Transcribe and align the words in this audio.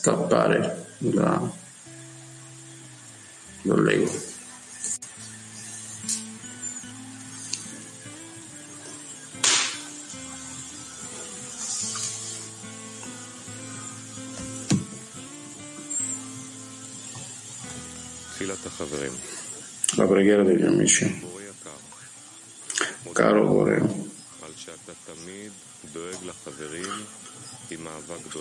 scappare 0.00 0.86
da, 0.96 1.52
dall'ego. 3.62 4.28
La 19.96 20.06
preghiera 20.06 20.42
degli 20.42 20.62
amici. 20.62 21.28
Caro 23.12 23.46
Coreo, 23.46 24.08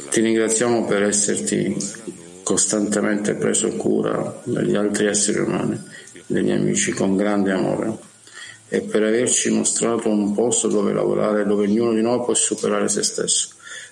ti 0.09 0.21
ringraziamo 0.21 0.85
per 0.85 1.03
esserti 1.03 1.75
costantemente 2.41 3.35
preso 3.35 3.69
cura 3.75 4.41
degli 4.43 4.75
altri 4.75 5.05
esseri 5.05 5.39
umani, 5.39 5.79
degli 6.25 6.49
amici, 6.49 6.91
con 6.91 7.15
grande 7.15 7.51
amore 7.51 7.95
e 8.67 8.81
per 8.81 9.03
averci 9.03 9.51
mostrato 9.51 10.09
un 10.09 10.33
posto 10.33 10.67
dove 10.67 10.93
lavorare, 10.93 11.45
dove 11.45 11.65
ognuno 11.65 11.93
di 11.93 12.01
noi 12.01 12.23
può 12.23 12.33
superare 12.33 12.87
se 12.87 13.03
stesso. 13.03 13.49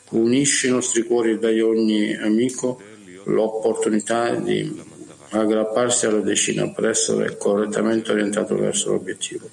Unisci 0.10 0.68
i 0.68 0.72
nostri 0.72 1.04
cuori 1.04 1.32
e 1.32 1.38
dai 1.38 1.62
ogni 1.62 2.16
amico 2.16 2.82
l'opportunità 3.26 4.34
di 4.34 4.86
aggrapparsi 5.30 6.06
alla 6.06 6.22
decina 6.22 6.70
per 6.72 6.86
essere 6.86 7.38
correttamente 7.38 8.12
orientato 8.12 8.56
verso 8.56 8.92
l'obiettivo 8.92 9.50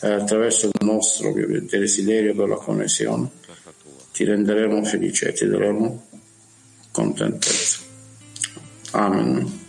attraverso 0.00 0.66
il 0.66 0.86
nostro 0.86 1.34
desiderio 1.68 2.34
per 2.34 2.48
la 2.48 2.54
connessione 2.54 3.30
ti 4.16 4.24
renderemo 4.24 4.82
felice 4.82 5.28
e 5.28 5.32
ti 5.34 5.46
daremo 5.46 6.08
contentezza. 6.90 7.80
Amen. 8.92 9.65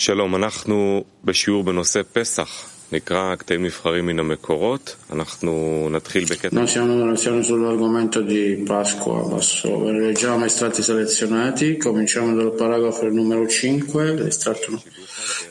שלום, 0.00 0.36
אנחנו 0.36 1.04
בשיעור 1.24 1.64
בנושא 1.64 2.00
פסח. 2.12 2.76
נקרא 2.92 3.34
קטעים 3.34 3.64
נבחרים 3.64 4.06
מן 4.06 4.18
המקורות, 4.18 4.96
אנחנו 5.12 5.88
נתחיל 5.90 6.24
בקטע... 6.24 6.56
Noi 6.56 6.68
siamo 6.68 6.86
nella 6.86 7.10
lezione 7.10 7.42
sull'argomento 7.42 8.20
di 8.20 8.62
Pasqua, 8.64 9.24
adesso 9.24 9.90
leggiamo 9.90 10.44
estratti 10.44 10.82
selezionati, 10.82 11.76
cominciamo 11.78 12.34
dal 12.36 12.52
paragrafo 12.54 13.08
numero 13.08 13.48
5, 13.48 14.14
l'estratto 14.14 14.80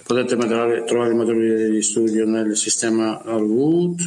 potete 0.07 0.37
trovare 0.85 1.11
i 1.11 1.15
materiali 1.15 1.71
di 1.71 1.81
studio 1.81 2.25
nel 2.25 2.55
sistema 2.55 3.21
Alwood, 3.21 3.99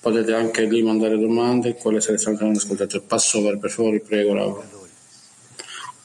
potete 0.00 0.32
anche 0.32 0.64
lì 0.64 0.82
mandare 0.82 1.18
domande, 1.18 1.74
quelle 1.74 2.00
selezionate 2.00 2.44
non 2.44 2.56
ascoltate. 2.56 3.00
Passover, 3.00 3.58
per 3.58 3.70
favore, 3.70 4.00
prego 4.00 4.32
Laura. 4.32 4.66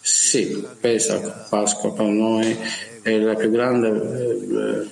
Sì, 0.01 0.61
Pesach, 0.81 1.47
Pasqua 1.49 1.93
per 1.93 2.07
noi 2.07 2.57
è 3.04 3.18
la 3.18 3.34
più 3.34 3.50
grande 3.50 3.88
eh, 3.88 4.90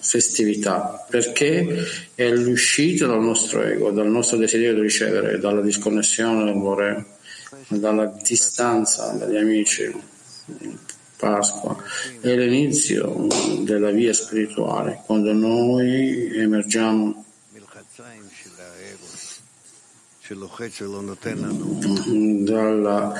festività 0.00 1.04
perché 1.08 1.84
è 2.14 2.28
l'uscita 2.30 3.06
dal 3.06 3.22
nostro 3.22 3.62
ego, 3.62 3.90
dal 3.90 4.06
nostro 4.06 4.36
desiderio 4.36 4.74
di 4.74 4.82
ricevere, 4.82 5.38
dalla 5.38 5.62
disconnessione 5.62 6.44
dall'amore, 6.44 7.06
dalla 7.68 8.04
distanza 8.22 9.12
dagli 9.12 9.36
amici. 9.36 9.90
Pasqua 11.16 11.76
è 12.20 12.36
l'inizio 12.36 13.26
della 13.62 13.90
via 13.90 14.12
spirituale 14.12 15.02
quando 15.04 15.32
noi 15.32 16.30
emergiamo 16.32 17.24
dalla 22.44 23.14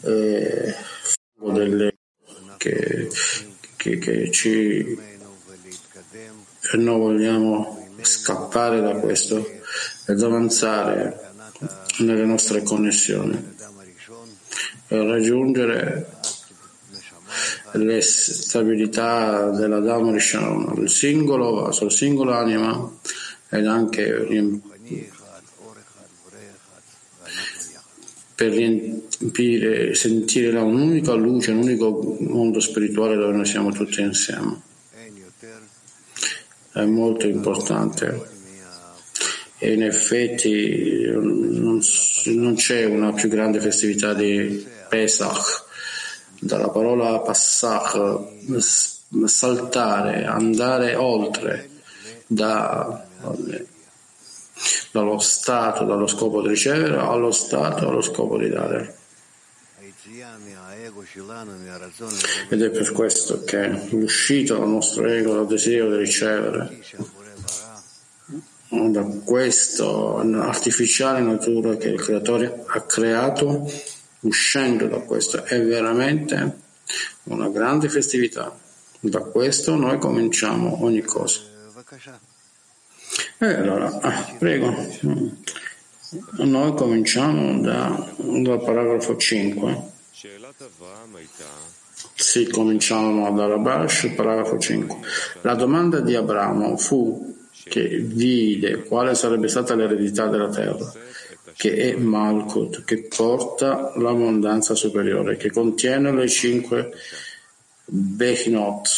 eh, 0.00 0.74
delle 1.52 1.94
che 2.56 3.08
che, 3.84 3.98
che 3.98 4.30
ci 4.30 4.98
noi 6.72 6.98
vogliamo 6.98 7.86
scappare 8.00 8.80
da 8.80 8.94
questo 8.94 9.46
ed 10.06 10.22
avanzare 10.22 11.32
nelle 11.98 12.24
nostre 12.24 12.62
connessioni. 12.62 13.52
Per 14.86 15.04
raggiungere 15.04 16.06
le 17.72 18.00
stabilità 18.00 19.50
della 19.50 19.80
Dhamma 19.80 20.12
Rishon, 20.12 20.74
il 20.78 20.88
singolo 20.88 21.52
vaso, 21.52 21.84
il 21.84 21.92
singolo 21.92 22.32
anima 22.32 22.90
ed 23.50 23.66
anche 23.66 24.26
per 28.44 28.52
riempire, 28.52 29.94
sentire 29.94 30.58
un'unica 30.58 31.14
luce, 31.14 31.52
un 31.52 31.62
unico 31.62 32.16
mondo 32.20 32.60
spirituale 32.60 33.16
dove 33.16 33.32
noi 33.32 33.46
siamo 33.46 33.72
tutti 33.72 34.02
insieme. 34.02 34.60
È 36.72 36.84
molto 36.84 37.26
importante. 37.26 38.32
E 39.58 39.72
in 39.72 39.82
effetti 39.82 41.06
non, 41.10 41.80
non 42.24 42.54
c'è 42.54 42.84
una 42.84 43.12
più 43.12 43.28
grande 43.28 43.60
festività 43.60 44.12
di 44.12 44.64
Pesach. 44.88 45.62
Dalla 46.40 46.68
parola 46.68 47.20
Passach, 47.20 48.18
saltare, 49.24 50.24
andare 50.24 50.94
oltre 50.96 51.70
da 52.26 53.06
dallo 54.90 55.18
stato, 55.18 55.84
dallo 55.84 56.06
scopo 56.06 56.40
di 56.42 56.48
ricevere, 56.48 56.96
allo 56.96 57.32
stato, 57.32 57.88
allo 57.88 58.00
scopo 58.00 58.38
di 58.38 58.48
dare. 58.48 58.96
Ed 62.48 62.62
è 62.62 62.70
per 62.70 62.92
questo 62.92 63.44
che 63.44 63.88
l'uscita 63.90 64.54
dal 64.54 64.68
nostro 64.68 65.06
ego, 65.06 65.34
dal 65.34 65.46
desiderio 65.46 65.90
di 65.90 65.96
ricevere, 65.96 66.80
da 68.68 69.02
questa 69.24 69.84
artificiale 69.84 71.20
natura 71.20 71.76
che 71.76 71.88
il 71.88 72.00
creatore 72.00 72.64
ha 72.66 72.80
creato, 72.82 73.70
uscendo 74.20 74.86
da 74.86 74.98
questo, 75.00 75.44
è 75.44 75.62
veramente 75.62 76.58
una 77.24 77.48
grande 77.48 77.88
festività. 77.88 78.56
Da 79.00 79.20
questo 79.20 79.76
noi 79.76 79.98
cominciamo 79.98 80.82
ogni 80.82 81.02
cosa. 81.02 81.53
E 83.44 83.54
allora, 83.56 83.98
ah, 84.00 84.34
prego. 84.38 84.74
Noi 86.38 86.74
cominciamo 86.74 87.60
da, 87.60 88.10
dal 88.16 88.62
paragrafo 88.64 89.16
5. 89.16 89.82
Sì, 92.14 92.48
cominciamo 92.48 93.30
dalla 93.32 93.58
Bash, 93.58 94.12
paragrafo 94.16 94.58
5. 94.58 94.96
La 95.42 95.54
domanda 95.54 96.00
di 96.00 96.14
Abramo 96.14 96.78
fu 96.78 97.36
che 97.64 97.98
vide 97.98 98.82
quale 98.84 99.14
sarebbe 99.14 99.48
stata 99.48 99.74
l'eredità 99.74 100.26
della 100.26 100.48
terra, 100.48 100.90
che 101.54 101.74
è 101.74 101.96
Malkut, 101.96 102.84
che 102.84 103.08
porta 103.14 103.92
l'abbondanza 103.96 104.74
superiore, 104.74 105.36
che 105.36 105.50
contiene 105.50 106.12
le 106.12 106.28
cinque 106.28 106.92
Bechinot, 107.84 108.88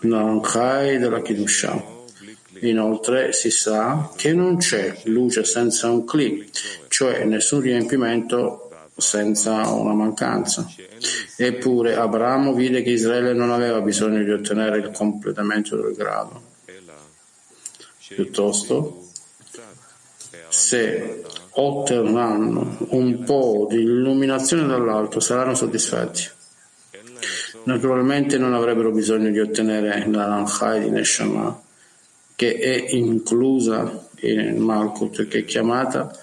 Naranjai 0.00 0.98
della 0.98 1.22
Kidusha. 1.22 1.95
Inoltre 2.60 3.32
si 3.32 3.50
sa 3.50 4.10
che 4.16 4.32
non 4.32 4.56
c'è 4.56 5.00
luce 5.04 5.44
senza 5.44 5.90
un 5.90 6.04
cli, 6.04 6.48
cioè 6.88 7.24
nessun 7.24 7.60
riempimento 7.60 8.70
senza 8.96 9.68
una 9.68 9.92
mancanza. 9.92 10.66
Eppure 11.36 11.96
Abramo 11.96 12.54
vide 12.54 12.82
che 12.82 12.90
Israele 12.90 13.34
non 13.34 13.50
aveva 13.50 13.80
bisogno 13.80 14.22
di 14.22 14.30
ottenere 14.30 14.78
il 14.78 14.90
completamento 14.90 15.76
del 15.76 15.94
grado. 15.94 16.54
Piuttosto, 18.08 19.08
se 20.48 21.22
otterranno 21.50 22.78
un 22.90 23.24
po' 23.24 23.66
di 23.68 23.80
illuminazione 23.82 24.66
dall'alto, 24.66 25.20
saranno 25.20 25.54
soddisfatti. 25.54 26.34
Naturalmente 27.64 28.38
non 28.38 28.54
avrebbero 28.54 28.92
bisogno 28.92 29.30
di 29.30 29.40
ottenere 29.40 30.06
la 30.08 30.26
Lanchai 30.26 30.80
di 30.80 30.90
Neshama, 30.90 31.60
che 32.36 32.54
è 32.54 32.94
inclusa 32.94 34.08
in 34.20 34.58
Malkut, 34.58 35.26
che 35.26 35.38
è 35.38 35.44
chiamata 35.44 36.14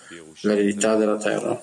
l'eredità 0.41 0.95
della 0.95 1.17
terra. 1.17 1.59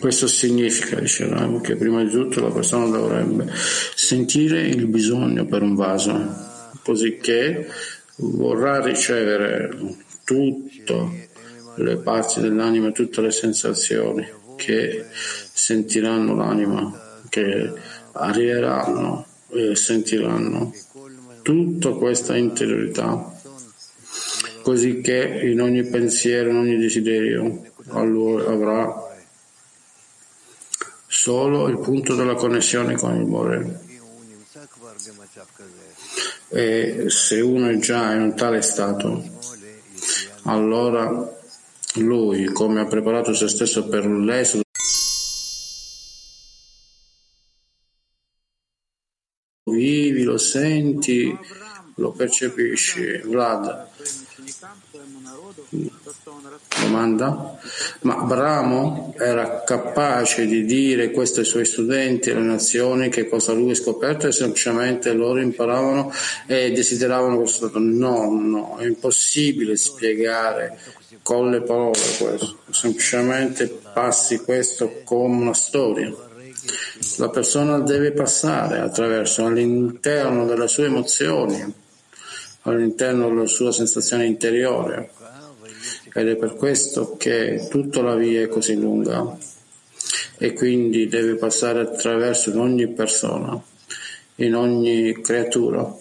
Questo 0.00 0.26
significa, 0.26 0.98
dicevamo, 0.98 1.60
che 1.60 1.76
prima 1.76 2.02
di 2.02 2.10
tutto 2.10 2.40
la 2.40 2.50
persona 2.50 2.86
dovrebbe 2.86 3.52
sentire 3.94 4.66
il 4.66 4.86
bisogno 4.86 5.44
per 5.46 5.62
un 5.62 5.74
vaso, 5.74 6.34
così 6.82 7.18
che 7.18 7.68
vorrà 8.16 8.80
ricevere 8.80 9.70
tutte 10.24 11.28
le 11.76 11.96
parti 11.98 12.40
dell'anima, 12.40 12.90
tutte 12.90 13.20
le 13.20 13.30
sensazioni 13.30 14.26
che 14.56 15.06
sentiranno 15.10 16.34
l'anima, 16.34 17.20
che 17.28 17.72
arriveranno 18.12 19.26
e 19.52 19.76
sentiranno 19.76 20.72
tutta 21.42 21.90
questa 21.90 22.36
interiorità, 22.36 23.40
così 24.62 25.00
che 25.00 25.40
in 25.44 25.60
ogni 25.60 25.84
pensiero, 25.84 26.50
in 26.50 26.56
ogni 26.56 26.78
desiderio 26.78 27.62
allora 27.88 28.50
avrà 28.50 29.10
solo 31.06 31.68
il 31.68 31.78
punto 31.78 32.14
della 32.14 32.34
connessione 32.34 32.96
con 32.96 33.14
il 33.16 33.26
Bore. 33.26 33.80
E 36.48 37.04
se 37.08 37.40
uno 37.40 37.68
è 37.68 37.76
già 37.78 38.12
in 38.12 38.22
un 38.22 38.36
tale 38.36 38.62
stato, 38.62 39.22
allora 40.44 41.40
lui, 41.96 42.46
come 42.46 42.80
ha 42.80 42.86
preparato 42.86 43.34
se 43.34 43.48
stesso 43.48 43.88
per 43.88 44.06
l'esodo, 44.06 44.62
vivi, 49.72 50.22
lo 50.22 50.38
senti, 50.38 51.36
lo 51.96 52.12
percepisci. 52.12 53.20
Vlad. 53.24 53.90
Domanda? 56.80 57.58
Ma 58.00 58.16
Bramo 58.16 59.14
era 59.18 59.62
capace 59.64 60.46
di 60.46 60.64
dire 60.64 61.10
questo 61.10 61.40
ai 61.40 61.46
suoi 61.46 61.64
studenti 61.64 62.30
alle 62.30 62.40
nazioni 62.40 63.08
che 63.08 63.28
cosa 63.28 63.52
lui 63.52 63.70
ha 63.70 63.74
scoperto 63.74 64.26
e 64.26 64.32
semplicemente 64.32 65.12
loro 65.12 65.40
imparavano 65.40 66.12
e 66.46 66.72
desideravano 66.72 67.38
questo 67.38 67.68
stato? 67.68 67.78
No, 67.78 68.30
no, 68.30 68.76
è 68.78 68.86
impossibile 68.86 69.76
spiegare 69.76 70.78
con 71.22 71.50
le 71.50 71.62
parole 71.62 71.98
questo, 72.18 72.58
semplicemente 72.70 73.68
passi 73.92 74.38
questo 74.38 75.02
come 75.04 75.42
una 75.42 75.54
storia. 75.54 76.30
La 77.18 77.30
persona 77.30 77.80
deve 77.80 78.12
passare 78.12 78.78
attraverso 78.78 79.44
all'interno 79.44 80.46
delle 80.46 80.68
sue 80.68 80.86
emozioni, 80.86 81.60
all'interno 82.62 83.28
della 83.28 83.46
sua 83.46 83.72
sensazione 83.72 84.26
interiore 84.26 85.10
ed 86.14 86.28
è 86.28 86.36
per 86.36 86.54
questo 86.54 87.16
che 87.16 87.66
tutta 87.68 88.02
la 88.02 88.14
via 88.14 88.42
è 88.42 88.48
così 88.48 88.78
lunga 88.78 89.36
e 90.38 90.52
quindi 90.52 91.08
deve 91.08 91.36
passare 91.36 91.80
attraverso 91.80 92.50
in 92.50 92.58
ogni 92.58 92.88
persona, 92.88 93.60
in 94.36 94.54
ogni 94.54 95.20
creatura. 95.20 95.96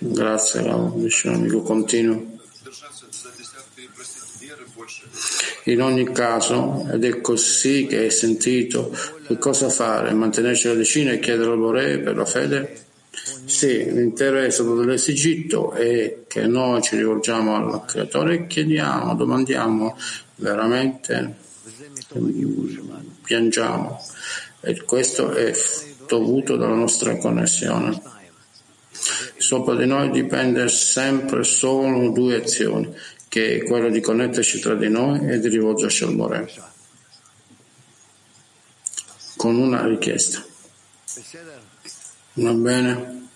Grazie, 0.00 0.68
amico 0.68 1.62
continuo. 1.62 2.42
In 5.64 5.82
ogni 5.82 6.12
caso, 6.12 6.86
ed 6.92 7.04
è 7.04 7.20
così 7.20 7.86
che 7.86 7.98
hai 7.98 8.10
sentito, 8.10 8.96
che 9.26 9.38
cosa 9.38 9.68
fare? 9.68 10.12
Mantenerci 10.12 10.68
la 10.68 10.74
decina 10.74 11.12
e 11.12 11.18
chiedere 11.18 11.50
al 11.50 11.58
Bore 11.58 11.98
per 11.98 12.16
la 12.16 12.24
fede? 12.24 12.82
Sì, 13.44 13.92
l'intero 13.92 14.38
esodo 14.38 14.76
dell'Egitto 14.76 15.72
è 15.72 16.24
che 16.26 16.46
noi 16.46 16.82
ci 16.82 16.96
rivolgiamo 16.96 17.54
al 17.54 17.84
Creatore 17.84 18.34
e 18.34 18.46
chiediamo, 18.46 19.14
domandiamo 19.14 19.96
veramente, 20.36 21.36
piangiamo. 23.22 24.00
E 24.60 24.82
questo 24.82 25.30
è 25.32 25.54
dovuto 26.06 26.56
dalla 26.56 26.74
nostra 26.74 27.16
connessione. 27.16 28.13
Sopra 29.36 29.74
di 29.74 29.86
noi 29.86 30.10
dipende 30.10 30.68
sempre 30.68 31.44
solo 31.44 32.10
due 32.10 32.36
azioni, 32.36 32.94
che 33.28 33.56
è 33.56 33.64
quella 33.64 33.90
di 33.90 34.00
connetterci 34.00 34.60
tra 34.60 34.74
di 34.74 34.88
noi 34.88 35.28
e 35.28 35.38
di 35.38 35.48
rivolgerci 35.48 36.04
al 36.04 36.14
More. 36.14 36.50
Con 39.36 39.56
una 39.56 39.86
richiesta. 39.86 40.44
Va 42.34 42.52
bene? 42.52 43.28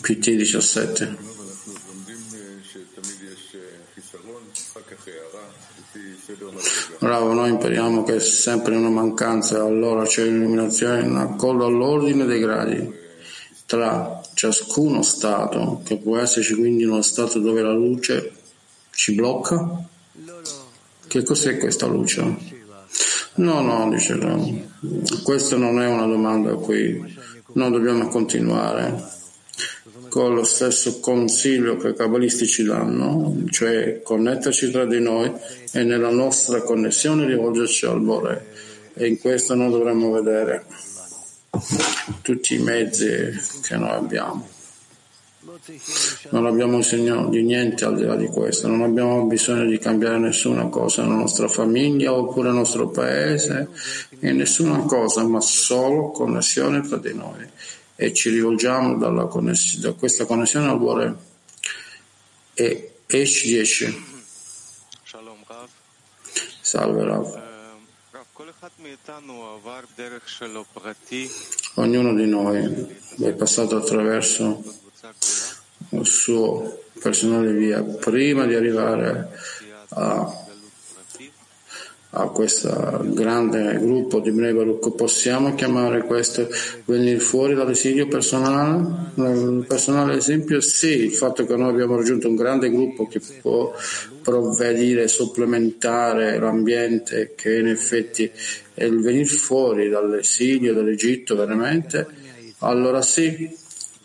PT 0.00 0.30
17. 0.30 1.16
Bravo, 6.98 7.32
noi 7.34 7.50
impariamo 7.50 8.02
che 8.04 8.16
è 8.16 8.20
sempre 8.20 8.76
una 8.76 8.88
mancanza, 8.88 9.62
allora 9.62 10.04
c'è 10.04 10.24
l'illuminazione 10.24 11.02
in 11.02 11.16
accordo 11.16 11.66
all'ordine 11.66 12.24
dei 12.24 12.40
gradi 12.40 13.00
tra 13.66 14.20
ciascuno 14.34 15.02
stato, 15.02 15.80
che 15.84 15.96
può 15.96 16.18
esserci 16.18 16.54
quindi 16.54 16.84
uno 16.84 17.02
stato 17.02 17.38
dove 17.38 17.62
la 17.62 17.72
luce 17.72 18.32
ci 18.90 19.14
blocca. 19.14 19.82
Che 21.06 21.22
cos'è 21.22 21.58
questa 21.58 21.86
luce? 21.86 22.20
No, 23.34 23.60
no, 23.60 23.88
dice 23.90 24.14
no. 24.14 24.68
Questa 25.22 25.56
non 25.56 25.80
è 25.80 25.86
una 25.86 26.06
domanda 26.06 26.54
qui. 26.54 27.02
Noi 27.54 27.70
dobbiamo 27.70 28.08
continuare 28.08 29.20
con 30.12 30.34
lo 30.34 30.44
stesso 30.44 31.00
consiglio 31.00 31.78
che 31.78 31.88
i 31.88 31.94
cabalisti 31.94 32.46
ci 32.46 32.64
danno, 32.64 33.34
cioè 33.48 34.02
connetterci 34.02 34.70
tra 34.70 34.84
di 34.84 35.00
noi 35.00 35.32
e 35.72 35.84
nella 35.84 36.10
nostra 36.10 36.60
connessione 36.60 37.24
rivolgerci 37.24 37.86
al 37.86 38.02
Bore. 38.02 38.44
E 38.92 39.06
in 39.06 39.18
questo 39.18 39.54
noi 39.54 39.70
dovremmo 39.70 40.10
vedere 40.10 40.66
tutti 42.20 42.56
i 42.56 42.58
mezzi 42.58 43.06
che 43.62 43.76
noi 43.76 43.88
abbiamo. 43.88 44.46
Non 46.28 46.44
abbiamo 46.44 46.76
bisogno 46.76 47.30
di 47.30 47.42
niente 47.42 47.86
al 47.86 47.96
di 47.96 48.04
là 48.04 48.14
di 48.14 48.26
questo, 48.26 48.68
non 48.68 48.82
abbiamo 48.82 49.24
bisogno 49.24 49.64
di 49.64 49.78
cambiare 49.78 50.18
nessuna 50.18 50.66
cosa 50.66 51.04
nella 51.04 51.14
nostra 51.14 51.48
famiglia 51.48 52.12
oppure 52.12 52.48
nel 52.48 52.58
nostro 52.58 52.90
paese, 52.90 53.70
e 54.20 54.30
nessuna 54.32 54.80
cosa, 54.80 55.26
ma 55.26 55.40
solo 55.40 56.10
connessione 56.10 56.82
tra 56.82 56.98
di 56.98 57.14
noi. 57.14 57.80
E 58.02 58.12
ci 58.12 58.30
rivolgiamo 58.30 58.98
da 58.98 59.92
questa 59.92 60.24
connessione 60.24 60.68
al 60.68 60.76
cuore. 60.76 61.14
E 62.52 62.94
H 63.06 63.42
10. 63.44 64.04
Salve 66.60 67.04
Rav. 67.04 67.40
Ognuno 71.74 72.14
di 72.14 72.26
noi 72.26 72.98
è 73.22 73.32
passato 73.34 73.76
attraverso 73.76 74.64
il 75.90 76.04
suo 76.04 76.82
personale 77.00 77.52
via 77.52 77.84
prima 77.84 78.46
di 78.46 78.56
arrivare 78.56 79.30
a 79.90 80.41
a 82.14 82.28
questo 82.28 83.00
grande 83.04 83.78
gruppo 83.78 84.20
di 84.20 84.30
Bnei 84.30 84.52
Baruch, 84.52 84.94
possiamo 84.94 85.54
chiamare 85.54 86.04
questo 86.04 86.46
venire 86.84 87.18
fuori 87.18 87.54
dall'esilio 87.54 88.06
personale? 88.06 89.12
Il 89.14 89.64
personale 89.66 90.16
esempio 90.16 90.60
sì, 90.60 91.04
il 91.04 91.12
fatto 91.12 91.46
che 91.46 91.56
noi 91.56 91.70
abbiamo 91.70 91.96
raggiunto 91.96 92.28
un 92.28 92.34
grande 92.34 92.70
gruppo 92.70 93.06
che 93.06 93.20
può 93.40 93.72
provvedere, 94.22 95.08
supplementare 95.08 96.38
l'ambiente 96.38 97.32
che 97.34 97.58
in 97.58 97.68
effetti 97.68 98.30
è 98.74 98.84
il 98.84 99.00
venire 99.00 99.24
fuori 99.24 99.88
dall'esilio, 99.88 100.74
dall'Egitto 100.74 101.34
veramente, 101.34 102.06
allora 102.58 103.00
sì, 103.00 103.48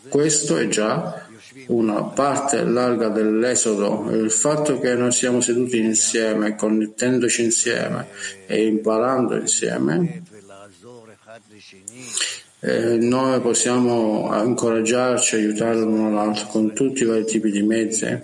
questo 0.08 0.56
è 0.56 0.70
già 0.70 1.26
una 1.68 2.04
parte 2.04 2.64
larga 2.64 3.10
dell'esodo, 3.10 4.10
il 4.12 4.32
fatto 4.32 4.80
che 4.80 4.96
noi 4.96 5.12
siamo 5.12 5.42
seduti 5.42 5.80
insieme, 5.80 6.56
connettendoci 6.56 7.44
insieme 7.44 8.08
e 8.46 8.66
imparando 8.66 9.36
insieme, 9.36 10.24
eh, 12.60 12.98
noi 12.98 13.40
possiamo 13.42 14.32
incoraggiarci, 14.44 15.36
aiutare 15.36 15.80
l'uno 15.80 16.12
l'altro 16.12 16.48
con 16.48 16.74
tutti 16.74 17.04
i 17.04 17.06
vari 17.06 17.26
tipi 17.26 17.52
di 17.52 17.62
mezzi, 17.62 18.20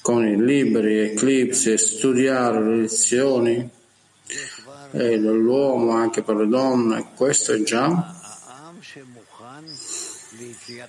con 0.00 0.26
i 0.26 0.42
libri, 0.42 0.98
eclipsi, 1.00 1.76
studiare 1.76 2.62
le 2.62 2.76
lezioni 2.82 3.70
eh, 4.92 5.20
dell'uomo 5.20 5.92
anche 5.92 6.22
per 6.22 6.36
le 6.36 6.48
donne, 6.48 7.08
questo 7.14 7.52
è 7.52 7.62
già 7.62 8.15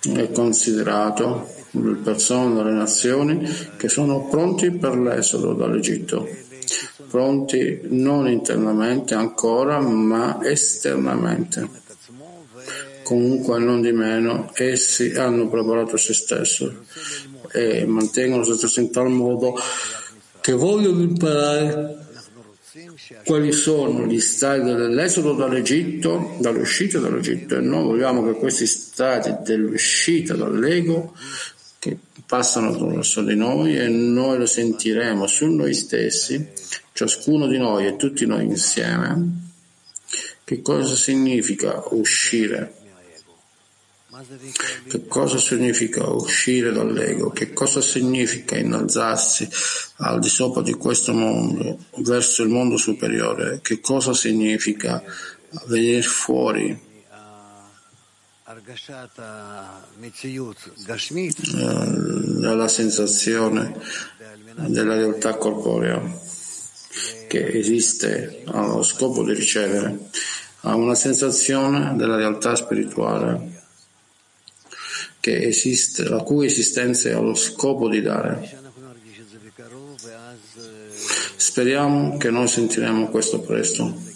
è 0.01 0.31
considerato 0.31 1.48
le 1.72 1.96
persone, 1.96 2.63
le 2.63 2.72
nazioni 2.72 3.48
che 3.77 3.89
sono 3.89 4.27
pronti 4.27 4.72
per 4.72 4.98
l'esodo 4.98 5.53
dall'Egitto, 5.53 6.27
pronti 7.10 7.81
non 7.84 8.27
internamente 8.27 9.13
ancora, 9.13 9.79
ma 9.79 10.39
esternamente. 10.43 11.86
Comunque, 13.03 13.60
non 13.60 13.81
di 13.81 13.91
meno, 13.91 14.51
essi 14.53 15.12
hanno 15.12 15.48
preparato 15.48 15.96
se 15.96 16.13
stesso 16.13 16.84
e 17.53 17.86
mantengono 17.86 18.43
se 18.43 18.55
stesso 18.55 18.81
in 18.81 18.91
tal 18.91 19.10
modo 19.10 19.57
che 20.41 20.51
vogliono 20.51 21.01
imparare 21.01 22.07
quali 23.26 23.52
sono 23.52 24.06
gli 24.06 24.20
stati 24.20 24.62
dell'esodo 24.62 25.34
dall'Egitto, 25.34 26.36
dall'uscita 26.40 27.00
dall'Egitto? 27.00 27.56
E 27.58 27.62
noi 27.62 27.84
vogliamo 27.84 28.26
che 28.26 28.38
questi 28.38 28.66
stati 28.66 29.36
dell'uscita 29.44 30.36
dall'ego 30.36 31.16
che 31.80 31.98
passano 32.26 32.70
attraverso 32.70 33.22
di 33.22 33.36
noi 33.36 33.78
e 33.78 33.88
noi 33.88 34.38
lo 34.38 34.46
sentiremo 34.46 35.28
su 35.28 35.48
noi 35.48 35.74
stessi, 35.74 36.48
ciascuno 36.94 37.48
di 37.48 37.58
noi 37.58 37.88
e 37.88 37.96
tutti 37.96 38.26
noi 38.26 38.46
insieme, 38.46 39.50
che 40.44 40.62
cosa 40.62 40.96
significa 40.96 41.84
uscire 41.92 42.76
che 44.88 45.06
cosa 45.08 45.38
significa 45.38 46.08
uscire 46.10 46.72
dall'ego? 46.72 47.30
Che 47.30 47.54
cosa 47.54 47.82
significa 47.82 48.58
innalzarsi 48.58 49.48
al 49.98 50.20
di 50.20 50.30
sopra 50.30 50.62
di 50.62 50.74
questo 50.74 51.14
mondo, 51.14 51.78
verso 51.98 52.42
il 52.44 52.50
mondo 52.50 52.78
superiore? 52.78 53.60
Che 53.62 53.80
cosa 53.80 54.14
significa 54.14 55.04
venire 55.68 56.02
fuori 56.02 56.86
eh, 61.54 62.40
dalla 62.40 62.68
sensazione 62.68 63.80
della 64.56 64.96
realtà 64.96 65.36
corporea 65.36 66.02
che 67.28 67.48
esiste 67.58 68.42
allo 68.46 68.82
scopo 68.82 69.24
di 69.24 69.34
ricevere 69.34 70.10
a 70.62 70.76
una 70.76 70.96
sensazione 70.96 71.96
della 71.96 72.16
realtà 72.16 72.56
spirituale 72.56 73.57
esiste, 75.36 76.03
la 76.03 76.22
cui 76.22 76.46
esistenza 76.46 77.10
è 77.10 77.13
allo 77.13 77.36
scopo 77.36 77.89
di 77.89 78.01
dare. 78.01 78.55
Speriamo 81.36 82.17
che 82.17 82.29
noi 82.29 82.48
sentiremo 82.48 83.07
questo 83.07 83.39
presto. 83.39 84.15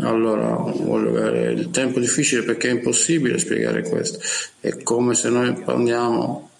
Allora, 0.00 0.54
voglio 0.54 1.10
avere 1.10 1.52
il 1.52 1.70
tempo 1.70 2.00
difficile 2.00 2.42
perché 2.42 2.68
è 2.68 2.72
impossibile 2.72 3.38
spiegare 3.38 3.82
questo. 3.82 4.18
È 4.58 4.82
come 4.82 5.14
se 5.14 5.28
noi 5.28 5.52
parliamo 5.52 6.50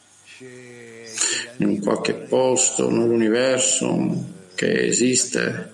in 1.59 1.81
qualche 1.81 2.15
posto 2.15 2.91
nell'universo 2.91 4.25
che 4.55 4.87
esiste 4.87 5.71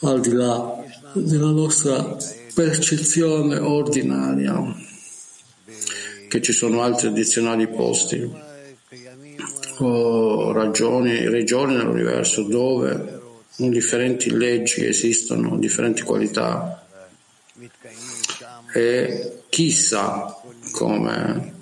al 0.00 0.20
di 0.20 0.32
là 0.32 0.84
della 1.14 1.50
nostra 1.50 2.16
percezione 2.54 3.58
ordinaria 3.58 4.84
che 6.36 6.42
ci 6.42 6.52
sono 6.52 6.82
altri 6.82 7.08
addizionali 7.08 7.66
posti 7.66 8.30
o 9.78 10.52
ragioni, 10.52 11.28
regioni 11.28 11.76
nell'universo 11.76 12.42
dove 12.42 13.20
differenti 13.56 14.30
leggi 14.30 14.84
esistono, 14.84 15.56
differenti 15.56 16.02
qualità 16.02 16.86
e 18.74 19.42
chissà 19.48 20.36
come 20.72 21.54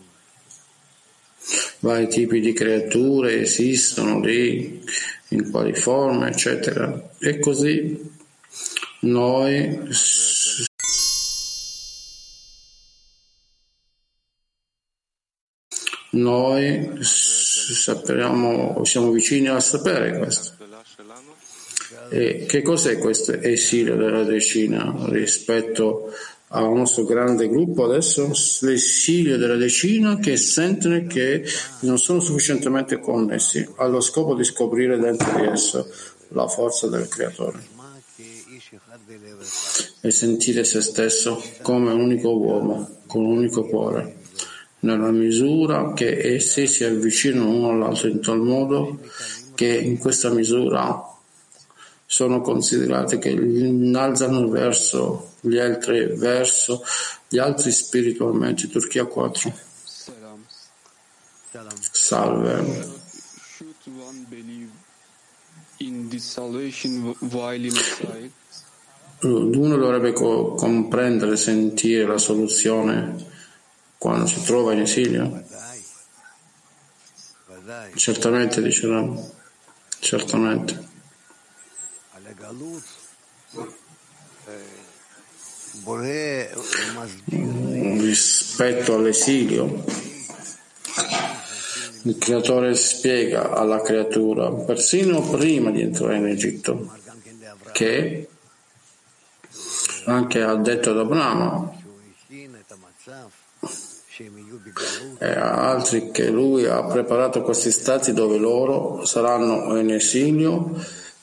vari 1.78 2.08
tipi 2.08 2.40
di 2.40 2.52
creature 2.52 3.40
esistono 3.40 4.18
lì, 4.18 4.82
in 5.28 5.50
quali 5.50 5.74
forme, 5.74 6.30
eccetera. 6.30 7.10
E 7.20 7.38
così 7.38 8.10
noi 9.00 9.80
Noi 16.14 16.96
sappiamo, 17.00 18.84
siamo 18.84 19.10
vicini 19.10 19.48
a 19.48 19.58
sapere 19.58 20.16
questo. 20.16 20.52
E 22.10 22.44
che 22.46 22.62
cos'è 22.62 22.98
questo 22.98 23.32
esilio 23.32 23.96
della 23.96 24.22
decina 24.22 24.94
rispetto 25.08 26.12
al 26.48 26.72
nostro 26.72 27.04
grande 27.04 27.48
gruppo 27.48 27.84
adesso? 27.84 28.30
L'esilio 28.60 29.36
della 29.36 29.56
decina 29.56 30.18
che 30.18 30.36
sentono 30.36 31.04
che 31.08 31.44
non 31.80 31.98
sono 31.98 32.20
sufficientemente 32.20 33.00
connessi 33.00 33.66
allo 33.76 34.00
scopo 34.00 34.36
di 34.36 34.44
scoprire 34.44 34.98
dentro 34.98 35.36
di 35.36 35.46
esso 35.46 35.90
la 36.28 36.46
forza 36.46 36.86
del 36.86 37.08
creatore 37.08 37.72
e 40.00 40.10
sentire 40.10 40.62
se 40.62 40.80
stesso 40.80 41.42
come 41.62 41.92
un 41.92 42.00
unico 42.00 42.36
uomo 42.36 42.98
con 43.06 43.24
un 43.24 43.38
unico 43.38 43.66
cuore 43.66 44.22
nella 44.84 45.10
misura 45.10 45.92
che 45.94 46.34
essi 46.34 46.66
si 46.66 46.84
avvicinano 46.84 47.48
uno 47.48 47.70
all'altro 47.70 48.08
in 48.08 48.20
tal 48.20 48.40
modo 48.40 49.00
che 49.54 49.78
in 49.78 49.98
questa 49.98 50.30
misura 50.30 51.02
sono 52.04 52.40
considerati 52.42 53.18
che 53.18 53.30
innalzano 53.30 54.46
verso 54.48 55.32
gli 55.40 55.58
altri, 55.58 56.14
verso 56.16 56.84
gli 57.28 57.38
altri 57.38 57.72
spiritualmente. 57.72 58.68
Turchia 58.68 59.06
4. 59.06 59.52
Salve. 61.90 63.02
Uno 69.22 69.76
dovrebbe 69.76 70.12
co- 70.12 70.52
comprendere, 70.54 71.36
sentire 71.36 72.06
la 72.06 72.18
soluzione 72.18 73.32
quando 74.04 74.26
si 74.26 74.42
trova 74.42 74.74
in 74.74 74.80
esilio? 74.80 75.42
Certamente, 77.94 78.60
dice 78.60 78.86
Ram, 78.86 79.18
certamente. 79.98 80.88
Rispetto 87.96 88.94
all'esilio, 88.94 89.84
il 92.02 92.18
creatore 92.18 92.74
spiega 92.74 93.52
alla 93.52 93.80
creatura, 93.80 94.52
persino 94.52 95.22
prima 95.30 95.70
di 95.70 95.80
entrare 95.80 96.18
in 96.18 96.26
Egitto, 96.26 96.94
che 97.72 98.28
anche 100.04 100.42
ha 100.42 100.54
detto 100.56 100.90
ad 100.90 100.98
Abramo, 100.98 101.80
e 105.18 105.26
a 105.26 105.70
altri 105.70 106.12
che 106.12 106.30
lui 106.30 106.66
ha 106.66 106.84
preparato 106.84 107.42
questi 107.42 107.72
stati 107.72 108.12
dove 108.12 108.38
loro 108.38 109.04
saranno 109.04 109.76
in 109.78 109.90
esilio 109.90 110.70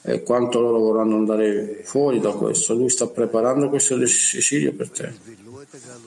e 0.02 0.24
quanto 0.24 0.60
loro 0.60 0.80
vorranno 0.80 1.16
andare 1.16 1.82
fuori 1.84 2.20
da 2.20 2.32
questo. 2.32 2.74
Lui 2.74 2.90
sta 2.90 3.08
preparando 3.08 3.70
questo 3.70 3.98
esilio 4.02 4.74
per 4.74 4.90
te. 4.90 5.14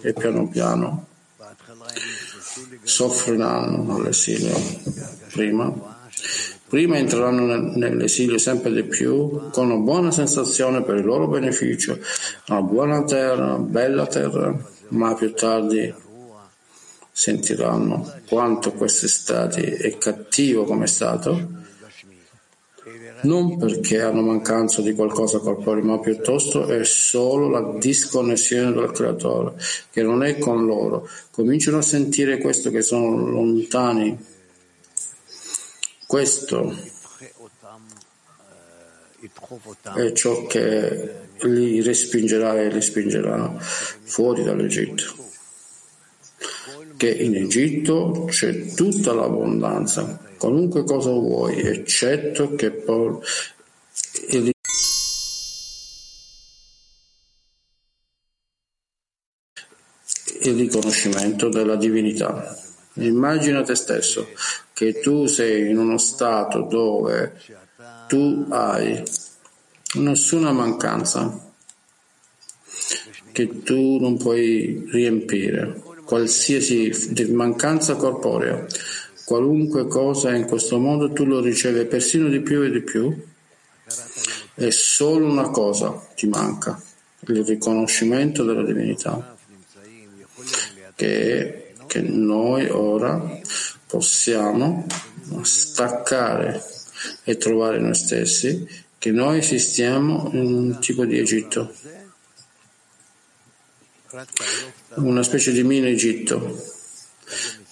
E 0.02 0.12
piano 0.12 0.48
piano 0.48 1.06
soffriranno 2.82 3.94
all'esilio 3.94 4.54
prima, 5.32 5.92
Prima 6.66 6.96
entreranno 6.96 7.76
nell'esilio 7.76 8.36
sempre 8.36 8.72
di 8.72 8.82
più, 8.82 9.50
con 9.52 9.70
una 9.70 9.76
buona 9.76 10.10
sensazione 10.10 10.82
per 10.82 10.96
il 10.96 11.04
loro 11.04 11.28
beneficio, 11.28 11.98
una 12.48 12.62
buona 12.62 13.04
terra, 13.04 13.54
una 13.54 13.58
bella 13.58 14.06
terra, 14.06 14.58
ma 14.88 15.14
più 15.14 15.32
tardi 15.34 15.94
sentiranno 17.16 18.12
quanto 18.26 18.72
questo 18.72 19.06
stato 19.06 19.60
è 19.60 19.96
cattivo 19.98 20.64
come 20.64 20.88
stato 20.88 21.62
non 23.22 23.56
perché 23.56 24.00
hanno 24.00 24.20
mancanza 24.20 24.82
di 24.82 24.94
qualcosa 24.94 25.38
corporeo, 25.38 25.84
ma 25.84 25.98
piuttosto 25.98 26.66
è 26.66 26.84
solo 26.84 27.48
la 27.48 27.78
disconnessione 27.78 28.72
dal 28.72 28.92
creatore, 28.92 29.54
che 29.90 30.02
non 30.02 30.22
è 30.22 30.38
con 30.38 30.66
loro. 30.66 31.08
Cominciano 31.30 31.78
a 31.78 31.82
sentire 31.82 32.38
questo 32.38 32.70
che 32.70 32.82
sono 32.82 33.26
lontani. 33.28 34.16
Questo 36.06 36.76
è 39.94 40.12
ciò 40.12 40.46
che 40.46 41.14
li 41.40 41.80
respingerà 41.80 42.60
e 42.60 42.68
li 42.68 42.82
spingerà 42.82 43.56
fuori 43.58 44.42
dall'Egitto. 44.42 45.23
Che 46.96 47.10
in 47.10 47.34
Egitto 47.34 48.26
c'è 48.28 48.66
tutta 48.74 49.12
l'abbondanza, 49.12 50.20
qualunque 50.38 50.84
cosa 50.84 51.10
vuoi, 51.10 51.60
eccetto 51.60 52.54
che 52.54 52.70
poi 52.70 53.18
il 60.44 60.54
riconoscimento 60.54 61.48
della 61.48 61.76
divinità. 61.76 62.56
Immagina 62.94 63.62
te 63.62 63.74
stesso 63.74 64.28
che 64.72 65.00
tu 65.00 65.26
sei 65.26 65.70
in 65.70 65.78
uno 65.78 65.98
stato 65.98 66.62
dove 66.62 67.40
tu 68.08 68.46
hai 68.50 69.02
nessuna 69.94 70.52
mancanza 70.52 71.52
che 73.32 73.62
tu 73.62 73.98
non 73.98 74.16
puoi 74.16 74.86
riempire, 74.90 75.82
qualsiasi 76.04 76.92
mancanza 77.30 77.96
corporea, 77.96 78.66
Qualunque 79.24 79.86
cosa 79.86 80.34
in 80.34 80.44
questo 80.44 80.78
modo 80.78 81.10
tu 81.10 81.24
lo 81.24 81.40
ricevi 81.40 81.86
persino 81.86 82.28
di 82.28 82.40
più 82.40 82.62
e 82.62 82.70
di 82.70 82.82
più. 82.82 83.24
E 84.56 84.70
solo 84.70 85.26
una 85.26 85.48
cosa 85.48 86.08
ti 86.14 86.26
manca, 86.26 86.80
il 87.28 87.42
riconoscimento 87.44 88.44
della 88.44 88.62
divinità, 88.62 89.34
che 90.94 91.38
è 91.38 91.72
che 91.86 92.00
noi 92.00 92.68
ora 92.68 93.40
possiamo 93.86 94.86
staccare 95.42 96.62
e 97.24 97.36
trovare 97.36 97.80
noi 97.80 97.94
stessi, 97.94 98.68
che 98.98 99.10
noi 99.10 99.38
esistiamo 99.38 100.30
in 100.32 100.52
un 100.52 100.78
tipo 100.80 101.04
di 101.04 101.18
Egitto, 101.18 101.72
una 104.94 105.22
specie 105.22 105.52
di 105.52 105.62
mini 105.62 105.88
Egitto 105.90 106.72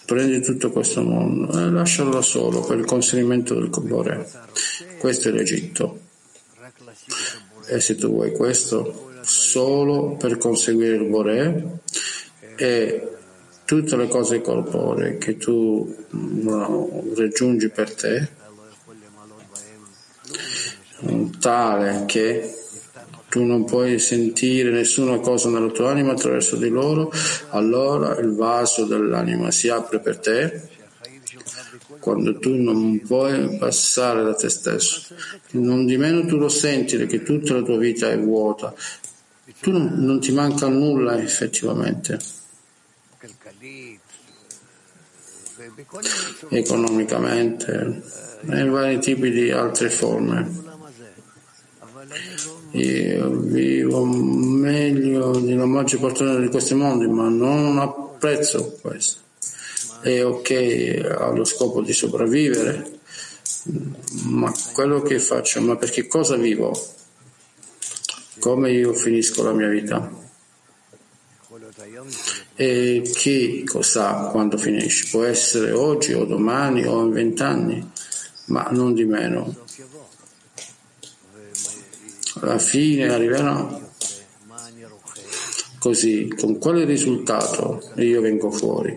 Prendi 0.05 0.43
tutto 0.43 0.71
questo 0.71 1.03
mondo 1.03 1.59
e 1.59 1.71
lascialo 1.71 2.11
da 2.11 2.23
solo 2.23 2.61
per 2.61 2.79
il 2.79 2.85
conseguimento 2.85 3.55
del 3.55 3.71
Bore. 3.71 4.29
Questo 4.99 5.29
è 5.29 5.33
l'Egitto. 5.33 6.01
E 7.67 7.81
se 7.81 7.95
tu 7.95 8.09
vuoi 8.09 8.33
questo 8.33 9.11
solo 9.23 10.17
per 10.17 10.39
conseguire 10.39 10.97
il 10.97 11.05
Bore 11.05 11.81
e 12.57 13.09
tutte 13.65 13.97
le 13.97 14.09
cose 14.09 14.41
corporee 14.41 15.19
che 15.19 15.37
tu 15.37 15.97
no, 16.11 17.05
raggiungi 17.17 17.69
per 17.69 17.95
te, 17.95 18.29
tale 21.39 22.05
che 22.07 22.62
tu 23.33 23.45
non 23.45 23.65
puoi 23.65 23.99
sentire 23.99 24.71
nessuna 24.71 25.19
cosa 25.21 25.49
nella 25.49 25.71
tua 25.71 25.91
anima 25.91 26.13
attraverso 26.13 26.57
di 26.57 26.69
loro, 26.69 27.11
allora 27.49 28.15
il 28.19 28.35
vaso 28.35 28.85
dell'anima 28.85 29.51
si 29.51 29.71
apre 29.71 30.01
per 30.01 30.19
te 30.19 30.69
quando 31.99 32.39
tu 32.39 32.55
non 32.55 33.01
puoi 33.01 33.57
passare 33.57 34.23
da 34.23 34.35
te 34.35 34.51
stesso. 34.51 35.15
Non 35.53 35.87
di 35.87 35.97
meno 35.97 36.27
tu 36.27 36.37
lo 36.37 36.51
senti 36.51 36.99
che 37.07 37.23
tutta 37.23 37.55
la 37.55 37.63
tua 37.63 37.79
vita 37.79 38.11
è 38.11 38.19
vuota. 38.19 38.75
Tu 39.61 39.71
non, 39.71 39.95
non 39.95 40.21
ti 40.21 40.33
manca 40.33 40.69
nulla 40.69 41.19
effettivamente. 41.19 42.19
Economicamente 46.51 48.03
in 48.43 48.71
vari 48.71 48.99
tipi 48.99 49.31
di 49.31 49.51
altre 49.51 49.89
forme. 49.89 50.72
Io 52.73 53.31
vivo 53.31 54.05
meglio 54.05 55.39
della 55.39 55.67
maggior 55.67 56.01
parte 56.01 56.41
di 56.41 56.49
questi 56.49 56.75
mondi, 56.75 57.07
ma 57.07 57.29
non 57.29 57.79
apprezzo 57.79 58.79
questo. 58.81 59.21
È 60.01 60.25
ok, 60.25 61.17
ha 61.19 61.31
lo 61.31 61.45
scopo 61.45 61.81
di 61.81 61.93
sopravvivere, 61.93 62.99
ma 64.25 64.53
quello 64.73 65.01
che 65.03 65.19
faccio, 65.19 65.61
ma 65.61 65.77
perché 65.77 66.07
cosa 66.07 66.37
vivo? 66.37 66.73
Come 68.41 68.73
io 68.73 68.93
finisco 68.93 69.43
la 69.43 69.53
mia 69.53 69.69
vita? 69.69 70.21
E 72.57 73.03
chi 73.15 73.65
sa 73.81 74.29
quando 74.31 74.59
finisce? 74.59 75.09
Può 75.11 75.25
essere 75.25 75.71
oggi 75.73 76.13
o 76.13 76.25
domani 76.25 76.85
o 76.85 77.03
in 77.03 77.13
vent'anni, 77.13 77.91
ma 78.47 78.69
non 78.71 78.95
di 78.95 79.05
meno 79.05 79.55
alla 82.43 82.59
fine 82.59 83.09
arriverà 83.09 83.81
così, 85.79 86.33
con 86.39 86.59
quale 86.59 86.85
risultato 86.85 87.83
io 87.97 88.21
vengo 88.21 88.51
fuori? 88.51 88.97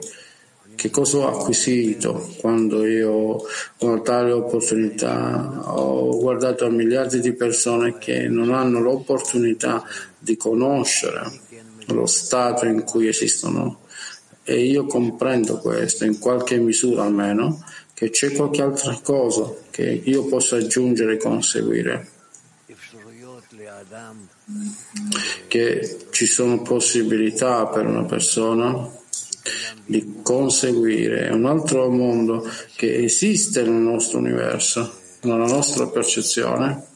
Che 0.75 0.89
cosa 0.89 1.17
ho 1.17 1.27
acquisito 1.27 2.33
quando 2.37 2.85
io 2.85 3.41
una 3.79 4.01
tale 4.01 4.31
opportunità? 4.31 5.73
Ho 5.73 6.17
guardato 6.19 6.65
a 6.65 6.69
miliardi 6.69 7.21
di 7.21 7.33
persone 7.33 7.97
che 7.97 8.27
non 8.27 8.53
hanno 8.53 8.79
l'opportunità 8.79 9.83
di 10.19 10.35
conoscere 10.37 11.43
lo 11.87 12.05
stato 12.05 12.65
in 12.65 12.83
cui 12.83 13.07
esistono 13.07 13.81
e 14.43 14.63
io 14.63 14.85
comprendo 14.85 15.57
questo 15.59 16.03
in 16.05 16.19
qualche 16.19 16.57
misura 16.57 17.03
almeno 17.03 17.63
che 17.93 18.09
c'è 18.09 18.31
qualche 18.31 18.61
altra 18.61 18.99
cosa 19.01 19.53
che 19.69 20.01
io 20.03 20.25
posso 20.25 20.55
aggiungere 20.55 21.13
e 21.13 21.17
conseguire 21.17 22.09
che 25.47 26.07
ci 26.11 26.25
sono 26.25 26.61
possibilità 26.61 27.65
per 27.67 27.85
una 27.85 28.03
persona 28.03 28.89
di 29.85 30.19
conseguire 30.21 31.29
un 31.29 31.45
altro 31.45 31.89
mondo 31.89 32.47
che 32.75 33.03
esiste 33.03 33.61
nel 33.61 33.73
nostro 33.73 34.17
universo, 34.17 34.91
nella 35.21 35.45
nostra 35.45 35.87
percezione. 35.87 36.93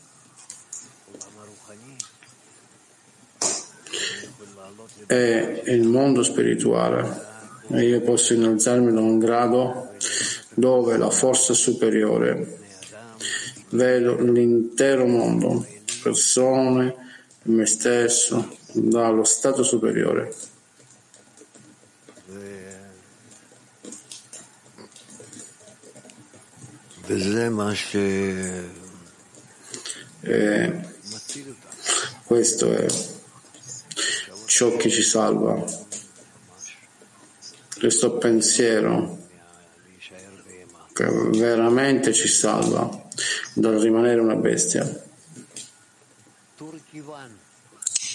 È 5.05 5.61
il 5.65 5.87
mondo 5.87 6.23
spirituale. 6.23 7.27
E 7.71 7.85
io 7.85 8.01
posso 8.01 8.33
innalzarmi 8.33 8.91
da 8.91 8.99
un 8.99 9.19
grado 9.19 9.93
dove 10.55 10.97
la 10.97 11.11
forza 11.11 11.53
superiore 11.53 12.57
vedo 13.69 14.19
l'intero 14.19 15.05
mondo 15.05 15.63
persone, 16.01 16.95
me 17.43 17.65
stesso, 17.65 18.57
dallo 18.73 19.23
stato 19.23 19.63
superiore. 19.63 20.33
E 30.21 30.79
questo 32.25 32.71
è 32.71 32.85
ciò 34.45 34.75
che 34.75 34.89
ci 34.89 35.01
salva. 35.01 35.63
Questo 37.79 38.17
pensiero 38.17 39.17
che 40.93 41.05
veramente 41.05 42.13
ci 42.13 42.27
salva 42.27 43.07
dal 43.53 43.79
rimanere 43.79 44.19
una 44.19 44.35
bestia. 44.35 45.07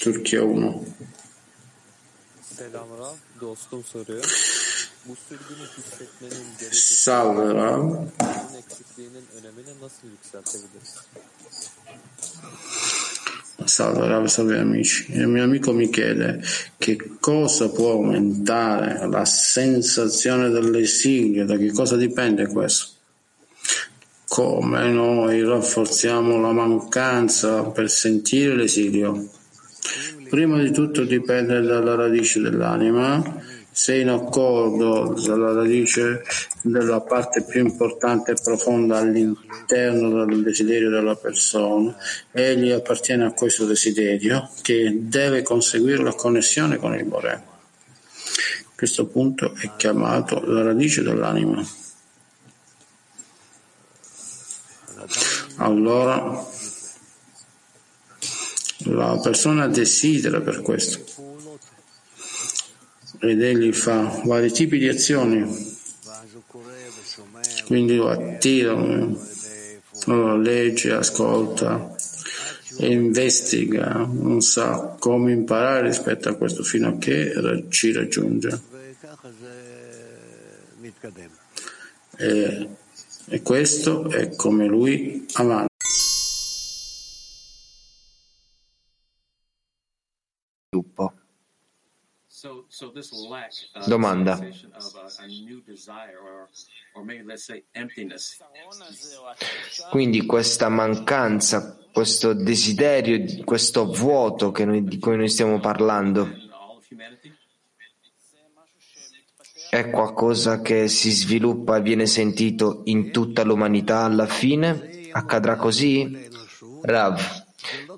Türkiye 0.00 0.42
1 0.42 0.46
Selam 2.56 2.88
Rav, 2.98 3.14
dostum 3.40 3.84
soruyor. 3.84 4.24
Bu 5.08 5.16
sürgünü 5.28 5.66
hissetmenin 5.78 6.72
Salve 6.72 7.54
Rav. 7.54 7.94
eksikliğinin 8.58 9.24
önemini 9.40 9.82
nasıl 9.82 10.08
yükseltebiliriz? 10.08 10.94
Salve 13.66 14.08
Rav, 14.08 14.26
salve 14.26 14.60
amici. 14.60 15.04
Il 15.08 15.26
mio 15.26 15.44
amico 15.44 15.72
mi 15.72 15.92
chiede 15.92 16.42
che 16.80 16.98
cosa 17.20 17.68
può 17.68 17.92
aumentare 17.92 19.08
la 19.08 19.24
sensazione 19.24 20.50
dell'esilio, 20.50 21.46
da 21.46 21.56
che 21.56 21.72
cosa 21.72 21.96
dipende 21.96 22.46
questo? 22.46 22.93
Come 24.34 24.90
noi 24.90 25.44
rafforziamo 25.44 26.40
la 26.40 26.50
mancanza 26.50 27.62
per 27.70 27.88
sentire 27.88 28.56
l'esilio. 28.56 29.28
Prima 30.28 30.60
di 30.60 30.72
tutto 30.72 31.04
dipende 31.04 31.60
dalla 31.60 31.94
radice 31.94 32.40
dell'anima, 32.40 33.22
se 33.70 33.96
in 33.96 34.08
accordo 34.08 35.14
dalla 35.24 35.52
radice 35.52 36.24
della 36.62 37.00
parte 37.00 37.44
più 37.44 37.60
importante 37.60 38.32
e 38.32 38.36
profonda 38.42 38.98
all'interno 38.98 40.24
del 40.24 40.42
desiderio 40.42 40.90
della 40.90 41.14
persona, 41.14 41.94
egli 42.32 42.72
appartiene 42.72 43.26
a 43.26 43.32
questo 43.34 43.66
desiderio 43.66 44.50
che 44.62 44.98
deve 45.00 45.42
conseguire 45.42 46.02
la 46.02 46.12
connessione 46.12 46.78
con 46.78 46.92
il 46.92 47.04
Bore. 47.04 47.42
Questo 48.74 49.06
punto 49.06 49.54
è 49.54 49.70
chiamato 49.76 50.42
la 50.44 50.64
radice 50.64 51.04
dell'anima. 51.04 51.64
Allora 55.56 56.46
la 58.86 59.18
persona 59.22 59.66
desidera 59.68 60.40
per 60.40 60.60
questo 60.60 61.04
ed 63.20 63.42
egli 63.42 63.72
fa 63.72 64.20
vari 64.24 64.50
tipi 64.50 64.78
di 64.78 64.88
azioni, 64.88 65.78
quindi 67.66 67.96
lo 67.96 68.10
attira, 68.10 68.74
lo 68.74 70.36
legge, 70.36 70.92
ascolta 70.92 71.94
e 72.76 72.92
investiga, 72.92 74.06
non 74.10 74.40
sa 74.40 74.96
come 74.98 75.32
imparare 75.32 75.88
rispetto 75.88 76.28
a 76.28 76.34
questo 76.34 76.62
fino 76.62 76.88
a 76.88 76.98
che 76.98 77.66
ci 77.68 77.92
raggiunge. 77.92 78.60
E, 82.16 82.68
e 83.34 83.42
questo 83.42 84.08
è 84.10 84.36
come 84.36 84.64
lui 84.66 85.26
avanza. 85.32 85.66
Domanda. 93.86 94.38
Quindi 99.90 100.26
questa 100.26 100.68
mancanza, 100.68 101.88
questo 101.92 102.34
desiderio, 102.34 103.42
questo 103.42 103.86
vuoto 103.86 104.52
noi, 104.64 104.84
di 104.84 105.00
cui 105.00 105.16
noi 105.16 105.28
stiamo 105.28 105.58
parlando, 105.58 106.28
è 109.74 109.90
qualcosa 109.90 110.60
che 110.60 110.86
si 110.86 111.10
sviluppa 111.10 111.78
e 111.78 111.82
viene 111.82 112.06
sentito 112.06 112.82
in 112.84 113.10
tutta 113.10 113.42
l'umanità 113.42 114.04
alla 114.04 114.26
fine? 114.26 115.08
Accadrà 115.10 115.56
così? 115.56 116.28
Rav 116.82 117.42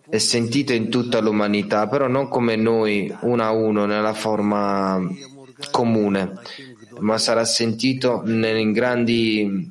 è 0.09 0.17
sentito 0.17 0.73
in 0.73 0.89
tutta 0.89 1.21
l'umanità, 1.21 1.87
però 1.87 2.07
non 2.07 2.29
come 2.29 2.57
noi, 2.57 3.15
uno 3.21 3.43
a 3.43 3.51
uno, 3.51 3.85
nella 3.85 4.15
forma 4.15 5.01
comune, 5.71 6.33
ma 7.01 7.19
sarà 7.19 7.45
sentito 7.45 8.23
grandi, 8.25 9.71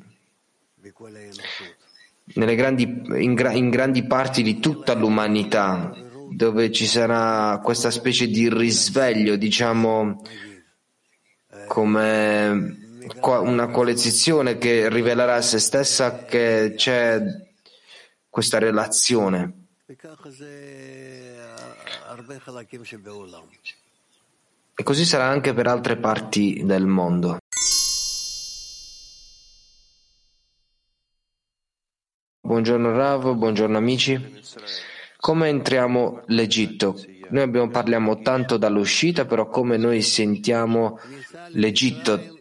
grandi, 2.34 3.02
in, 3.16 3.34
gra, 3.34 3.50
in 3.50 3.68
grandi 3.68 4.04
parti 4.04 4.42
di 4.42 4.60
tutta 4.60 4.94
l'umanità, 4.94 5.92
dove 6.30 6.70
ci 6.70 6.86
sarà 6.86 7.58
questa 7.64 7.90
specie 7.90 8.28
di 8.28 8.48
risveglio, 8.48 9.34
diciamo, 9.36 10.22
come 11.66 12.84
una 13.22 13.68
coalizione 13.68 14.58
che 14.58 14.88
rivelerà 14.88 15.36
a 15.36 15.42
se 15.42 15.58
stessa 15.58 16.24
che 16.24 16.74
c'è 16.76 17.22
questa 18.28 18.58
relazione. 18.58 19.68
E 24.78 24.82
così 24.82 25.04
sarà 25.04 25.26
anche 25.26 25.54
per 25.54 25.66
altre 25.66 25.96
parti 25.96 26.62
del 26.64 26.86
mondo. 26.86 27.38
Buongiorno 32.40 32.92
Rav, 32.92 33.34
buongiorno 33.34 33.76
amici. 33.76 34.42
Come 35.18 35.48
entriamo 35.48 36.22
l'Egitto? 36.26 36.96
Noi 37.30 37.42
abbiamo, 37.42 37.68
parliamo 37.68 38.20
tanto 38.20 38.56
dall'uscita, 38.56 39.24
però 39.24 39.48
come 39.48 39.76
noi 39.76 40.02
sentiamo 40.02 40.98
l'Egitto. 41.50 42.34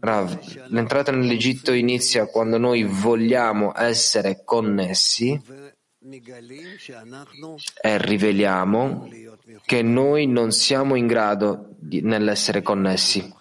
Rav, 0.00 0.66
l'entrata 0.68 1.12
nell'Egitto 1.12 1.72
inizia 1.72 2.26
quando 2.26 2.58
noi 2.58 2.84
vogliamo 2.84 3.72
essere 3.76 4.42
connessi 4.44 5.40
e 7.80 7.98
riveliamo 7.98 9.08
che 9.64 9.82
noi 9.82 10.26
non 10.26 10.52
siamo 10.52 10.94
in 10.94 11.06
grado 11.06 11.74
di, 11.78 12.00
nell'essere 12.00 12.62
connessi, 12.62 13.32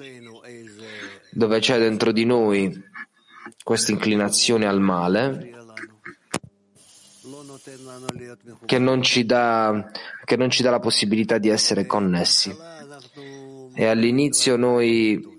dove 1.32 1.60
c'è 1.60 1.78
dentro 1.78 2.12
di 2.12 2.26
noi 2.26 2.84
questa 3.64 3.92
inclinazione 3.92 4.66
al 4.66 4.80
male 4.80 5.57
che 8.66 8.80
non 8.80 9.02
ci 9.02 9.26
dà, 9.26 9.92
non 10.38 10.50
ci 10.50 10.64
dà 10.64 10.70
la 10.70 10.80
possibilità 10.80 11.38
di 11.38 11.50
essere 11.50 11.86
connessi. 11.86 12.56
E 13.74 13.86
all'inizio 13.86 14.56
noi 14.56 15.36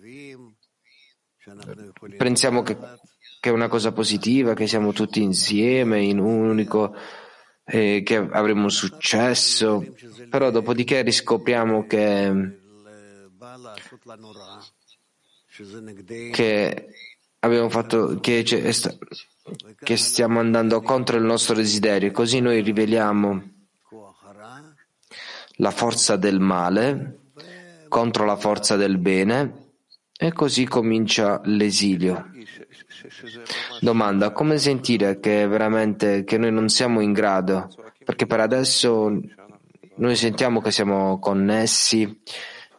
pensiamo 2.16 2.62
che 2.62 2.76
che 3.40 3.50
è 3.50 3.52
una 3.52 3.68
cosa 3.68 3.92
positiva, 3.92 4.54
che 4.54 4.66
siamo 4.66 4.92
tutti 4.92 5.22
insieme 5.22 6.02
in 6.02 6.18
un 6.18 6.48
unico, 6.48 6.94
eh, 7.64 8.02
che 8.04 8.16
avremo 8.16 8.68
successo, 8.68 9.94
però 10.28 10.50
dopodiché 10.50 11.02
riscopriamo 11.02 11.86
che, 11.86 12.58
che 16.32 16.86
abbiamo 17.38 17.68
fatto, 17.68 18.18
che, 18.20 18.42
che 19.78 19.96
stiamo 19.96 20.40
andando 20.40 20.80
contro 20.80 21.16
il 21.16 21.24
nostro 21.24 21.54
desiderio, 21.54 22.10
così 22.10 22.40
noi 22.40 22.60
riveliamo 22.62 23.42
la 25.60 25.70
forza 25.70 26.16
del 26.16 26.40
male 26.40 27.18
contro 27.88 28.24
la 28.24 28.36
forza 28.36 28.76
del 28.76 28.98
bene 28.98 29.66
e 30.16 30.32
così 30.32 30.66
comincia 30.66 31.40
l'esilio. 31.44 32.30
Domanda, 33.80 34.32
come 34.32 34.58
sentire 34.58 35.20
che 35.20 35.46
veramente 35.46 36.24
che 36.24 36.38
noi 36.38 36.52
non 36.52 36.68
siamo 36.68 37.00
in 37.00 37.12
grado? 37.12 37.68
Perché 38.04 38.26
per 38.26 38.40
adesso 38.40 39.20
noi 39.96 40.16
sentiamo 40.16 40.60
che 40.60 40.70
siamo 40.70 41.18
connessi, 41.18 42.20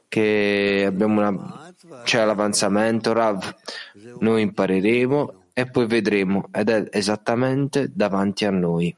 che 0.08 0.84
abbiamo 0.86 1.20
una, 1.20 1.74
c'è 2.04 2.24
l'avanzamento, 2.26 3.14
Rav, 3.14 3.56
noi 4.20 4.42
impareremo 4.42 5.39
e 5.59 5.67
poi 5.67 5.87
vedremo 5.87 6.49
ed 6.53 6.69
è 6.69 6.89
esattamente 6.91 7.91
davanti 7.93 8.45
a 8.45 8.51
noi. 8.51 8.97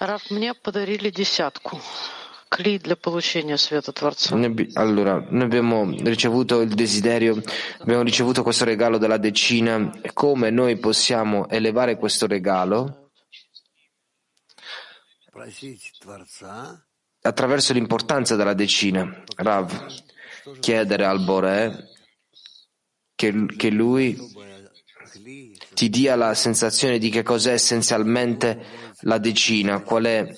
Рав, 0.00 0.30
мне 0.30 0.52
подарили 0.54 1.10
десятку. 1.10 1.80
Allora, 4.74 5.26
noi 5.28 5.42
abbiamo 5.42 5.90
ricevuto 5.90 6.60
il 6.60 6.72
desiderio, 6.72 7.42
abbiamo 7.80 8.02
ricevuto 8.02 8.44
questo 8.44 8.64
regalo 8.64 8.98
della 8.98 9.16
decina 9.16 9.90
e 10.00 10.12
come 10.12 10.50
noi 10.50 10.78
possiamo 10.78 11.48
elevare 11.48 11.96
questo 11.96 12.28
regalo? 12.28 13.10
Attraverso 17.21 17.73
l'importanza 17.73 18.35
della 18.35 18.53
decina. 18.53 19.23
Rav, 19.35 19.85
chiedere 20.59 21.05
al 21.05 21.23
Bore 21.23 21.89
che, 23.15 23.45
che 23.57 23.69
lui 23.69 24.17
ti 25.73 25.89
dia 25.89 26.15
la 26.15 26.33
sensazione 26.33 26.97
di 26.97 27.09
che 27.09 27.23
cos'è 27.23 27.53
essenzialmente 27.53 28.65
la 29.01 29.17
decina, 29.17 29.81
qual 29.81 30.05
è 30.05 30.37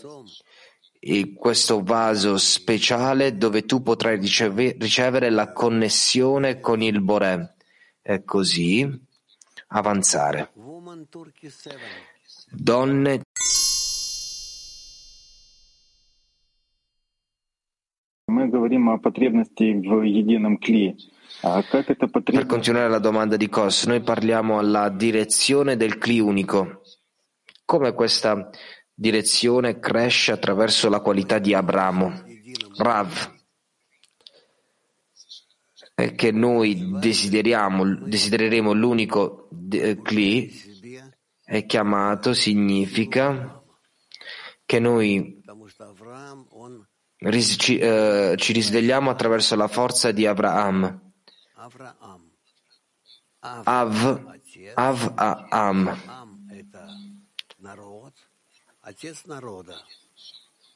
questo 1.36 1.82
vaso 1.82 2.38
speciale 2.38 3.38
dove 3.38 3.66
tu 3.66 3.82
potrai 3.82 4.20
riceve, 4.20 4.76
ricevere 4.80 5.30
la 5.30 5.52
connessione 5.52 6.60
con 6.60 6.82
il 6.82 7.02
Boré 7.02 7.56
e 8.02 8.24
così 8.24 8.88
avanzare. 9.68 10.52
Donne 12.50 13.22
Per 22.40 22.46
continuare 22.46 22.90
la 22.90 23.00
domanda 23.00 23.36
di 23.36 23.50
Kos, 23.50 23.86
noi 23.86 24.02
parliamo 24.02 24.58
alla 24.60 24.90
direzione 24.90 25.76
del 25.76 25.98
Cli 25.98 26.20
unico. 26.20 26.82
Come 27.66 27.94
questa 27.94 28.50
direzione 28.94 29.80
cresce 29.80 30.32
attraverso 30.32 30.90
la 30.90 31.00
qualità 31.00 31.40
di 31.40 31.54
Abramo. 31.54 32.24
Rav. 32.78 33.40
è 35.94 36.16
che 36.16 36.32
noi 36.32 36.98
desidereremo 37.00 38.74
l'unico 38.74 39.50
Kli, 40.04 40.52
è 41.44 41.66
chiamato, 41.66 42.34
significa 42.34 43.62
che 44.66 44.80
noi 44.80 45.41
ci, 47.30 47.78
eh, 47.78 48.34
ci 48.36 48.52
risvegliamo 48.52 49.10
attraverso 49.12 49.56
la 49.56 49.68
forza 49.68 50.12
di 50.12 50.26
Abraham. 50.26 51.00
Av, 53.64 54.22
Av, 54.74 55.14
Am. 55.50 55.98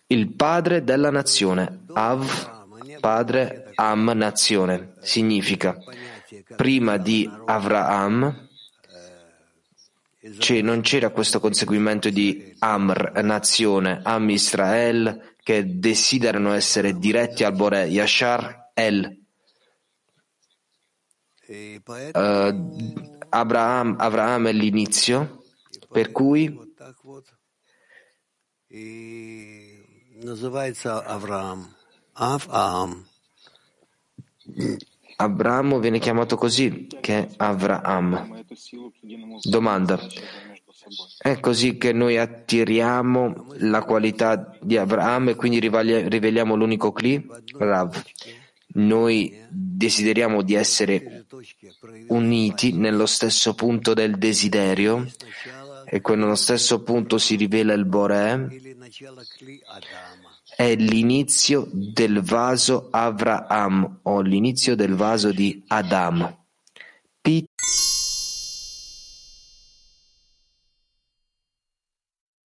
Il 0.08 0.34
padre 0.34 0.84
della 0.84 1.10
nazione. 1.10 1.84
Av, 1.94 2.78
padre, 3.00 3.72
Am, 3.74 4.12
nazione. 4.16 4.94
Significa, 5.02 5.76
prima 6.56 6.98
di 6.98 7.28
Avraham, 7.46 8.50
cioè 10.38 10.62
non 10.62 10.82
c'era 10.82 11.10
questo 11.10 11.40
conseguimento 11.40 12.10
di 12.10 12.56
Amr, 12.60 13.22
nazione, 13.24 14.02
Am 14.04 14.30
Israel, 14.30 15.35
che 15.46 15.78
desiderano 15.78 16.54
essere 16.54 16.98
diretti 16.98 17.44
al 17.44 17.54
Bore, 17.54 17.84
Yashar 17.86 18.72
El. 18.74 19.16
Uh, 21.48 22.94
Abraham, 23.30 23.96
Abraham 24.00 24.48
è 24.48 24.52
l'inizio, 24.52 25.44
per 25.92 26.12
cui 26.12 26.52
Abramo 35.18 35.80
viene 35.80 36.00
chiamato 36.00 36.38
così, 36.38 36.88
che 37.00 37.20
è 37.20 37.30
Avraham. 37.38 38.44
Domanda. 39.44 40.00
È 41.18 41.40
così 41.40 41.78
che 41.78 41.94
noi 41.94 42.18
attiriamo 42.18 43.54
la 43.60 43.84
qualità 43.84 44.56
di 44.62 44.78
Abraham 44.78 45.30
e 45.30 45.36
quindi 45.36 45.60
riveliamo 45.60 46.56
l'unico 46.56 46.92
Kli? 46.92 47.26
Rav. 47.58 48.04
Noi 48.76 49.34
desideriamo 49.50 50.42
di 50.42 50.54
essere 50.54 51.26
uniti 52.08 52.74
nello 52.74 53.06
stesso 53.06 53.54
punto 53.54 53.94
del 53.94 54.18
desiderio 54.18 55.06
e 55.86 56.02
quello 56.02 56.36
stesso 56.36 56.84
punto 56.84 57.18
si 57.18 57.36
rivela 57.36 57.74
il 57.74 57.86
Boré 57.86 58.48
è 60.56 60.76
l'inizio 60.76 61.68
del 61.72 62.22
vaso 62.22 62.88
Avraham 62.92 64.00
o 64.04 64.22
l'inizio 64.22 64.76
del 64.76 64.96
vaso 64.96 65.32
di 65.32 65.64
Adam. 65.68 66.45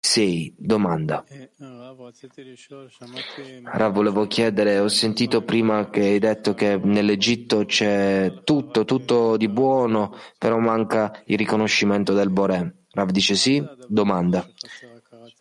6. 0.09 0.55
Domanda. 0.57 1.23
Rav, 3.65 3.93
volevo 3.93 4.27
chiedere, 4.27 4.79
ho 4.79 4.89
sentito 4.89 5.43
prima 5.43 5.91
che 5.91 6.01
hai 6.01 6.19
detto 6.19 6.55
che 6.55 6.81
nell'Egitto 6.83 7.67
c'è 7.67 8.41
tutto, 8.43 8.87
tutto 8.87 9.37
di 9.37 9.49
buono, 9.49 10.17
però 10.39 10.57
manca 10.59 11.23
il 11.27 11.37
riconoscimento 11.37 12.15
del 12.15 12.31
Boré. 12.31 12.85
Rav 12.93 13.11
dice 13.11 13.35
sì? 13.35 13.63
Domanda. 13.87 14.49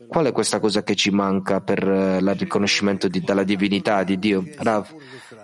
Qual 0.05 0.25
è 0.25 0.31
questa 0.33 0.59
cosa 0.59 0.83
che 0.83 0.95
ci 0.95 1.11
manca 1.11 1.61
per 1.61 1.83
il 1.83 2.35
riconoscimento 2.35 3.07
di, 3.07 3.21
della 3.21 3.43
divinità 3.43 4.03
di 4.03 4.19
Dio? 4.19 4.43
Rav, 4.57 4.93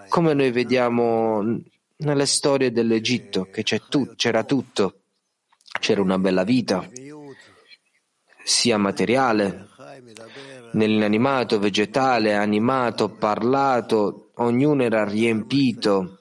come 0.09 0.33
noi 0.33 0.51
vediamo 0.51 1.41
nelle 1.95 2.25
storie 2.25 2.73
dell'Egitto, 2.73 3.47
che 3.49 3.63
tu, 3.87 4.15
c'era 4.17 4.43
tutto, 4.43 5.03
c'era 5.79 6.01
una 6.01 6.19
bella 6.19 6.43
vita, 6.43 6.85
sia 8.43 8.77
materiale, 8.77 9.67
nell'inanimato, 10.73 11.59
vegetale, 11.59 12.35
animato, 12.35 13.09
parlato, 13.09 14.31
ognuno 14.35 14.83
era 14.83 15.03
riempito 15.03 16.19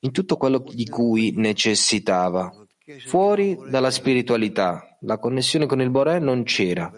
in 0.00 0.12
tutto 0.12 0.36
quello 0.36 0.64
di 0.72 0.86
cui 0.88 1.32
necessitava. 1.36 2.52
Fuori 3.06 3.58
dalla 3.68 3.90
spiritualità, 3.90 4.96
la 5.00 5.18
connessione 5.18 5.66
con 5.66 5.80
il 5.80 5.90
Boré 5.90 6.18
non 6.18 6.42
c'era. 6.42 6.92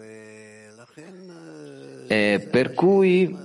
E 2.07 2.47
per 2.51 2.73
cui 2.73 3.35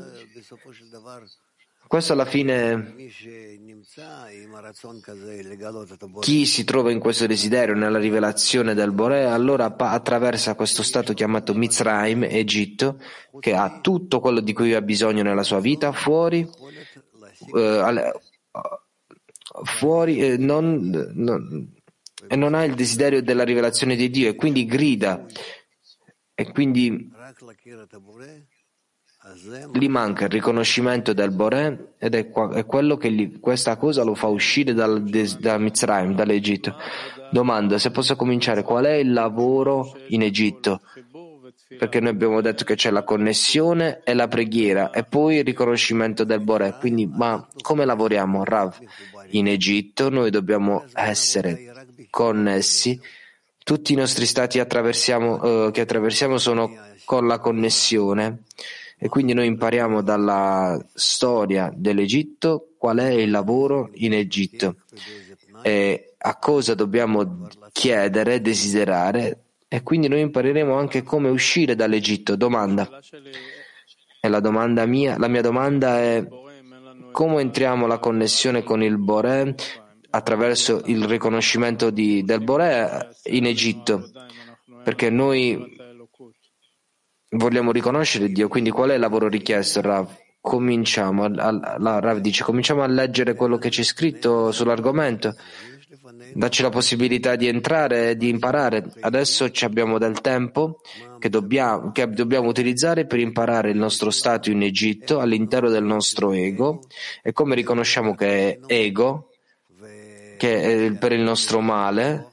questo 1.87 2.13
alla 2.13 2.25
fine 2.25 2.95
chi 6.21 6.47
si 6.47 6.63
trova 6.63 6.93
in 6.93 7.01
questo 7.01 7.27
desiderio, 7.27 7.75
nella 7.75 7.99
rivelazione 7.99 8.75
del 8.75 8.93
Boré, 8.93 9.25
allora 9.25 9.75
attraversa 9.77 10.55
questo 10.55 10.85
stato 10.85 11.13
chiamato 11.13 11.55
Mizraim, 11.55 12.23
Egitto, 12.23 13.01
che 13.41 13.53
ha 13.53 13.81
tutto 13.81 14.21
quello 14.21 14.39
di 14.39 14.53
cui 14.53 14.75
ha 14.75 14.81
bisogno 14.81 15.25
nella 15.25 15.43
sua 15.43 15.59
vita, 15.59 15.91
fuori, 15.91 16.49
eh, 17.57 18.13
fuori 19.65 20.19
eh, 20.21 20.37
non, 20.37 21.11
non, 21.15 21.75
e 22.29 22.37
non 22.37 22.55
ha 22.55 22.63
il 22.63 22.77
desiderio 22.77 23.23
della 23.23 23.43
rivelazione 23.43 23.97
di 23.97 24.09
Dio 24.09 24.29
e 24.29 24.37
quindi 24.37 24.67
grida 24.67 25.27
e 26.33 26.53
quindi 26.53 27.11
gli 29.73 29.89
manca 29.89 30.25
il 30.25 30.31
riconoscimento 30.31 31.13
del 31.13 31.31
Boré 31.31 31.93
ed 31.99 32.15
è, 32.15 32.31
è 32.31 32.67
quello 32.67 32.97
che 32.97 33.11
gli, 33.11 33.39
questa 33.41 33.77
cosa 33.77 34.03
lo 34.03 34.15
fa 34.15 34.27
uscire 34.27 34.73
dal, 34.73 35.03
da 35.03 35.59
Mitzrayim, 35.59 36.15
dall'Egitto. 36.15 36.77
Domanda 37.31 37.79
se 37.79 37.91
posso 37.91 38.17
cominciare 38.17 38.63
qual 38.63 38.87
è 38.87 38.95
il 38.95 39.13
lavoro 39.13 39.97
in 40.09 40.23
Egitto? 40.23 40.81
Perché 41.79 42.01
noi 42.01 42.11
abbiamo 42.11 42.41
detto 42.41 42.65
che 42.65 42.75
c'è 42.75 42.91
la 42.91 43.05
connessione 43.05 44.01
e 44.03 44.15
la 44.15 44.27
preghiera 44.27 44.91
e 44.91 45.05
poi 45.05 45.37
il 45.37 45.45
riconoscimento 45.45 46.25
del 46.25 46.41
Boré. 46.41 46.77
Quindi, 46.81 47.07
ma 47.07 47.47
come 47.61 47.85
lavoriamo, 47.85 48.45
Rav? 48.45 48.77
In 49.31 49.47
Egitto 49.47 50.11
noi 50.11 50.31
dobbiamo 50.31 50.85
essere 50.95 51.87
connessi. 52.11 53.01
Tutti 53.63 53.93
i 53.93 53.97
nostri 53.97 54.27
stati 54.27 54.59
attraversiamo, 54.59 55.67
eh, 55.67 55.71
che 55.71 55.83
attraversiamo 55.83 56.39
sono 56.39 56.73
con 57.05 57.29
la 57.29 57.39
connessione 57.39 58.43
e 59.03 59.09
quindi 59.09 59.33
noi 59.33 59.47
impariamo 59.47 60.03
dalla 60.03 60.79
storia 60.93 61.73
dell'Egitto 61.75 62.75
qual 62.77 62.99
è 62.99 63.09
il 63.09 63.31
lavoro 63.31 63.89
in 63.95 64.13
Egitto 64.13 64.77
e 65.63 66.15
a 66.19 66.37
cosa 66.37 66.75
dobbiamo 66.75 67.49
chiedere, 67.73 68.43
desiderare 68.43 69.45
e 69.69 69.83
quindi 69.83 70.09
noi 70.09 70.21
impareremo 70.21 70.75
anche 70.75 71.03
come 71.03 71.31
uscire 71.31 71.75
dall'Egitto. 71.75 72.37
Domanda. 72.37 73.01
E 74.21 74.29
la 74.29 74.41
domanda 74.41 74.85
mia, 74.85 75.17
la 75.17 75.29
mia 75.29 75.41
domanda 75.41 75.99
è 75.99 76.27
come 77.11 77.41
entriamo 77.41 77.87
la 77.87 77.99
connessione 77.99 78.63
con 78.63 78.83
il 78.83 78.99
Boré 78.99 79.55
attraverso 80.11 80.83
il 80.87 81.05
riconoscimento 81.05 81.89
di, 81.89 82.23
del 82.23 82.43
Boré 82.43 83.09
in 83.25 83.47
Egitto? 83.47 84.11
Perché 84.85 85.09
noi 85.09 85.79
vogliamo 87.31 87.73
riconoscere 87.73 88.29
Dio, 88.29 88.49
quindi 88.49 88.71
qual 88.71 88.91
è 88.91 88.95
il 88.95 89.01
lavoro 89.01 89.29
richiesto, 89.29 89.81
Rav? 89.81 90.09
Cominciamo, 90.41 91.25
a, 91.25 91.77
la 91.79 92.01
Rav 92.01 92.19
dice, 92.19 92.43
cominciamo 92.43 92.83
a 92.83 92.87
leggere 92.87 93.35
quello 93.35 93.59
che 93.59 93.69
c'è 93.69 93.83
scritto 93.83 94.51
sull'argomento, 94.53 95.37
dacci 96.33 96.63
la 96.63 96.71
possibilità 96.71 97.37
di 97.37 97.47
entrare 97.47 98.11
e 98.11 98.17
di 98.17 98.31
imparare. 98.31 98.91
Adesso 99.01 99.51
abbiamo 99.61 99.99
del 99.99 100.21
tempo 100.23 100.81
che 101.19 101.29
dobbiamo, 101.29 101.93
che 101.93 102.09
dobbiamo 102.09 102.49
utilizzare 102.49 103.05
per 103.05 103.19
imparare 103.19 103.71
il 103.71 103.77
nostro 103.77 104.11
stato 104.11 104.51
in 104.51 104.63
Egitto 104.63 105.21
all'interno 105.21 105.69
del 105.69 105.85
nostro 105.85 106.33
ego 106.33 106.81
e 107.23 107.33
come 107.33 107.55
riconosciamo 107.55 108.15
che 108.15 108.27
è 108.27 108.59
ego, 108.67 109.29
che 110.39 110.87
è 110.87 110.93
per 110.93 111.13
il 111.13 111.21
nostro 111.21 111.61
male, 111.61 112.29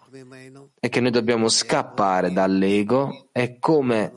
e 0.79 0.89
che 0.89 1.01
noi 1.01 1.11
dobbiamo 1.11 1.49
scappare 1.49 2.31
dall'ego 2.31 3.27
e 3.33 3.57
come 3.59 4.13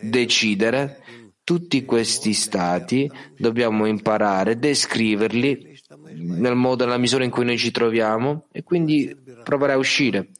decidere 0.00 1.02
tutti 1.44 1.84
questi 1.84 2.32
stati, 2.32 3.10
dobbiamo 3.36 3.86
imparare, 3.86 4.58
descriverli 4.58 5.78
nel 6.14 6.54
modo, 6.54 6.84
nella 6.84 6.98
misura 6.98 7.24
in 7.24 7.30
cui 7.30 7.44
noi 7.44 7.58
ci 7.58 7.70
troviamo 7.70 8.46
e 8.52 8.62
quindi 8.62 9.16
provare 9.42 9.72
a 9.72 9.76
uscire. 9.76 10.30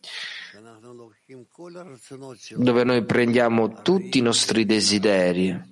Dove 2.56 2.84
noi 2.84 3.04
prendiamo 3.04 3.82
tutti 3.82 4.18
i 4.18 4.22
nostri 4.22 4.64
desideri 4.64 5.68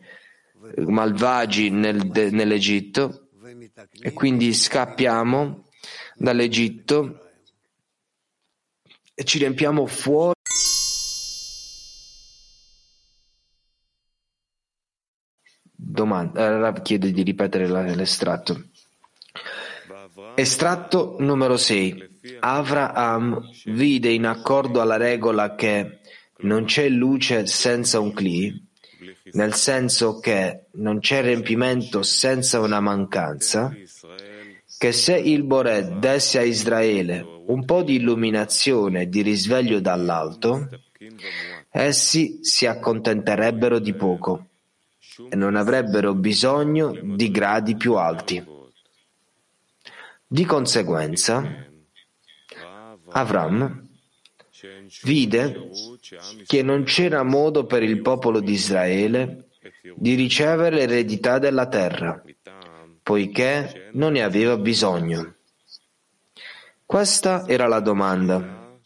malvagi 0.87 1.71
nel, 1.71 2.09
de, 2.09 2.31
nell'Egitto 2.31 3.29
e 4.01 4.13
quindi 4.13 4.53
scappiamo 4.53 5.69
dall'Egitto 6.17 7.27
e 9.15 9.25
ci 9.25 9.39
riempiamo 9.39 9.87
fuori 9.87 10.38
Domanda, 15.99 16.69
eh, 16.69 16.83
chiede 16.83 17.11
di 17.11 17.25
ripetere 17.25 17.67
l'estratto. 17.67 18.67
Estratto 20.37 21.17
numero 21.19 21.57
6. 21.57 22.37
Avraham 22.39 23.51
vide 23.65 24.11
in 24.11 24.27
accordo 24.27 24.81
alla 24.81 24.97
regola 24.97 25.57
che 25.57 25.99
non 26.43 26.67
c'è 26.67 26.89
luce 26.89 27.49
senza 27.49 27.99
un 27.99 28.13
cli, 28.13 28.55
nel 29.33 29.55
senso 29.55 30.21
che 30.21 30.67
non 30.75 31.01
c'è 31.01 31.21
riempimento 31.21 32.05
senza 32.05 32.61
una 32.61 32.79
mancanza, 32.79 33.75
che 34.79 34.93
se 34.93 35.17
il 35.17 35.43
Boré 35.43 35.97
desse 35.99 36.39
a 36.39 36.43
Israele 36.43 37.27
un 37.47 37.65
po' 37.65 37.83
di 37.83 37.97
illuminazione 37.97 39.03
e 39.03 39.09
di 39.09 39.23
risveglio 39.23 39.81
dall'alto, 39.81 40.69
essi 41.73 42.39
si 42.43 42.67
accontenterebbero 42.67 43.81
di 43.81 43.95
poco 43.95 44.48
e 45.29 45.37
non 45.37 45.57
avrebbero 45.57 46.15
bisogno 46.15 46.93
di 47.03 47.31
gradi 47.31 47.77
più 47.77 47.95
alti. 47.95 48.45
Di 50.27 50.45
conseguenza, 50.45 51.67
Avram 53.11 53.87
vide 55.03 55.71
che 56.47 56.63
non 56.63 56.83
c'era 56.85 57.23
modo 57.23 57.65
per 57.65 57.83
il 57.83 58.01
popolo 58.03 58.41
di 58.41 58.53
Israele 58.53 59.49
di 59.95 60.15
ricevere 60.15 60.77
l'eredità 60.77 61.39
della 61.39 61.67
terra, 61.67 62.23
poiché 63.03 63.91
non 63.93 64.13
ne 64.13 64.23
aveva 64.23 64.57
bisogno. 64.57 65.35
Questa 66.85 67.47
era 67.47 67.67
la 67.67 67.81
domanda. 67.81 68.77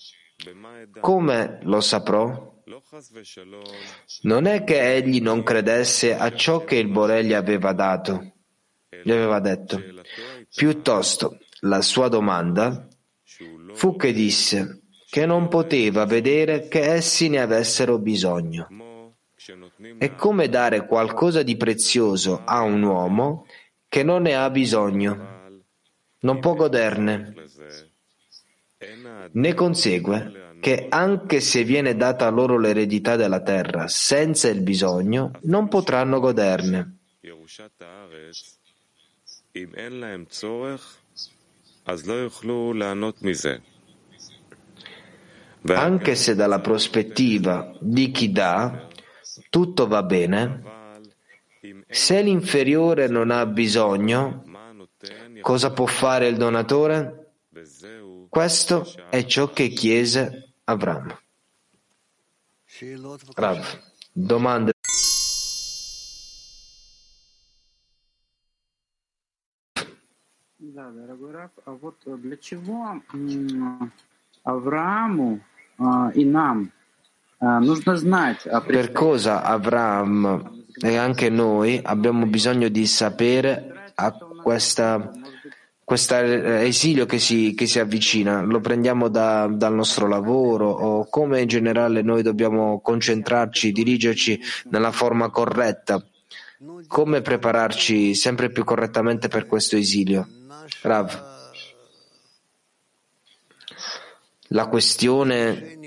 Come 1.00 1.58
lo 1.62 1.80
saprò? 1.80 2.51
Non 4.22 4.44
è 4.44 4.64
che 4.64 4.94
egli 4.94 5.22
non 5.22 5.42
credesse 5.42 6.14
a 6.14 6.30
ciò 6.34 6.62
che 6.62 6.76
il 6.76 6.88
Boré 6.88 7.24
gli 7.24 7.32
aveva 7.32 7.72
dato, 7.72 8.34
gli 9.02 9.10
aveva 9.10 9.40
detto. 9.40 9.82
Piuttosto, 10.54 11.38
la 11.60 11.80
sua 11.80 12.08
domanda 12.08 12.86
fu 13.72 13.96
che 13.96 14.12
disse 14.12 14.82
che 15.08 15.24
non 15.24 15.48
poteva 15.48 16.04
vedere 16.04 16.68
che 16.68 16.80
essi 16.80 17.30
ne 17.30 17.40
avessero 17.40 17.98
bisogno. 17.98 18.68
È 19.96 20.14
come 20.14 20.50
dare 20.50 20.84
qualcosa 20.84 21.42
di 21.42 21.56
prezioso 21.56 22.42
a 22.44 22.60
un 22.60 22.82
uomo 22.82 23.46
che 23.88 24.02
non 24.02 24.20
ne 24.20 24.36
ha 24.36 24.50
bisogno, 24.50 25.62
non 26.20 26.40
può 26.40 26.52
goderne. 26.54 27.34
Ne 29.32 29.54
consegue 29.54 30.41
che 30.62 30.86
anche 30.88 31.40
se 31.40 31.64
viene 31.64 31.96
data 31.96 32.28
loro 32.28 32.56
l'eredità 32.56 33.16
della 33.16 33.40
terra 33.40 33.88
senza 33.88 34.48
il 34.48 34.60
bisogno, 34.60 35.32
non 35.42 35.66
potranno 35.66 36.20
goderne. 36.20 36.98
Anche 45.64 46.14
se 46.14 46.34
dalla 46.36 46.60
prospettiva 46.60 47.76
di 47.80 48.12
chi 48.12 48.30
dà 48.30 48.86
tutto 49.50 49.88
va 49.88 50.04
bene, 50.04 50.62
se 51.88 52.22
l'inferiore 52.22 53.08
non 53.08 53.32
ha 53.32 53.44
bisogno, 53.46 54.44
cosa 55.40 55.72
può 55.72 55.86
fare 55.86 56.28
il 56.28 56.36
donatore? 56.36 57.32
Questo 58.28 58.90
è 59.10 59.26
ciò 59.26 59.50
che 59.50 59.68
chiese 59.68 60.51
Avram. 60.71 61.13
Rav, 63.35 63.65
domande. 64.13 64.73
Да, 70.59 70.91
дорогой 70.91 71.31
Раф, 71.31 71.51
а 71.65 71.71
вот 71.71 71.95
для 72.05 72.37
чего 72.37 73.01
Аврааму 74.43 75.39
и 76.13 76.25
нам 76.25 76.71
нужно 77.39 77.95
знать 77.95 78.43
Per 78.45 78.91
cosa 78.91 79.43
Avram 79.43 80.61
e 80.79 80.95
anche 80.97 81.29
noi 81.29 81.79
abbiamo 81.83 82.25
bisogno 82.27 82.67
di 82.69 82.85
sapere 82.85 83.91
a 83.95 84.11
questa, 84.11 85.11
questo 85.84 86.16
esilio 86.16 87.06
che 87.06 87.18
si, 87.18 87.54
che 87.54 87.66
si 87.66 87.78
avvicina? 87.78 88.40
Lo 88.42 88.60
prendiamo 88.60 89.08
da, 89.08 89.46
dal 89.46 89.74
nostro 89.74 90.06
lavoro 90.06 90.70
o 90.70 91.08
come 91.08 91.40
in 91.40 91.48
generale 91.48 92.02
noi 92.02 92.22
dobbiamo 92.22 92.80
concentrarci, 92.80 93.72
dirigerci 93.72 94.40
nella 94.70 94.92
forma 94.92 95.30
corretta? 95.30 96.04
Come 96.86 97.20
prepararci 97.20 98.14
sempre 98.14 98.50
più 98.50 98.64
correttamente 98.64 99.28
per 99.28 99.46
questo 99.46 99.76
esilio? 99.76 100.26
Rav. 100.82 101.30
La 104.48 104.66
questione 104.66 105.78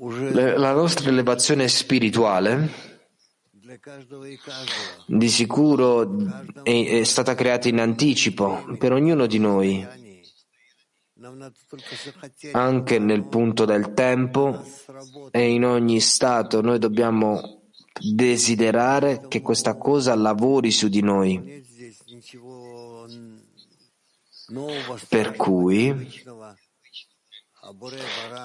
la 0.00 0.72
nostra 0.72 1.10
elevazione 1.10 1.68
spirituale 1.68 2.89
di 5.06 5.28
sicuro 5.28 6.16
è, 6.62 7.04
stata 7.04 7.34
creata 7.34 7.68
in 7.68 7.78
anticipo 7.78 8.64
per 8.78 8.92
ognuno 8.92 9.26
di 9.26 9.38
noi, 9.38 9.86
anche 12.52 12.98
nel 12.98 13.28
punto 13.28 13.64
del 13.64 13.92
tempo 13.92 14.64
e 15.30 15.50
in 15.50 15.64
ogni 15.64 16.00
stato 16.00 16.60
noi 16.62 16.78
dobbiamo 16.78 17.60
desiderare 18.00 19.26
che 19.28 19.40
questa 19.40 19.76
cosa 19.76 20.14
lavori 20.14 20.70
su 20.70 20.88
di 20.88 21.02
noi. 21.02 21.58
Per 25.08 25.36
cui 25.36 26.08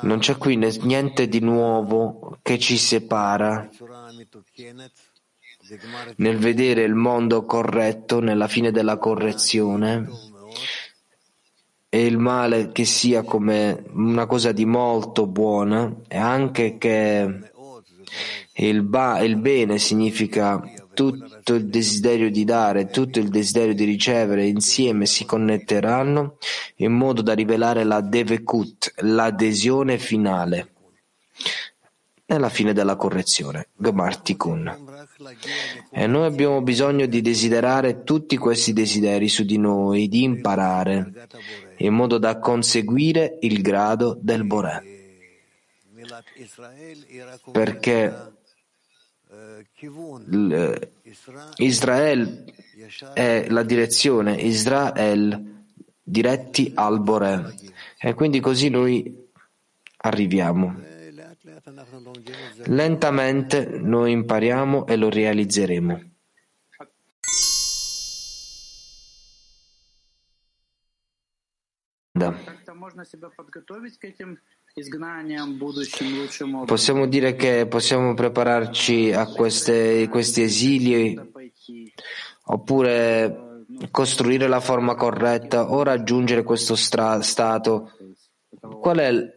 non 0.01 0.19
c'è 0.19 0.37
qui 0.37 0.55
niente 0.55 1.27
di 1.27 1.39
nuovo 1.39 2.37
che 2.41 2.59
ci 2.59 2.77
separa 2.77 3.69
nel 6.17 6.37
vedere 6.37 6.83
il 6.83 6.95
mondo 6.95 7.43
corretto 7.45 8.19
nella 8.19 8.47
fine 8.47 8.71
della 8.71 8.97
correzione 8.97 10.07
e 11.89 12.05
il 12.05 12.17
male 12.17 12.71
che 12.71 12.85
sia 12.85 13.23
come 13.23 13.83
una 13.93 14.25
cosa 14.25 14.51
di 14.51 14.65
molto 14.65 15.27
buona 15.27 15.93
e 16.07 16.17
anche 16.17 16.77
che 16.77 17.39
il, 18.57 18.83
ba- 18.83 19.21
il 19.21 19.37
bene 19.37 19.77
significa 19.77 20.61
tutto 20.93 21.53
il 21.53 21.67
desiderio 21.67 22.29
di 22.29 22.43
dare, 22.45 22.87
tutto 22.87 23.19
il 23.19 23.29
desiderio 23.29 23.73
di 23.73 23.83
ricevere 23.83 24.45
insieme 24.45 25.05
si 25.05 25.25
connetteranno 25.25 26.37
in 26.77 26.91
modo 26.93 27.21
da 27.21 27.33
rivelare 27.33 27.83
la 27.83 28.01
devekut, 28.01 28.93
l'adesione 28.97 29.97
finale 29.97 30.71
nella 32.27 32.49
fine 32.49 32.73
della 32.73 32.95
correzione, 32.95 33.69
Gemar 33.75 34.21
E 35.91 36.07
noi 36.07 36.25
abbiamo 36.25 36.61
bisogno 36.61 37.05
di 37.05 37.21
desiderare 37.21 38.03
tutti 38.03 38.35
questi 38.35 38.73
desideri 38.73 39.29
su 39.29 39.45
di 39.45 39.57
noi, 39.57 40.09
di 40.09 40.23
imparare, 40.23 41.27
in 41.77 41.93
modo 41.93 42.17
da 42.17 42.37
conseguire 42.37 43.37
il 43.41 43.61
grado 43.61 44.17
del 44.19 44.43
Boré. 44.43 44.83
Perché 47.51 48.33
Israele 51.57 52.43
è 53.13 53.45
la 53.47 53.63
direzione, 53.63 54.35
Israel 54.35 55.63
diretti 56.03 56.71
al 56.75 56.99
Boré. 56.99 57.55
E 57.97 58.13
quindi 58.13 58.41
così 58.41 58.67
noi 58.67 59.29
arriviamo. 59.97 60.93
Lentamente 62.65 63.65
noi 63.65 64.11
impariamo 64.11 64.85
e 64.85 64.95
lo 64.95 65.09
realizzeremo. 65.09 65.99
Possiamo 76.65 77.07
dire 77.07 77.35
che 77.35 77.67
possiamo 77.67 78.13
prepararci 78.13 79.11
a 79.11 79.25
queste, 79.25 80.07
questi 80.07 80.43
esili 80.43 81.19
oppure 82.43 83.65
costruire 83.89 84.47
la 84.47 84.59
forma 84.59 84.93
corretta 84.93 85.71
o 85.71 85.81
raggiungere 85.81 86.43
questo 86.43 86.75
stra- 86.75 87.21
stato. 87.21 87.91
Qual 88.59 88.97
è 88.97 89.33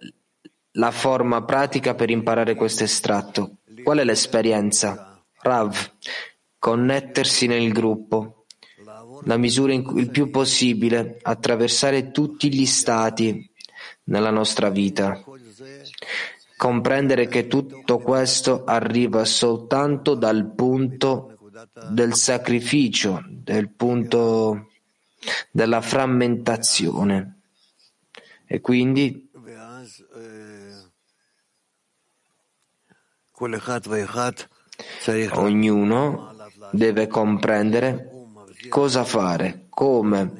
la 0.72 0.90
forma 0.90 1.44
pratica 1.44 1.94
per 1.94 2.10
imparare 2.10 2.54
questo 2.54 2.84
estratto? 2.84 3.58
Qual 3.82 3.98
è 3.98 4.04
l'esperienza? 4.04 5.22
Rav, 5.40 5.92
connettersi 6.58 7.46
nel 7.46 7.72
gruppo, 7.72 8.46
la 9.24 9.36
misura 9.36 9.72
in, 9.72 9.84
il 9.96 10.10
più 10.10 10.30
possibile, 10.30 11.18
attraversare 11.22 12.10
tutti 12.10 12.52
gli 12.52 12.66
stati 12.66 13.50
nella 14.04 14.30
nostra 14.30 14.68
vita. 14.68 15.22
Comprendere 16.56 17.28
che 17.28 17.46
tutto 17.46 17.98
questo 17.98 18.64
arriva 18.64 19.24
soltanto 19.24 20.14
dal 20.14 20.52
punto 20.54 21.38
del 21.90 22.14
sacrificio, 22.14 23.22
del 23.28 23.70
punto 23.70 24.70
della 25.50 25.80
frammentazione. 25.80 27.40
E 28.46 28.60
quindi 28.60 29.27
ognuno 35.32 36.34
deve 36.72 37.06
comprendere 37.06 38.10
cosa 38.68 39.04
fare, 39.04 39.66
come 39.68 40.32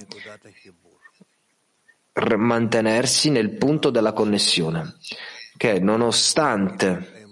mantenersi 2.36 3.30
nel 3.30 3.57
punto 3.57 3.90
della 3.90 4.12
connessione, 4.12 4.96
che 5.57 5.78
nonostante 5.78 7.26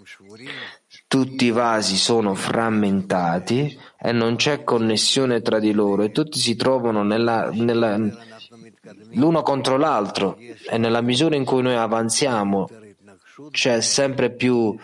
tutti 1.09 1.47
i 1.47 1.51
vasi 1.51 1.97
sono 1.97 2.35
frammentati 2.35 3.77
e 3.99 4.13
non 4.13 4.37
c'è 4.37 4.63
connessione 4.63 5.41
tra 5.41 5.59
di 5.59 5.73
loro 5.73 6.03
e 6.03 6.11
tutti 6.11 6.39
si 6.39 6.57
trovano 6.57 7.03
nella, 7.03 7.51
nella, 7.53 7.99
l'uno 9.13 9.43
contro 9.43 9.77
l'altro 9.77 10.37
e 10.39 10.79
nella 10.79 11.01
misura 11.01 11.37
in 11.37 11.45
cui 11.45 11.63
noi 11.63 11.75
avanziamo 11.75 12.69
c'è 13.51 13.81
sempre 13.81 14.31
più 14.31 14.77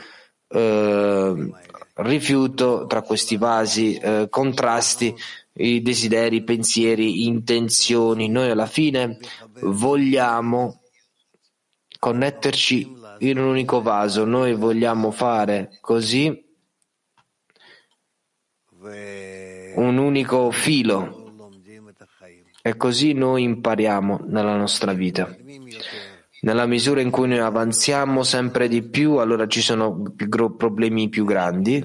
eh, 0.53 1.51
rifiuto 1.95 2.87
tra 2.87 3.03
questi 3.03 3.37
vasi, 3.37 3.95
eh, 3.97 4.27
contrasti, 4.29 5.15
i 5.55 5.83
desideri, 5.83 6.37
i 6.37 6.45
pensieri, 6.45 7.27
intenzioni. 7.27 8.29
Noi 8.29 8.51
alla 8.51 8.67
fine 8.67 9.19
vogliamo 9.61 10.81
connetterci 11.99 12.97
in 13.19 13.39
un 13.39 13.45
unico 13.45 13.83
vaso. 13.83 14.25
Noi 14.25 14.55
vogliamo 14.55 15.11
fare 15.11 15.79
così 15.81 16.51
un 19.75 19.97
unico 19.97 20.51
filo 20.51 21.21
e 22.63 22.77
così 22.77 23.13
noi 23.13 23.43
impariamo 23.45 24.23
nella 24.27 24.57
nostra 24.57 24.93
vita. 24.93 25.37
Nella 26.45 26.67
misura 26.67 27.01
in 27.01 27.11
cui 27.11 27.29
noi 27.29 27.39
avanziamo 27.39 28.25
sempre 28.25 28.67
di 28.67 28.83
più, 28.83 29.19
allora 29.19 29.47
ci 29.47 29.61
sono 29.61 30.03
problemi 30.57 31.09
più 31.09 31.25
grandi, 31.25 31.85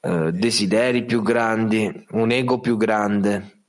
eh, 0.00 0.32
desideri 0.32 1.04
più 1.04 1.20
grandi, 1.20 2.06
un 2.12 2.30
ego 2.30 2.58
più 2.58 2.78
grande. 2.78 3.60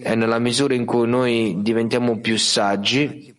E 0.00 0.14
nella 0.14 0.38
misura 0.38 0.74
in 0.74 0.84
cui 0.84 1.08
noi 1.08 1.56
diventiamo 1.60 2.20
più 2.20 2.38
saggi, 2.38 3.34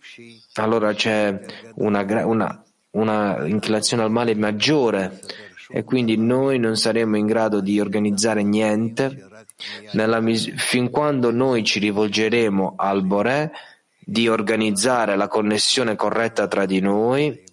allora 0.56 0.94
c'è 0.94 1.40
una, 1.76 2.06
una, 2.26 2.64
una 2.92 3.48
inclinazione 3.48 4.04
al 4.04 4.12
male 4.12 4.36
maggiore. 4.36 5.22
E 5.70 5.86
quindi 5.86 6.18
noi 6.18 6.60
non 6.60 6.76
saremo 6.76 7.16
in 7.16 7.26
grado 7.26 7.62
di 7.62 7.80
organizzare 7.80 8.44
niente. 8.44 9.30
Mis- 9.94 10.52
fin 10.56 10.90
quando 10.90 11.32
noi 11.32 11.64
ci 11.64 11.80
rivolgeremo 11.80 12.74
al 12.76 13.06
Boré 13.06 13.52
di 14.12 14.28
organizzare 14.28 15.16
la 15.16 15.30
connessione 15.30 15.96
corretta 15.96 16.46
tra 16.46 16.66
di 16.66 16.82
noi 16.82 17.44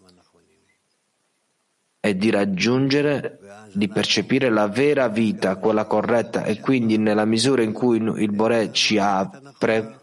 e 2.01 2.17
di 2.17 2.31
raggiungere, 2.31 3.39
di 3.73 3.87
percepire 3.87 4.51
la 4.51 4.67
vera 4.67 5.07
vita, 5.07 5.55
quella 5.59 5.85
corretta 5.85 6.43
e 6.43 6.59
quindi 6.59 6.99
nella 6.99 7.25
misura 7.25 7.63
in 7.63 7.73
cui 7.73 7.99
il 7.99 8.33
Boré 8.33 8.73
ci 8.73 8.99
apre 8.99 10.01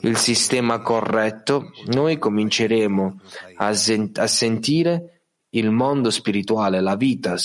il 0.00 0.16
sistema 0.16 0.80
corretto, 0.80 1.72
noi 1.88 2.16
cominceremo 2.16 3.20
a, 3.56 3.74
sent- 3.74 4.18
a 4.18 4.26
sentire 4.26 5.24
il 5.50 5.70
mondo 5.70 6.08
spirituale, 6.08 6.80
la 6.80 6.96
vita 6.96 7.36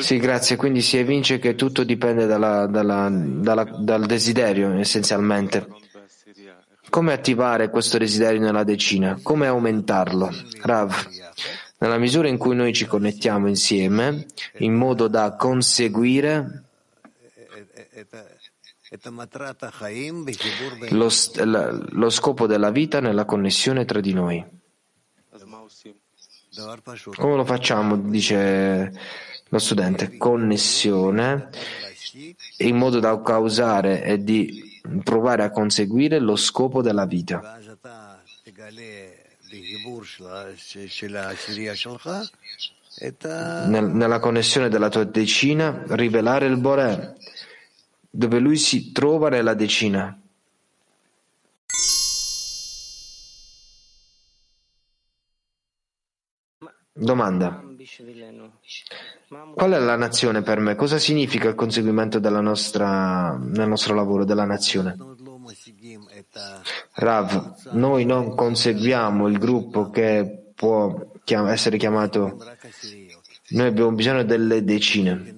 Sì, 0.00 0.18
grazie. 0.18 0.56
Quindi 0.56 0.82
si 0.82 0.98
evince 0.98 1.38
che 1.38 1.54
tutto 1.54 1.84
dipende 1.84 2.26
dalla, 2.26 2.66
dalla, 2.66 3.08
dalla, 3.10 3.64
dal 3.64 4.06
desiderio, 4.06 4.72
essenzialmente. 4.74 5.66
Come 6.90 7.12
attivare 7.12 7.70
questo 7.70 7.98
desiderio 7.98 8.40
nella 8.40 8.64
decina? 8.64 9.18
Come 9.22 9.46
aumentarlo? 9.46 10.30
Rav, 10.60 10.94
nella 11.78 11.98
misura 11.98 12.28
in 12.28 12.36
cui 12.36 12.54
noi 12.54 12.72
ci 12.72 12.86
connettiamo 12.86 13.48
insieme, 13.48 14.26
in 14.58 14.74
modo 14.74 15.08
da 15.08 15.34
conseguire 15.34 16.64
lo, 20.90 21.08
lo 21.90 22.10
scopo 22.10 22.46
della 22.46 22.70
vita 22.70 23.00
nella 23.00 23.24
connessione 23.24 23.86
tra 23.86 24.00
di 24.00 24.12
noi. 24.12 24.60
Come 27.16 27.36
lo 27.36 27.44
facciamo? 27.44 27.96
Dice 27.96 28.92
lo 29.48 29.58
studente. 29.58 30.18
Connessione 30.18 31.48
in 32.58 32.76
modo 32.76 33.00
da 33.00 33.20
causare 33.22 34.04
e 34.04 34.22
di 34.22 34.80
provare 35.02 35.44
a 35.44 35.50
conseguire 35.50 36.18
lo 36.18 36.36
scopo 36.36 36.82
della 36.82 37.06
vita. 37.06 37.58
Nella 43.66 44.18
connessione 44.18 44.68
della 44.68 44.88
tua 44.90 45.04
decina, 45.04 45.82
rivelare 45.88 46.46
il 46.46 46.58
Boré, 46.58 47.16
dove 48.10 48.38
lui 48.38 48.58
si 48.58 48.92
trova 48.92 49.30
nella 49.30 49.54
decina. 49.54 50.21
Domanda. 57.02 57.60
Qual 59.54 59.72
è 59.72 59.78
la 59.78 59.96
nazione 59.96 60.42
per 60.42 60.60
me? 60.60 60.76
Cosa 60.76 60.98
significa 60.98 61.48
il 61.48 61.56
conseguimento 61.56 62.20
nostra, 62.40 63.36
del 63.42 63.66
nostro 63.66 63.94
lavoro, 63.94 64.24
della 64.24 64.44
nazione? 64.44 64.96
Rav, 66.94 67.72
noi 67.72 68.04
non 68.04 68.36
conseguiamo 68.36 69.26
il 69.26 69.38
gruppo 69.38 69.90
che 69.90 70.52
può 70.54 70.94
essere 71.24 71.76
chiamato, 71.76 72.38
noi 73.48 73.66
abbiamo 73.66 73.92
bisogno 73.92 74.22
delle 74.22 74.62
decine. 74.62 75.34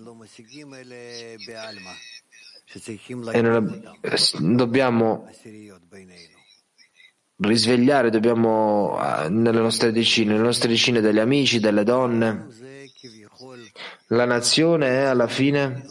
E 3.32 3.40
non, 3.40 4.56
dobbiamo 4.56 5.28
risvegliare, 7.37 8.11
dobbiamo 8.11 8.97
ah, 8.97 9.28
nelle 9.28 9.61
nostre 9.61 9.93
decine, 9.93 10.32
nelle 10.32 10.45
nostre 10.45 10.68
decine 10.68 11.01
degli 11.01 11.18
amici, 11.18 11.61
delle 11.61 11.85
donne. 11.85 12.47
La 14.09 14.24
nazione 14.24 14.89
è 14.89 15.03
alla 15.03 15.26
fine 15.26 15.85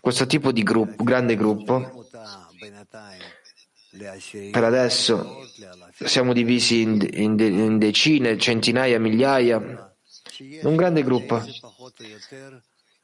questo 0.00 0.26
tipo 0.26 0.52
di 0.52 0.62
gruppo, 0.62 1.04
grande 1.04 1.36
gruppo. 1.36 2.06
Per 4.50 4.64
adesso 4.64 5.46
siamo 6.04 6.32
divisi 6.32 6.80
in, 6.80 7.06
in, 7.12 7.38
in 7.38 7.78
decine, 7.78 8.38
centinaia, 8.38 8.98
migliaia. 8.98 9.94
Un 10.62 10.76
grande 10.76 11.02
gruppo 11.02 11.44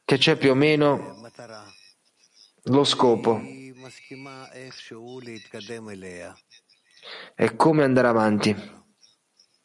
che 0.03 0.17
c'è 0.17 0.35
più 0.35 0.51
o 0.51 0.55
meno 0.55 1.21
lo 2.63 2.83
scopo 2.83 3.39
e 7.35 7.55
come 7.55 7.83
andare 7.83 8.07
avanti 8.07 8.55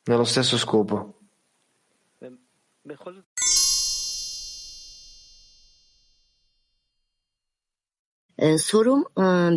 nello 0.05 0.25
stesso 0.25 0.59
scopo. 0.59 1.13
Sorum 8.59 9.05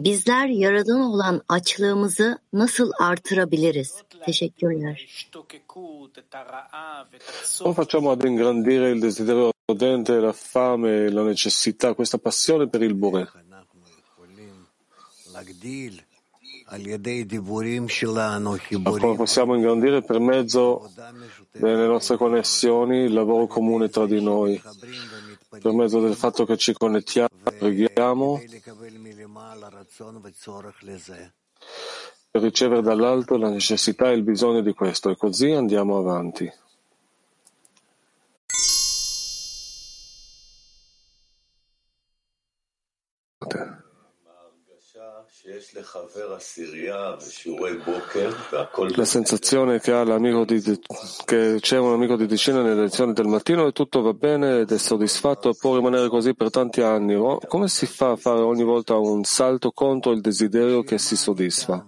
bizler 0.03 0.47
yaradan 0.47 0.99
olan 0.99 1.41
açlığımızı 1.49 2.39
nasıl 2.53 2.91
artırabiliriz? 2.99 4.03
Teşekkürler. 4.25 5.29
Come 7.57 7.73
facciamo 7.73 8.11
ad 8.11 8.23
ingrandire 8.23 8.91
il 8.91 9.01
desiderio 9.01 9.51
ardente, 9.69 10.21
la 10.21 10.33
fame, 10.33 11.09
la 11.09 11.23
necessità, 11.23 11.93
questa 11.93 12.17
passione 12.17 12.67
per 12.67 12.81
il 12.81 12.93
Bore? 12.93 13.27
Come 18.83 19.15
possiamo 19.15 19.55
ingrandire 19.55 20.01
per 20.01 20.19
mezzo 20.19 20.91
delle 21.51 21.87
nostre 21.87 22.17
connessioni 22.17 23.03
il 23.03 23.13
lavoro 23.13 23.47
comune 23.47 23.87
tra 23.87 24.05
di 24.05 24.21
noi, 24.21 24.61
per 25.47 25.71
mezzo 25.71 26.01
del 26.01 26.15
fatto 26.15 26.45
che 26.45 26.57
ci 26.57 26.73
connettiamo, 26.73 27.29
preghiamo 27.57 28.41
per 32.29 32.41
ricevere 32.41 32.81
dall'alto 32.81 33.37
la 33.37 33.49
necessità 33.49 34.09
e 34.09 34.15
il 34.15 34.23
bisogno 34.23 34.59
di 34.61 34.73
questo 34.73 35.09
e 35.09 35.15
così 35.15 35.51
andiamo 35.51 35.97
avanti. 35.97 36.51
La 48.95 49.05
sensazione 49.05 49.79
che 49.79 50.45
di, 50.45 50.79
che 51.25 51.57
c'è 51.59 51.77
un 51.77 51.93
amico 51.93 52.15
di 52.15 52.25
decina 52.25 52.61
nelle 52.61 52.81
lezioni 52.81 53.13
del 53.13 53.27
mattino 53.27 53.67
e 53.67 53.71
tutto 53.71 54.01
va 54.01 54.13
bene 54.13 54.59
ed 54.59 54.71
è 54.71 54.77
soddisfatto 54.77 55.49
e 55.49 55.55
può 55.59 55.75
rimanere 55.75 56.09
così 56.09 56.35
per 56.35 56.49
tanti 56.49 56.81
anni. 56.81 57.15
Come 57.47 57.67
si 57.67 57.85
fa 57.85 58.11
a 58.11 58.15
fare 58.15 58.41
ogni 58.41 58.63
volta 58.63 58.97
un 58.97 59.23
salto 59.23 59.71
contro 59.71 60.11
il 60.11 60.21
desiderio 60.21 60.83
che 60.83 60.97
si 60.97 61.15
soddisfa? 61.15 61.85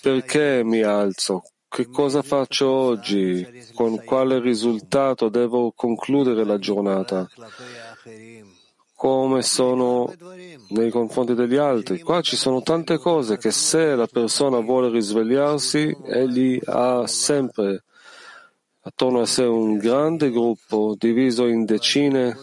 Perché 0.00 0.62
mi 0.64 0.82
alzo? 0.82 1.42
Che 1.68 1.88
cosa 1.90 2.22
faccio 2.22 2.68
oggi? 2.68 3.46
Con 3.74 4.02
quale 4.04 4.40
risultato 4.40 5.28
devo 5.28 5.72
concludere 5.76 6.44
la 6.44 6.58
giornata? 6.58 7.28
Come 8.98 9.42
sono 9.42 10.12
nei 10.70 10.90
confronti 10.90 11.34
degli 11.34 11.54
altri. 11.54 12.00
Qua 12.00 12.20
ci 12.20 12.34
sono 12.34 12.62
tante 12.62 12.98
cose 12.98 13.38
che 13.38 13.52
se 13.52 13.94
la 13.94 14.08
persona 14.08 14.58
vuole 14.58 14.90
risvegliarsi, 14.90 15.96
egli 16.04 16.58
ha 16.64 17.06
sempre 17.06 17.84
attorno 18.80 19.20
a 19.20 19.26
sé 19.26 19.44
un 19.44 19.76
grande 19.76 20.32
gruppo 20.32 20.96
diviso 20.98 21.46
in 21.46 21.64
decine 21.64 22.36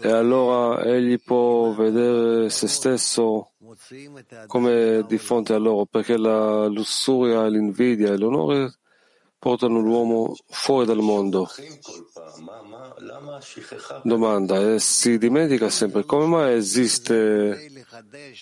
e 0.00 0.10
allora 0.10 0.82
egli 0.82 1.20
può 1.22 1.72
vedere 1.72 2.50
se 2.50 2.66
stesso 2.66 3.52
come 4.48 5.04
di 5.06 5.18
fronte 5.18 5.52
a 5.52 5.58
loro, 5.58 5.84
perché 5.84 6.18
la 6.18 6.66
lussuria, 6.66 7.46
l'invidia 7.46 8.12
e 8.12 8.16
l'onore 8.16 8.78
portano 9.44 9.78
l'uomo 9.78 10.34
fuori 10.48 10.86
dal 10.86 11.00
mondo. 11.00 11.46
Domanda, 14.02 14.72
e 14.72 14.78
si 14.78 15.18
dimentica 15.18 15.68
sempre 15.68 16.06
come 16.06 16.24
mai 16.24 16.54
esiste 16.54 17.84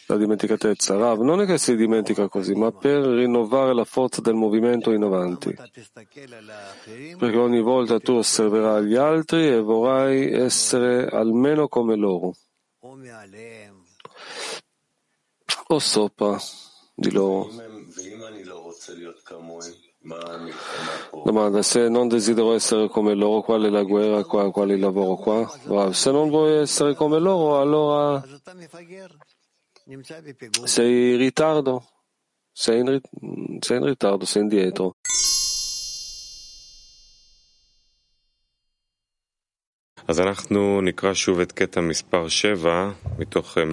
la 0.07 0.17
dimenticatezza? 0.17 0.97
Rav, 0.97 1.19
non 1.23 1.41
è 1.41 1.45
che 1.45 1.59
si 1.59 1.75
dimentica 1.75 2.29
così, 2.29 2.55
ma 2.55 2.71
per 2.71 3.03
rinnovare 3.03 3.75
la 3.75 3.83
forza 3.83 4.21
del 4.21 4.35
movimento 4.35 4.93
in 4.93 5.03
avanti. 5.03 5.53
Perché 7.19 7.37
ogni 7.37 7.63
volta 7.63 7.99
tu 7.99 8.13
osserverai 8.13 8.85
gli 8.85 8.95
altri 8.95 9.49
e 9.49 9.59
vorrai 9.59 10.33
essere 10.33 11.09
almeno 11.09 11.67
come 11.67 11.97
loro. 11.97 12.37
O 15.67 15.79
sopra 15.81 16.39
di 16.95 17.11
loro. 17.11 17.51
Domanda, 21.25 21.63
se 21.63 21.89
non 21.89 22.09
desidero 22.09 22.55
essere 22.55 22.89
come 22.89 23.15
loro, 23.15 23.43
qual 23.43 23.63
è 23.63 23.69
la 23.69 23.85
guerra 23.85 24.25
qua, 24.25 24.51
qual 24.51 24.71
è 24.71 24.73
il 24.73 24.81
lavoro 24.81 25.15
qua? 25.15 25.93
Se 25.93 26.11
non 26.11 26.29
vuoi 26.29 26.57
essere 26.57 26.95
come 26.95 27.21
loro, 27.21 27.61
allora 27.61 28.21
sei 30.65 31.13
in 31.13 31.19
ritardo, 31.19 31.85
sei 32.51 32.81
in, 32.81 33.01
sei 33.61 33.77
in 33.77 33.85
ritardo, 33.85 34.25
sei 34.25 34.43
indietro. 34.43 34.97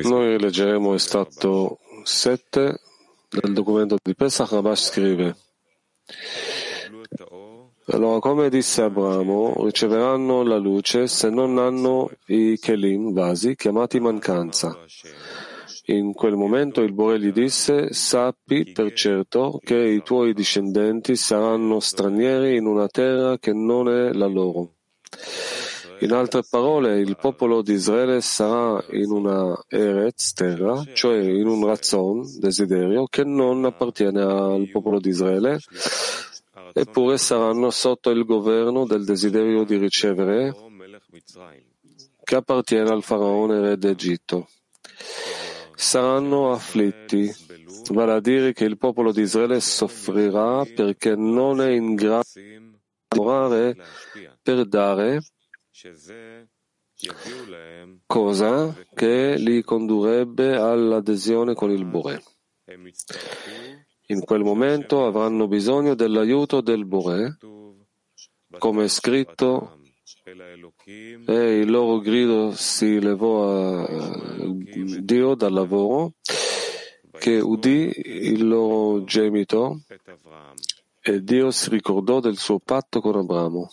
Noi 0.08 0.40
leggeremo 0.40 0.94
il 0.94 1.00
stato 1.00 1.80
7 2.04 2.80
del 3.30 3.54
documento 3.54 3.98
di 4.00 4.14
Pesach, 4.14 4.52
Rabash 4.52 4.90
scrive 4.90 5.36
allora, 7.92 8.20
come 8.20 8.50
disse 8.50 8.84
Abramo, 8.84 9.64
riceveranno 9.64 10.44
la 10.44 10.58
luce 10.58 11.08
se 11.08 11.30
non 11.30 11.58
hanno 11.58 12.12
i 12.28 12.58
kelim, 12.60 13.14
vasi, 13.14 13.56
chiamati 13.56 14.00
mancanza. 14.00 14.78
In 15.86 16.14
quel 16.14 16.36
momento 16.36 16.82
il 16.82 16.94
Bore 16.94 17.20
gli 17.20 17.32
disse, 17.32 17.92
sappi 17.94 18.72
per 18.72 18.94
certo 18.94 19.60
che 19.64 19.76
i 19.76 20.04
tuoi 20.04 20.34
discendenti 20.34 21.16
saranno 21.16 21.80
stranieri 21.80 22.58
in 22.58 22.68
una 22.68 22.88
terra 22.88 23.40
che 23.40 23.54
non 23.54 23.90
è 23.90 24.14
la 24.14 24.28
loro. 24.28 24.76
In 26.02 26.14
altre 26.14 26.44
parole, 26.50 27.00
il 27.00 27.18
popolo 27.18 27.62
di 27.62 27.74
Israele 27.74 28.22
sarà 28.22 28.82
in 28.92 29.12
una 29.12 29.62
Eretz, 29.68 30.32
terra, 30.32 30.82
cioè 30.94 31.18
in 31.18 31.46
un 31.46 31.66
razzon, 31.66 32.40
desiderio, 32.40 33.06
che 33.08 33.26
non 33.26 33.66
appartiene 33.66 34.22
al 34.22 34.70
popolo 34.72 35.00
di 35.00 35.10
Israele, 35.10 35.60
eppure 36.74 37.18
saranno 37.18 37.70
sotto 37.70 38.12
il 38.12 38.24
governo 38.24 38.86
del 38.86 39.04
desiderio 39.04 39.66
di 39.66 39.76
ricevere, 39.76 40.56
che 42.24 42.36
appartiene 42.36 42.90
al 42.90 43.04
faraone 43.04 43.60
re 43.60 43.78
d'Egitto. 43.78 44.48
Saranno 45.76 46.52
afflitti, 46.52 47.30
vale 47.92 48.14
a 48.14 48.22
dire 48.22 48.54
che 48.54 48.64
il 48.64 48.78
popolo 48.78 49.12
di 49.12 49.22
Israele 49.22 49.60
soffrirà 49.60 50.64
perché 50.64 51.16
non 51.16 51.60
è 51.60 51.72
in 51.72 51.96
grado 51.96 52.24
di 52.34 52.78
lavorare 53.10 53.76
per 54.42 54.66
dare 54.66 55.22
cosa 58.06 58.76
che 58.94 59.36
li 59.38 59.64
condurrebbe 59.64 60.56
all'adesione 60.56 61.54
con 61.54 61.72
il 61.72 61.86
Bore. 61.86 62.22
In 64.08 64.22
quel 64.22 64.42
momento 64.44 65.06
avranno 65.06 65.48
bisogno 65.48 65.96
dell'aiuto 65.96 66.62
del 66.62 66.86
Bore, 66.86 67.38
come 68.58 68.84
è 68.84 68.88
scritto, 68.88 69.80
e 71.26 71.60
il 71.60 71.70
loro 71.70 72.00
grido 72.00 72.52
si 72.52 73.00
levò 73.00 73.84
a 73.84 73.88
Dio 75.00 75.36
dal 75.36 75.54
lavoro, 75.54 76.14
che 77.12 77.40
udì 77.40 77.92
il 77.96 78.48
loro 78.48 79.04
gemito 79.04 79.82
e 81.02 81.24
Dio 81.24 81.52
si 81.52 81.70
ricordò 81.70 82.20
del 82.20 82.38
suo 82.38 82.60
patto 82.60 83.00
con 83.02 83.16
Abramo. 83.16 83.70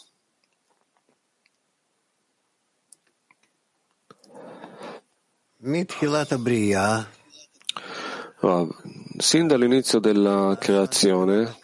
Sin 9.18 9.48
dall'inizio 9.48 9.98
della 9.98 10.56
creazione, 10.60 11.56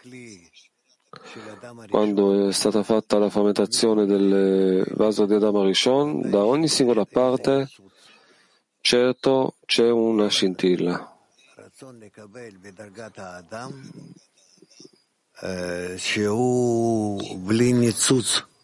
quando 1.89 2.49
è 2.49 2.53
stata 2.53 2.83
fatta 2.83 3.19
la 3.19 3.31
frammentazione 3.31 4.05
del 4.05 4.85
vaso 4.97 5.25
di 5.25 5.35
Adamo 5.35 5.63
Rishon, 5.63 6.29
da 6.31 6.45
ogni 6.45 6.67
singola 6.67 7.05
parte, 7.05 7.71
certo 8.81 9.55
c'è 9.67 9.89
una 9.89 10.27
scintilla. 10.27 11.17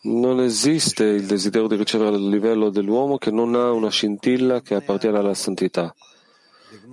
Non 0.01 0.41
esiste 0.41 1.05
il 1.05 1.27
desiderio 1.27 1.67
di 1.67 1.75
ricevere 1.75 2.17
il 2.17 2.29
livello 2.29 2.71
dell'uomo 2.71 3.19
che 3.19 3.33
non 3.33 3.57
ha 3.57 3.73
una 3.73 3.91
scintilla 3.91 4.61
che 4.61 4.77
appartiene 4.77 5.19
alla 5.19 5.35
santità. 5.35 5.93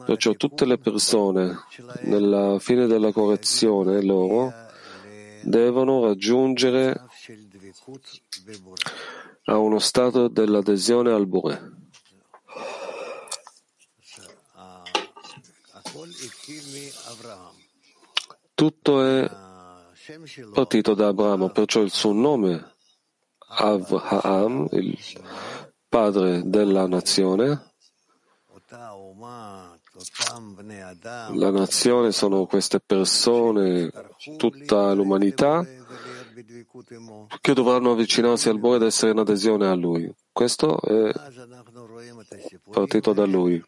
Perciò 0.06 0.34
tutte 0.34 0.66
le 0.66 0.78
persone, 0.78 1.56
nella 2.02 2.58
fine 2.60 2.88
della 2.88 3.12
correzione 3.12 4.02
loro, 4.02 4.52
devono 5.44 6.04
raggiungere 6.06 7.00
a 9.46 9.58
uno 9.58 9.80
stato 9.80 10.28
dell'adesione 10.28 11.12
al 11.12 11.28
Bore. 11.28 11.74
Tutto 18.56 19.06
è 19.06 19.30
partito 20.54 20.94
da 20.94 21.08
Abramo, 21.08 21.50
perciò 21.50 21.82
il 21.82 21.92
suo 21.92 22.12
nome 22.12 22.75
Avraham, 23.56 24.68
il 24.72 24.98
padre 25.88 26.42
della 26.46 26.88
nazione. 26.88 27.74
La 31.34 31.52
nazione 31.52 32.12
sono 32.12 32.46
queste 32.46 32.82
persone, 32.86 33.90
tutta 34.38 34.94
l'umanità, 34.94 35.66
che 37.40 37.54
dovranno 37.54 37.92
avvicinarsi 37.92 38.50
al 38.50 38.60
Bore 38.60 38.78
ed 38.78 38.84
essere 38.84 39.12
in 39.12 39.20
adesione 39.20 39.68
a 39.68 39.74
Lui. 39.74 40.14
Questo 40.34 40.82
è 40.82 41.14
partito 42.70 43.14
da 43.14 43.26
Lui. 43.26 43.64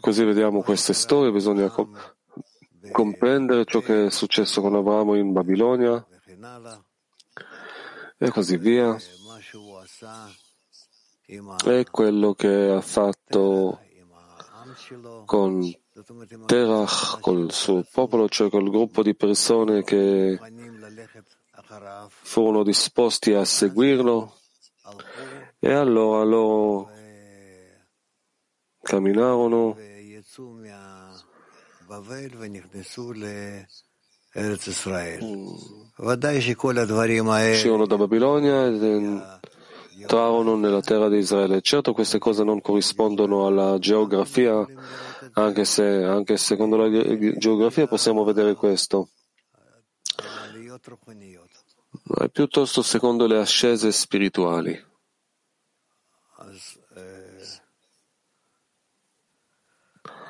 Così 0.00 0.24
vediamo 0.24 0.62
queste 0.62 0.94
storie, 0.94 1.30
bisogna 1.30 1.72
comprendere 2.90 3.64
ciò 3.66 3.80
che 3.80 4.06
è 4.06 4.10
successo 4.10 4.60
con 4.60 4.74
Abramo 4.74 5.14
in 5.14 5.32
Babilonia 5.32 6.04
e 8.22 8.30
così 8.30 8.58
via. 8.58 8.94
E 11.64 11.86
quello 11.90 12.34
che 12.34 12.70
ha 12.70 12.80
fatto 12.82 13.80
con 15.24 15.74
Terach, 16.44 17.20
col 17.20 17.50
suo 17.50 17.82
popolo, 17.90 18.28
cioè 18.28 18.50
col 18.50 18.68
gruppo 18.68 19.02
di 19.02 19.14
persone 19.14 19.82
che 19.82 20.38
furono 22.08 22.62
disposti 22.62 23.32
a 23.32 23.44
seguirlo 23.44 24.36
e 25.58 25.72
allora 25.72 26.24
loro 26.24 26.90
camminarono 28.82 29.76
uscirono 37.52 37.86
da 37.86 37.96
Babilonia 37.96 38.66
e 38.66 39.22
entrarono 40.00 40.56
nella 40.56 40.80
terra 40.80 41.08
di 41.08 41.18
Israele. 41.18 41.60
Certo 41.60 41.92
queste 41.92 42.18
cose 42.18 42.44
non 42.44 42.60
corrispondono 42.60 43.46
alla 43.46 43.78
geografia, 43.78 44.64
anche 45.32 45.64
se 45.64 45.82
anche 46.04 46.36
secondo 46.36 46.76
la 46.76 46.88
geografia 47.36 47.86
possiamo 47.86 48.24
vedere 48.24 48.54
questo, 48.54 49.10
ma 52.04 52.24
è 52.24 52.28
piuttosto 52.30 52.82
secondo 52.82 53.26
le 53.26 53.38
ascese 53.38 53.92
spirituali. 53.92 54.88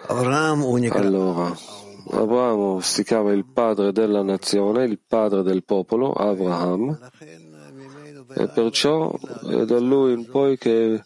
Allora, 0.09 0.57
Abramo 2.13 2.81
si 2.81 3.05
chiama 3.05 3.33
il 3.33 3.45
padre 3.45 3.93
della 3.93 4.23
nazione, 4.23 4.85
il 4.85 4.99
padre 4.99 5.43
del 5.43 5.63
popolo, 5.65 6.13
Abraham, 6.13 6.99
e 8.35 8.49
perciò 8.49 9.17
è 9.49 9.65
da 9.65 9.79
lui 9.79 10.13
in 10.15 10.27
poi 10.27 10.59
che, 10.59 11.05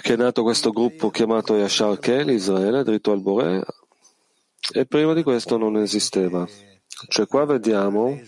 che 0.00 0.12
è 0.12 0.16
nato 0.16 0.42
questo 0.42 0.70
gruppo 0.70 1.10
chiamato 1.10 1.56
Yashar 1.56 1.98
Kel, 1.98 2.30
Israele, 2.30 2.84
dritto 2.84 3.12
al 3.12 3.20
Bore, 3.20 3.64
e 4.72 4.86
prima 4.86 5.12
di 5.12 5.22
questo 5.22 5.56
non 5.56 5.76
esisteva. 5.76 6.46
Cioè 7.08 7.26
qua 7.26 7.44
vediamo 7.44 8.18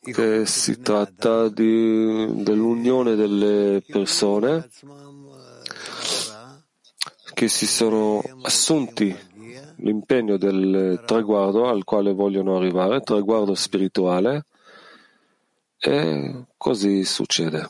che 0.00 0.44
si 0.44 0.80
tratta 0.80 1.48
di, 1.48 2.42
dell'unione 2.42 3.14
delle 3.14 3.82
persone 3.86 4.68
che 7.34 7.48
si 7.48 7.66
sono 7.66 8.22
assunti 8.42 9.14
l'impegno 9.76 10.38
del 10.38 11.02
traguardo 11.04 11.68
al 11.68 11.84
quale 11.84 12.12
vogliono 12.14 12.56
arrivare, 12.56 13.00
traguardo 13.00 13.54
spirituale, 13.54 14.46
e 15.78 16.46
così 16.56 17.04
succede. 17.04 17.68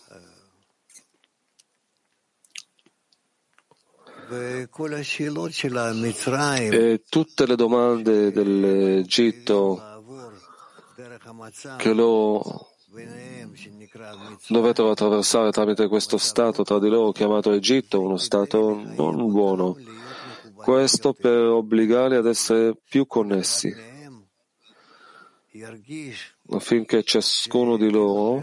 E 6.71 7.03
tutte 7.09 7.47
le 7.47 7.57
domande 7.57 8.31
dell'Egitto 8.31 9.93
che 11.77 11.93
lo 11.93 12.74
dovettero 14.49 14.91
attraversare 14.91 15.51
tramite 15.51 15.89
questo 15.89 16.17
stato 16.17 16.63
tra 16.63 16.79
di 16.79 16.89
loro 16.89 17.13
chiamato 17.13 17.53
Egitto, 17.53 18.01
uno 18.01 18.17
stato 18.17 18.75
non 18.75 19.31
buono. 19.31 19.77
Questo 20.55 21.13
per 21.13 21.37
obbligarli 21.37 22.17
ad 22.17 22.27
essere 22.27 22.75
più 22.89 23.07
connessi, 23.07 23.75
affinché 26.51 27.03
ciascuno 27.03 27.77
di 27.77 27.91
loro 27.91 28.43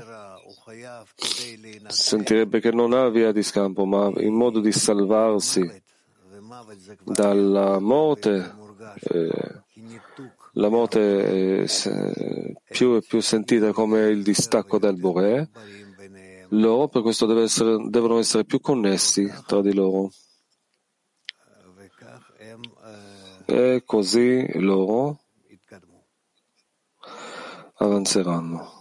sentirebbe 1.87 2.59
che 2.59 2.71
non 2.71 2.93
ha 2.93 3.09
via 3.09 3.31
di 3.31 3.41
scampo, 3.41 3.85
ma 3.85 4.11
in 4.17 4.33
modo 4.33 4.59
di 4.59 4.71
salvarsi 4.71 5.81
dalla 7.03 7.79
morte, 7.79 8.53
eh, 9.09 9.61
la 10.53 10.69
morte 10.69 11.63
è 11.63 11.65
più 12.67 12.95
e 12.95 13.01
più 13.01 13.21
sentita 13.21 13.71
come 13.71 14.07
il 14.09 14.23
distacco 14.23 14.77
del 14.79 14.97
Bore, 14.97 15.49
loro 16.49 16.87
per 16.89 17.01
questo 17.01 17.39
essere, 17.39 17.77
devono 17.89 18.17
essere 18.19 18.43
più 18.43 18.59
connessi 18.59 19.31
tra 19.45 19.61
di 19.61 19.73
loro. 19.73 20.11
E 23.45 23.83
così 23.85 24.59
loro 24.59 25.19
avanzeranno. 27.75 28.79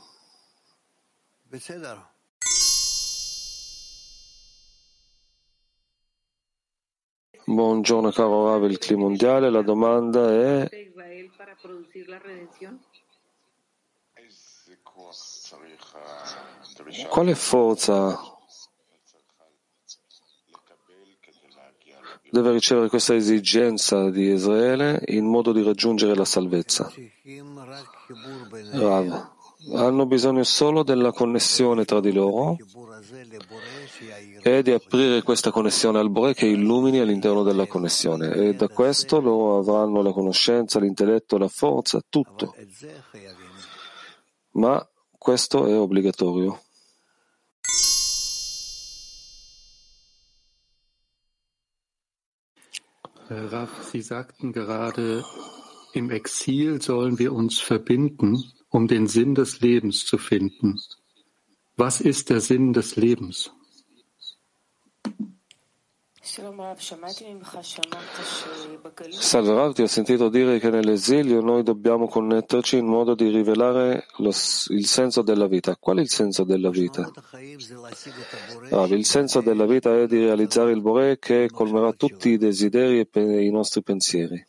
Buongiorno 7.45 8.11
caro 8.13 8.47
Rav, 8.47 8.71
il 8.71 8.79
clima 8.79 9.03
mondiale, 9.03 9.51
la 9.51 9.63
domanda 9.63 10.31
è 10.31 10.90
quale 17.09 17.35
forza? 17.35 18.39
Deve 22.31 22.53
ricevere 22.53 22.89
questa 22.89 23.15
esigenza 23.15 24.09
di 24.09 24.33
Israele 24.33 25.03
in 25.07 25.27
modo 25.27 25.53
di 25.53 25.65
raggiungere 25.65 26.15
la 26.15 26.25
salvezza? 26.25 26.93
Rav, 28.73 29.40
hanno 29.73 30.07
bisogno 30.07 30.43
solo 30.43 30.83
della 30.83 31.13
connessione 31.13 31.85
tra 31.85 32.01
di 32.01 32.13
loro 32.13 32.57
e 34.43 34.63
di 34.63 34.73
aprire 34.73 35.23
questa 35.23 35.51
connessione 35.51 35.99
al 35.99 36.11
Bore 36.11 36.35
che 36.35 36.47
illumini 36.47 36.99
all'interno 36.99 37.43
della 37.43 37.67
connessione 37.67 38.33
e 38.33 38.55
da 38.55 38.69
questo 38.69 39.21
loro 39.21 39.59
avranno 39.59 40.03
la 40.03 40.13
conoscenza, 40.13 40.81
l'intelletto, 40.81 41.37
la 41.37 41.49
forza, 41.49 42.03
tutto. 42.09 42.55
Ma 44.53 44.85
questo 45.17 45.67
è 45.67 45.77
obbligatorio. 45.77 46.61
Rav, 53.29 53.69
Sie 53.89 54.03
sagten 54.03 54.51
gerade, 54.51 55.23
im 55.93 56.11
Exil 56.11 56.83
sollen 56.83 57.17
wir 57.17 57.33
uns 57.33 57.61
verbinden, 57.61 58.43
um 58.71 58.87
den 58.87 59.07
Sinn 59.07 59.35
des 59.35 59.61
Lebens 59.61 60.07
zu 60.07 60.17
finden. 60.17 60.81
Was 61.77 62.01
ist 62.01 62.31
der 62.31 62.41
Sinn 62.41 62.73
des 62.73 62.97
Lebens? 62.97 63.51
Salve 69.11 69.55
Rav, 69.55 69.73
ti 69.75 69.83
ho 69.83 69.87
sentito 69.87 70.29
dire 70.29 70.61
che 70.61 70.71
nell'esilio 70.71 71.41
noi 71.41 71.65
dobbiamo 71.65 72.07
connetterci 72.07 72.77
in 72.77 72.87
modo 72.87 73.17
di 73.17 73.29
rivelare 73.31 74.07
lo, 74.19 74.29
il 74.29 74.87
senso 74.87 75.23
della 75.23 75.49
vita. 75.49 75.77
Qual 75.77 75.97
è 75.97 76.01
il 76.01 76.09
senso 76.09 76.45
della 76.45 76.71
vita? 76.71 77.11
Rav, 78.69 78.93
il 78.93 79.07
senso 79.07 79.41
della 79.41 79.67
vita 79.67 79.99
è 79.99 80.07
di 80.07 80.19
realizzare 80.19 80.71
il 80.71 80.81
Bore 80.81 81.19
che 81.19 81.49
colmerà 81.51 81.93
tutti 81.93 82.29
i 82.29 82.39
desideri 82.39 83.01
e 83.11 83.45
i 83.45 83.51
nostri 83.51 83.83
pensieri. 83.83 84.47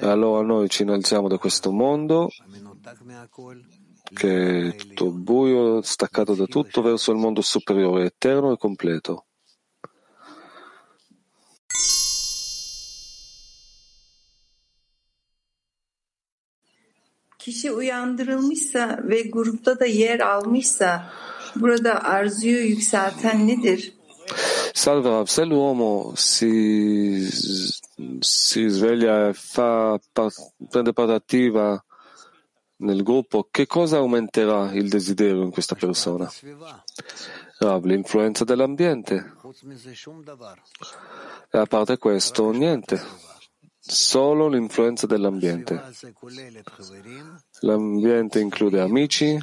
Allora 0.00 0.42
noi 0.42 0.68
ci 0.68 0.82
innalziamo 0.82 1.28
da 1.28 1.38
questo 1.38 1.70
mondo 1.70 2.28
che 4.12 4.68
è 4.68 4.74
tutto 4.74 5.10
buio, 5.12 5.80
staccato 5.82 6.34
da 6.34 6.46
tutto, 6.46 6.82
verso 6.82 7.12
il 7.12 7.18
mondo 7.18 7.40
superiore, 7.40 8.06
eterno 8.06 8.52
e 8.52 8.56
completo. 8.56 9.24
Kişi 17.38 17.72
uyandırılmışsa 17.72 19.00
ve 19.04 19.22
grupta 19.22 19.80
da 19.80 19.86
yer 19.86 20.20
almışsa 20.20 21.12
burada 21.56 22.04
arzuyu 22.04 22.68
yükselten 22.68 23.46
nedir? 23.46 23.97
Salve 24.78 25.08
Rav, 25.08 25.26
se 25.26 25.44
l'uomo 25.44 26.12
si, 26.14 27.28
si 28.20 28.68
sveglia 28.68 29.26
e 29.26 29.32
fa, 29.32 29.98
prende 30.70 30.92
parte 30.92 31.12
attiva 31.14 31.84
nel 32.76 33.02
gruppo, 33.02 33.48
che 33.50 33.66
cosa 33.66 33.96
aumenterà 33.96 34.72
il 34.74 34.88
desiderio 34.88 35.42
in 35.42 35.50
questa 35.50 35.74
persona? 35.74 36.30
Rav, 37.58 37.84
l'influenza 37.86 38.44
dell'ambiente. 38.44 39.34
E 41.50 41.58
a 41.58 41.66
parte 41.66 41.98
questo, 41.98 42.52
niente. 42.52 43.02
Solo 43.80 44.46
l'influenza 44.46 45.08
dell'ambiente. 45.08 45.82
L'ambiente 47.62 48.38
include 48.38 48.80
amici, 48.80 49.36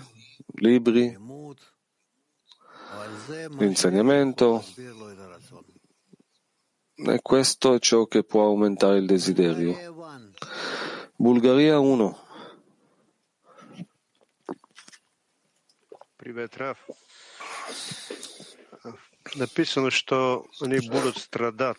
libri, 0.53 1.17
l'insegnamento, 3.58 4.64
e 6.94 7.20
questo 7.22 7.74
è 7.74 7.78
ciò 7.78 8.06
che 8.06 8.24
può 8.24 8.44
aumentare 8.46 8.98
il 8.98 9.06
desiderio. 9.06 9.76
Bulgaria 11.16 11.78
1. 11.78 12.18
Привет, 16.16 16.56
Раф. 16.56 16.78
Написано, 19.36 19.90
что 19.90 20.46
они 20.60 20.80
будут 20.88 21.16
страдать. 21.18 21.78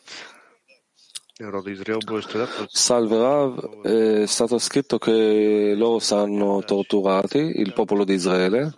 Salve 2.70 3.18
Rav, 3.18 3.82
è 3.82 4.28
stato 4.28 4.59
scritto 4.59 4.99
che 4.99 5.74
loro 5.76 5.97
saranno 5.97 6.64
torturati, 6.64 7.39
il 7.39 7.74
popolo 7.74 8.03
di 8.03 8.14
Israele, 8.14 8.72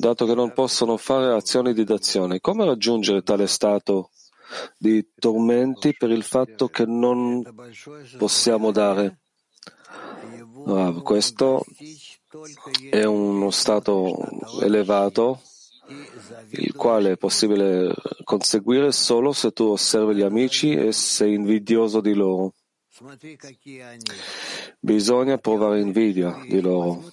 dato 0.00 0.26
che 0.26 0.34
non 0.34 0.52
possono 0.52 0.96
fare 0.96 1.32
azioni 1.32 1.72
di 1.72 1.84
dazione. 1.84 2.40
Come 2.40 2.64
raggiungere 2.64 3.22
tale 3.22 3.46
stato 3.46 4.10
di 4.76 5.12
tormenti 5.14 5.94
per 5.96 6.10
il 6.10 6.24
fatto 6.24 6.68
che 6.68 6.84
non 6.86 7.42
possiamo 8.18 8.72
dare? 8.72 9.20
Rav, 10.66 11.02
questo 11.02 11.64
è 12.90 13.04
uno 13.04 13.50
stato 13.50 14.16
elevato 14.60 15.40
il 16.50 16.74
quale 16.74 17.12
è 17.12 17.16
possibile 17.16 17.94
conseguire 18.24 18.92
solo 18.92 19.32
se 19.32 19.50
tu 19.52 19.64
osservi 19.64 20.14
gli 20.14 20.22
amici 20.22 20.72
e 20.72 20.92
sei 20.92 21.34
invidioso 21.34 22.00
di 22.00 22.14
loro. 22.14 22.54
Bisogna 24.82 25.36
provare 25.36 25.80
invidia 25.80 26.40
di 26.48 26.60
loro. 26.60 27.04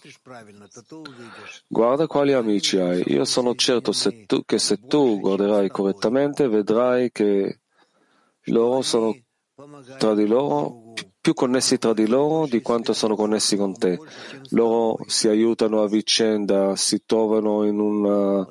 Guarda 1.68 2.07
quali 2.07 2.32
amici 2.32 2.78
hai. 2.78 3.03
Io 3.07 3.26
sono 3.26 3.55
certo 3.55 3.91
se 3.91 4.26
tu, 4.26 4.43
che 4.45 4.57
se 4.57 4.88
tu 4.88 5.20
guarderai 5.20 5.68
correttamente 5.70 6.47
vedrai 6.47 7.11
che 7.11 7.59
loro 8.45 8.82
sono 8.82 9.13
tra 9.97 10.13
di 10.13 10.26
loro 10.26 10.93
più 11.20 11.34
connessi 11.34 11.78
tra 11.78 11.93
di 11.93 12.07
loro 12.07 12.47
di 12.47 12.61
quanto 12.61 12.93
sono 12.93 13.18
connessi 13.18 13.57
con 13.57 13.78
te. 13.78 13.99
Loro 14.51 15.03
si 15.07 15.28
aiutano 15.28 15.82
a 15.82 15.88
vicenda, 15.89 16.74
si 16.78 17.03
trovano 17.05 17.65
in 17.65 17.80
una 17.80 18.47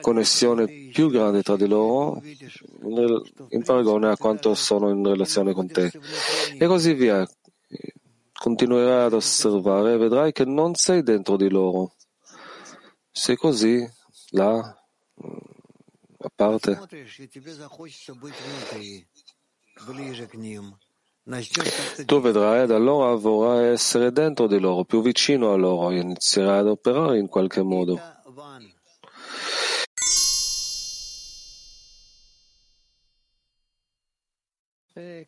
connessione 0.00 0.66
più 0.94 1.10
grande 1.10 1.42
tra 1.42 1.56
di 1.56 1.66
loro 1.68 2.22
in 3.50 3.62
paragone 3.64 4.08
a 4.08 4.16
quanto 4.16 4.54
sono 4.54 4.88
in 4.88 5.04
relazione 5.04 5.52
con 5.52 5.66
te. 5.66 5.92
E 6.56 6.66
così 6.66 6.94
via. 6.94 7.28
Continuerai 8.38 9.06
ad 9.06 9.12
osservare 9.14 9.94
e 9.94 9.96
vedrai 9.96 10.32
che 10.32 10.44
non 10.44 10.74
sei 10.74 11.02
dentro 11.02 11.36
di 11.36 11.48
loro. 11.48 11.94
Sei 13.10 13.36
così, 13.36 13.86
là, 14.30 14.58
a 14.58 16.30
parte. 16.34 16.78
Tu 22.04 22.20
vedrai 22.20 22.62
ed 22.62 22.70
allora 22.70 23.14
vorrai 23.14 23.72
essere 23.72 24.12
dentro 24.12 24.46
di 24.46 24.60
loro, 24.60 24.84
più 24.84 25.02
vicino 25.02 25.52
a 25.52 25.56
loro, 25.56 25.90
e 25.90 26.00
inizierai 26.00 26.58
ad 26.58 26.68
operare 26.68 27.18
in 27.18 27.28
qualche 27.28 27.62
modo. 27.62 28.00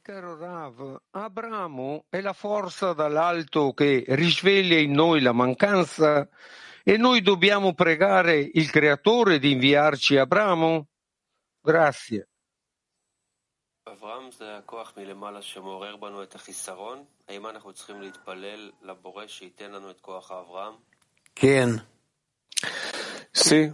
Caro 0.09 0.39
Rav, 0.39 1.03
Abramo 1.11 2.07
è 2.09 2.23
la 2.23 2.33
forza 2.33 2.95
dall'alto 2.95 3.75
che 3.75 4.07
risveglia 4.09 4.79
in 4.79 4.93
noi 4.93 5.21
la 5.21 5.33
mancanza 5.33 6.27
e 6.83 6.97
noi 6.97 7.21
dobbiamo 7.21 7.75
pregare 7.75 8.39
il 8.39 8.71
Creatore 8.71 9.39
di 9.39 9.51
inviarci 9.51 10.17
Abramo? 10.17 10.89
Grazie. 11.61 12.29
Ken. 21.35 21.87
Sì, 23.31 23.71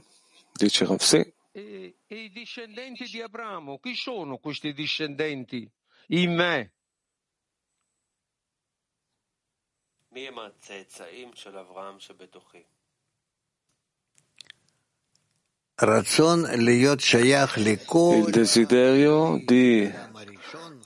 dice 0.53 0.85
Rav, 0.85 0.99
sì. 0.99 1.32
E, 1.53 1.99
e 2.05 2.16
i 2.16 2.30
discendenti 2.30 3.05
di 3.05 3.22
Abramo, 3.22 3.78
chi 3.78 3.95
sono 3.95 4.39
questi 4.39 4.72
discendenti? 4.72 5.70
in 6.09 6.34
me. 6.34 6.72
Il 18.16 18.30
desiderio 18.30 19.42
di 19.44 19.90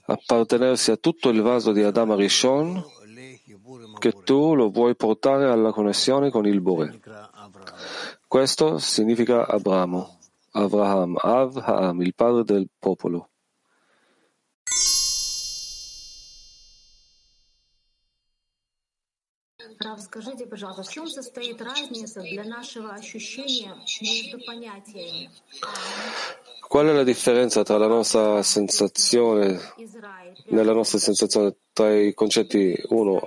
appartenersi 0.07 0.91
a 0.91 0.97
tutto 0.97 1.29
il 1.29 1.43
vaso 1.43 1.73
di 1.73 1.83
Adama 1.83 2.15
Rishon 2.15 2.83
che 3.99 4.13
tu 4.23 4.55
lo 4.55 4.71
vuoi 4.71 4.97
portare 4.97 5.51
alla 5.51 5.73
connessione 5.73 6.31
con 6.31 6.47
il 6.47 6.61
Bore. 6.63 6.99
Questo 8.27 8.79
significa 8.79 9.47
Abramo, 9.47 10.19
Avraham, 10.53 11.17
Av 11.21 11.57
Ha'am, 11.57 12.01
il 12.01 12.15
padre 12.15 12.45
del 12.45 12.69
popolo. 12.79 13.29
скажите, 20.00 20.46
пожалуйста, 20.46 20.84
в 20.84 20.90
чем 20.90 21.08
состоит 21.08 21.62
разница 21.62 22.22
для 22.22 22.44
нашего 22.44 22.94
ощущения 22.94 23.76
между 24.02 24.40
понятиями? 24.46 25.30
Qual 26.68 26.88
è 26.88 26.92
la 26.92 27.04
differenza 27.04 27.62
tra 27.64 27.78
la 27.78 27.88
nostra 27.88 28.42
sensazione, 28.42 29.60
nella 30.48 30.74
nostra 30.74 30.98
sensazione 30.98 31.56
tra 31.72 31.94
i 31.94 32.16
concetti 32.16 32.76
1 32.88 33.12
uh, 33.12 33.20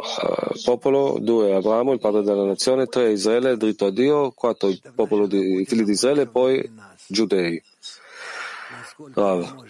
popolo, 0.65 1.19
2 1.21 1.55
Abramo, 1.55 1.93
il 1.93 2.01
padre 2.01 2.23
della 2.23 2.45
nazione, 2.45 2.87
3 2.87 3.13
Israele, 3.13 3.57
dritto 3.57 3.87
a 3.87 3.93
Dio, 3.93 4.33
4 4.33 4.69
il 4.69 4.81
popolo 4.95 5.29
di, 5.29 5.61
i 5.61 5.65
figli 5.65 5.85
di 5.85 5.93
Israele 5.93 6.23
e 6.23 6.27
poi 6.29 6.69
giudei. 7.07 7.63
Rav, 9.15 9.65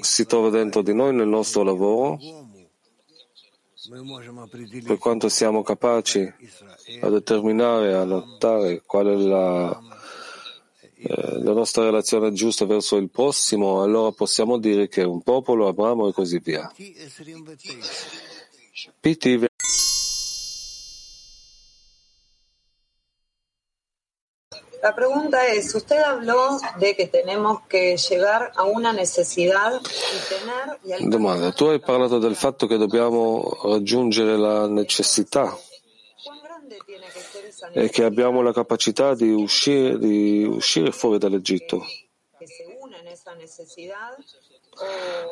si 0.00 0.26
trova 0.26 0.50
dentro 0.50 0.82
di 0.82 0.94
noi 0.94 1.14
nel 1.14 1.28
nostro 1.28 1.62
lavoro 1.62 2.18
per 4.85 4.97
quanto 4.99 5.27
siamo 5.27 5.63
capaci 5.63 6.31
a 7.01 7.09
determinare, 7.09 7.95
a 7.95 8.03
notare 8.03 8.83
qual 8.85 9.07
è 9.07 9.15
la, 9.15 9.81
eh, 10.97 11.41
la 11.41 11.53
nostra 11.53 11.83
relazione 11.83 12.31
giusta 12.31 12.65
verso 12.65 12.97
il 12.97 13.09
prossimo, 13.09 13.81
allora 13.81 14.11
possiamo 14.11 14.59
dire 14.59 14.87
che 14.87 15.01
un 15.01 15.23
popolo, 15.23 15.67
Abramo 15.67 16.07
e 16.07 16.13
così 16.13 16.39
via. 16.39 16.71
PT 18.99 19.50
La 24.81 24.95
pregunta 24.95 25.47
es, 25.47 25.75
usted 25.75 25.99
habló 25.99 26.59
de 26.79 26.95
que 26.95 27.05
tenemos 27.05 27.61
que 27.67 27.95
llegar 27.97 28.51
a 28.55 28.63
una 28.63 28.91
necesidad 28.91 29.79
y 29.79 30.87
tener... 30.87 31.09
Domanda, 31.09 31.51
tu 31.51 31.67
hai 31.67 31.79
parlato 31.79 32.17
del 32.17 32.35
fatto 32.35 32.65
che 32.65 32.77
dobbiamo 32.77 33.59
raggiungere 33.63 34.37
la 34.37 34.67
necessità 34.67 35.55
e 37.73 37.89
che 37.89 38.03
abbiamo 38.03 38.41
la 38.41 38.53
capacità 38.53 39.13
di 39.13 39.29
uscire, 39.31 39.99
di 39.99 40.43
uscire 40.45 40.91
fuori 40.91 41.19
dall'Egitto. 41.19 41.85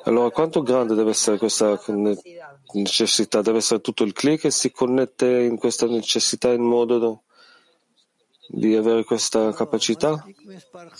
Allora, 0.03 0.29
quanto 0.29 0.61
grande 0.61 0.93
deve 0.93 1.11
essere 1.11 1.39
questa 1.39 1.79
necessità? 2.73 3.41
Deve 3.41 3.57
essere 3.57 3.81
tutto 3.81 4.03
il 4.03 4.13
click 4.13 4.41
che 4.41 4.51
si 4.51 4.71
connette 4.71 5.25
in 5.25 5.57
questa 5.57 5.87
necessità 5.87 6.51
in 6.51 6.61
modo 6.61 7.23
di 8.51 8.75
avere 8.75 9.03
questa 9.03 9.53
capacità? 9.53 10.25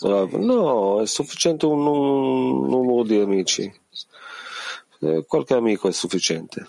No, 0.00 1.00
è 1.00 1.06
sufficiente 1.06 1.66
un, 1.66 1.84
un 1.84 2.68
numero 2.68 3.02
di 3.02 3.18
amici. 3.18 3.72
Eh, 5.00 5.24
qualche 5.26 5.54
amico 5.54 5.88
è 5.88 5.92
sufficiente. 5.92 6.66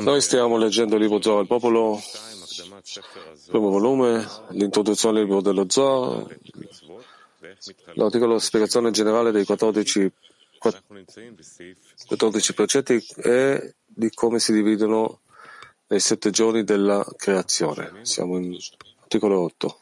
Noi 0.00 0.20
stiamo 0.20 0.56
leggendo 0.56 0.96
il 0.96 1.02
libro 1.02 1.20
Zohar 1.20 1.40
al 1.40 1.46
popolo, 1.46 2.00
primo 3.48 3.70
volume, 3.70 4.26
l'introduzione 4.50 5.18
al 5.18 5.24
libro 5.24 5.40
dello 5.40 5.66
Zohar, 5.68 6.26
l'articolo 7.94 8.38
spiegazione 8.38 8.90
generale 8.90 9.30
dei 9.30 9.44
14 9.44 10.10
14 12.06 12.54
precetti 12.54 13.04
e 13.16 13.74
di 13.84 14.10
come 14.10 14.38
si 14.38 14.52
dividono 14.52 15.20
nei 15.88 16.00
sette 16.00 16.30
giorni 16.30 16.64
della 16.64 17.04
creazione. 17.16 18.04
Siamo 18.04 18.38
in 18.38 18.56
articolo 19.00 19.40
8. 19.40 19.80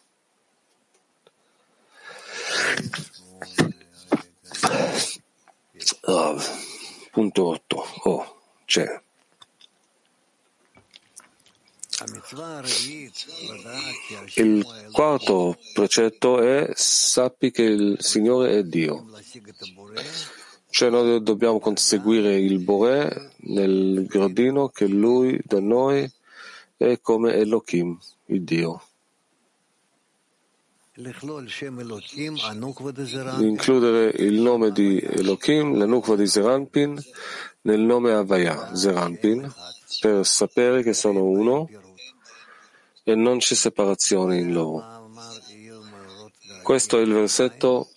Oh, 6.02 6.36
punto 7.10 7.44
8. 7.46 7.86
Oh, 8.04 8.40
c'è. 8.64 9.02
Il 14.34 14.90
quarto 14.92 15.56
precetto 15.72 16.40
è 16.40 16.70
sappi 16.74 17.50
che 17.50 17.62
il 17.62 17.96
Signore 18.00 18.58
è 18.58 18.62
Dio. 18.64 19.06
Cioè 20.74 20.90
noi 20.90 21.22
dobbiamo 21.22 21.60
conseguire 21.60 22.34
il 22.34 22.58
Bore 22.58 23.30
nel 23.42 24.06
gradino 24.08 24.70
che 24.70 24.88
lui 24.88 25.40
da 25.44 25.60
noi 25.60 26.12
è 26.76 26.98
come 27.00 27.34
Elohim, 27.34 27.96
il 28.24 28.42
Dio. 28.42 28.82
di 33.36 33.46
includere 33.46 34.14
il 34.16 34.40
nome 34.40 34.72
di 34.72 34.98
Elohim, 34.98 35.76
la 35.76 35.86
nukva 35.86 36.16
di 36.16 36.26
Zeranpin, 36.26 37.00
nel 37.60 37.80
nome 37.80 38.10
Havaya, 38.10 38.74
Zeranpin, 38.74 39.48
per 40.00 40.26
sapere 40.26 40.82
che 40.82 40.92
sono 40.92 41.22
uno 41.22 41.68
e 43.04 43.14
non 43.14 43.38
c'è 43.38 43.54
separazione 43.54 44.38
in 44.38 44.52
loro. 44.52 44.82
Questo 46.64 46.98
è 46.98 47.02
il 47.02 47.12
versetto 47.12 47.90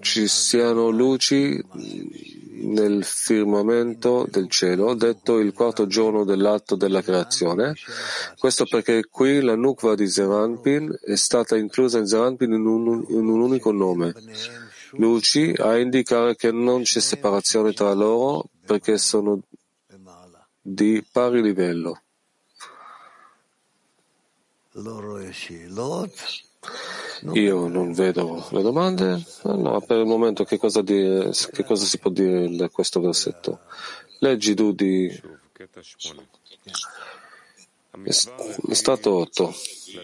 ci 0.00 0.26
siano 0.26 0.88
luci 0.90 1.62
nel 2.60 3.04
firmamento 3.04 4.26
del 4.28 4.48
cielo, 4.48 4.94
detto 4.94 5.38
il 5.38 5.52
quarto 5.52 5.86
giorno 5.86 6.24
dell'atto 6.24 6.74
della 6.74 7.02
creazione. 7.02 7.74
Questo 8.36 8.64
perché 8.66 9.04
qui 9.10 9.40
la 9.40 9.54
nukva 9.54 9.94
di 9.94 10.08
Zeranpin 10.08 10.98
è 11.04 11.14
stata 11.14 11.56
inclusa 11.56 11.98
in 11.98 12.06
Zeranpin 12.06 12.52
in 12.52 12.66
un, 12.66 13.04
in 13.08 13.28
un 13.28 13.40
unico 13.40 13.72
nome. 13.72 14.14
Luci 14.92 15.54
a 15.56 15.78
indicare 15.78 16.34
che 16.34 16.50
non 16.50 16.82
c'è 16.82 17.00
separazione 17.00 17.72
tra 17.72 17.92
loro 17.92 18.44
perché 18.64 18.98
sono 18.98 19.40
di 20.60 21.04
pari 21.10 21.42
livello. 21.42 22.02
Io 27.32 27.66
non 27.68 27.92
vedo 27.92 28.46
le 28.50 28.62
domande. 28.62 29.22
No, 29.44 29.80
per 29.80 29.98
il 29.98 30.06
momento 30.06 30.44
che 30.44 30.58
cosa, 30.58 30.82
dire, 30.82 31.30
che 31.52 31.64
cosa 31.64 31.84
si 31.84 31.98
può 31.98 32.10
dire 32.10 32.54
da 32.54 32.68
questo 32.68 33.00
versetto? 33.00 33.60
Leggi 34.20 34.54
tu 34.54 34.72
di 34.72 35.08
stato 38.70 39.14
8. 39.14 39.54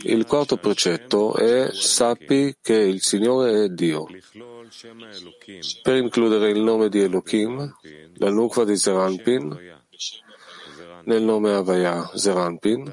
Il 0.03 0.27
quarto 0.27 0.57
precetto 0.57 1.35
è 1.35 1.71
sappi 1.73 2.57
che 2.61 2.75
il 2.75 3.03
Signore 3.03 3.65
è 3.65 3.69
Dio. 3.69 4.07
Per 5.83 5.97
includere 5.97 6.51
il 6.51 6.61
nome 6.61 6.89
di 6.89 7.01
Elohim, 7.01 7.77
la 8.15 8.31
nukva 8.31 8.65
di 8.65 8.77
Zeranpin, 8.77 9.73
nel 11.05 11.23
nome 11.23 11.55
Avaya 11.55 12.11
Zeranpin, 12.15 12.93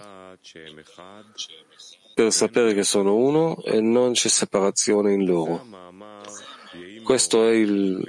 per 2.22 2.32
sapere 2.32 2.76
che 2.76 2.84
sono 2.84 3.16
uno 3.16 3.58
e 3.64 3.82
non 3.82 4.12
c'è 4.12 4.30
separazione 4.30 5.12
in 5.14 5.26
loro. 5.26 5.66
Questo 7.04 7.48
è 7.48 7.52
il 7.52 8.00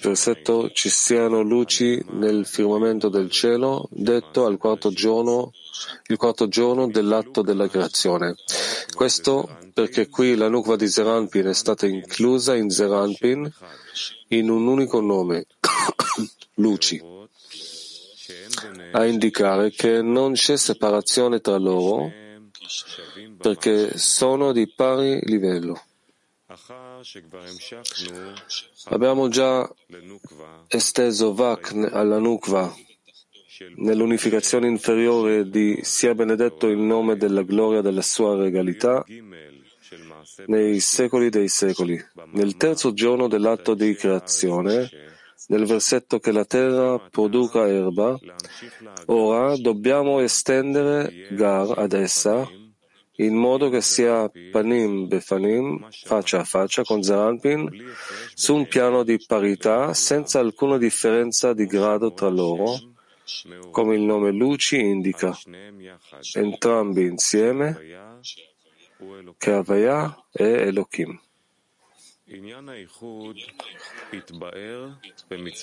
versetto 0.00 0.70
ci 0.70 0.88
siano 0.88 1.42
luci 1.42 2.00
nel 2.10 2.46
firmamento 2.46 3.08
del 3.08 3.28
cielo, 3.28 3.88
detto 3.90 4.46
al 4.46 4.56
quarto 4.56 4.92
giorno, 4.92 5.50
il 6.06 6.16
quarto 6.16 6.46
giorno 6.46 6.86
dell'atto 6.86 7.42
della 7.42 7.68
creazione. 7.68 8.36
Questo 8.94 9.48
perché 9.74 10.08
qui 10.08 10.36
la 10.36 10.48
nukva 10.48 10.76
di 10.76 10.86
Zeranpin 10.86 11.46
è 11.46 11.54
stata 11.54 11.88
inclusa 11.88 12.54
in 12.54 12.70
Zeranpin 12.70 13.52
in 14.28 14.48
un 14.48 14.68
unico 14.68 15.00
nome, 15.00 15.46
luci, 16.54 17.02
a 18.92 19.04
indicare 19.04 19.70
che 19.70 20.02
non 20.02 20.34
c'è 20.34 20.56
separazione 20.56 21.40
tra 21.40 21.58
loro 21.58 22.28
perché 23.38 23.98
sono 23.98 24.52
di 24.52 24.68
pari 24.68 25.20
livello. 25.24 25.82
Abbiamo 28.84 29.28
già 29.28 29.72
esteso 30.68 31.32
Vak 31.34 31.88
alla 31.92 32.18
Nukva 32.18 32.74
nell'unificazione 33.76 34.66
inferiore 34.66 35.48
di 35.48 35.78
sia 35.82 36.14
benedetto 36.14 36.66
il 36.66 36.78
nome 36.78 37.16
della 37.16 37.42
gloria 37.42 37.82
della 37.82 38.02
sua 38.02 38.34
regalità 38.36 39.04
nei 40.46 40.80
secoli 40.80 41.28
dei 41.28 41.48
secoli. 41.48 42.02
Nel 42.32 42.56
terzo 42.56 42.92
giorno 42.92 43.28
dell'atto 43.28 43.74
di 43.74 43.94
creazione, 43.94 44.88
nel 45.48 45.66
versetto 45.66 46.18
che 46.18 46.32
la 46.32 46.44
terra 46.44 46.98
produca 46.98 47.68
erba, 47.68 48.18
ora 49.06 49.56
dobbiamo 49.56 50.20
estendere 50.20 51.28
Gar 51.30 51.78
ad 51.78 51.92
essa 51.92 52.48
in 53.20 53.34
modo 53.34 53.68
che 53.68 53.80
sia 53.80 54.30
panim 54.50 55.06
befanim, 55.06 55.88
faccia 55.90 56.40
a 56.40 56.44
faccia 56.44 56.82
con 56.82 57.02
Zeranpin, 57.02 57.68
su 58.34 58.54
un 58.54 58.66
piano 58.66 59.02
di 59.02 59.22
parità 59.24 59.92
senza 59.94 60.38
alcuna 60.38 60.78
differenza 60.78 61.52
di 61.52 61.66
grado 61.66 62.12
tra 62.12 62.28
loro, 62.28 62.78
come 63.70 63.94
il 63.94 64.02
nome 64.02 64.32
Luci 64.32 64.78
indica, 64.78 65.36
entrambi 66.34 67.02
insieme, 67.02 67.78
che 69.38 69.50
Havaya 69.52 70.24
è 70.30 70.42
Elohim. 70.42 71.20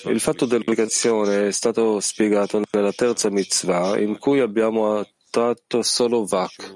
Il 0.04 0.20
fatto 0.20 0.44
dell'applicazione 0.44 1.46
è 1.46 1.50
stato 1.50 1.98
spiegato 2.00 2.62
nella 2.70 2.92
terza 2.92 3.30
mitzvah, 3.30 3.98
in 3.98 4.18
cui 4.18 4.40
abbiamo 4.40 5.06
tratto 5.30 5.82
solo 5.82 6.26
Vak, 6.26 6.74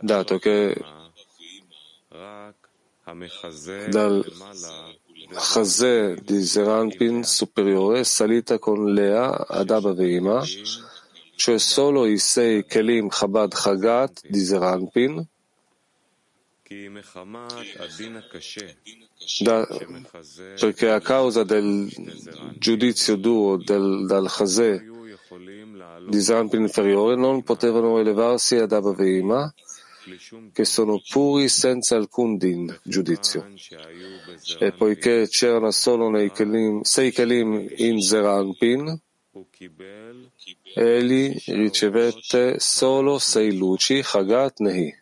dato 0.00 0.38
che 0.38 0.74
dal 3.88 4.24
Chazè 5.34 6.14
di 6.16 6.44
Zeranpin 6.44 7.24
superiore 7.24 8.00
è 8.00 8.04
salita 8.04 8.58
con 8.58 8.92
Lea 8.92 9.46
ad 9.46 9.70
Abba 9.70 9.92
Veima, 9.92 10.42
cioè 11.36 11.58
solo 11.58 12.06
i 12.06 12.18
sei 12.18 12.64
Kelim 12.66 13.08
Chabad 13.08 13.52
Chagat 13.54 14.26
di 14.28 14.40
Zeranpin, 14.40 15.26
da, 19.40 19.66
perché 20.58 20.90
a 20.90 21.00
causa 21.00 21.44
del 21.44 21.90
giudizio 22.58 23.16
duro 23.16 23.56
del, 23.56 24.04
dal 24.06 24.28
Chazè 24.28 24.90
di 26.08 26.20
zampi 26.20 26.56
inferiore 26.56 27.16
non 27.16 27.42
potevano 27.42 27.98
elevarsi 27.98 28.56
ad 28.56 28.72
Abba 28.72 28.94
che 30.52 30.64
sono 30.64 31.00
puri 31.08 31.48
senza 31.48 31.96
alcun 31.96 32.36
din, 32.36 32.76
giudizio. 32.82 33.46
E 34.58 34.72
poiché 34.72 35.28
c'erano 35.28 35.70
solo 35.70 36.10
kelim, 36.32 36.82
sei 36.82 37.12
kelim 37.12 37.68
in 37.76 38.00
Zeranpin, 38.00 39.00
egli 40.74 41.36
ricevette 41.46 42.58
solo 42.58 43.18
sei 43.18 43.56
luci, 43.56 44.00
Chagat 44.02 44.58
Nehi, 44.58 44.92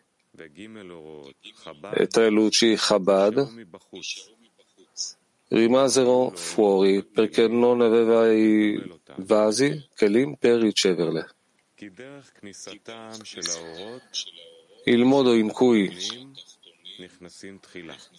e 1.93 2.07
tre 2.07 2.29
luci 2.29 2.75
Chabad 2.75 3.67
rimasero 5.51 6.31
fuori 6.31 7.03
perché 7.03 7.47
non 7.47 7.81
aveva 7.81 8.31
i 8.31 8.81
vasi, 9.17 9.87
kelim, 9.95 10.35
per 10.35 10.59
riceverle. 10.59 11.29
Il 14.85 15.05
modo 15.05 15.33
in 15.33 15.51
cui 15.51 15.91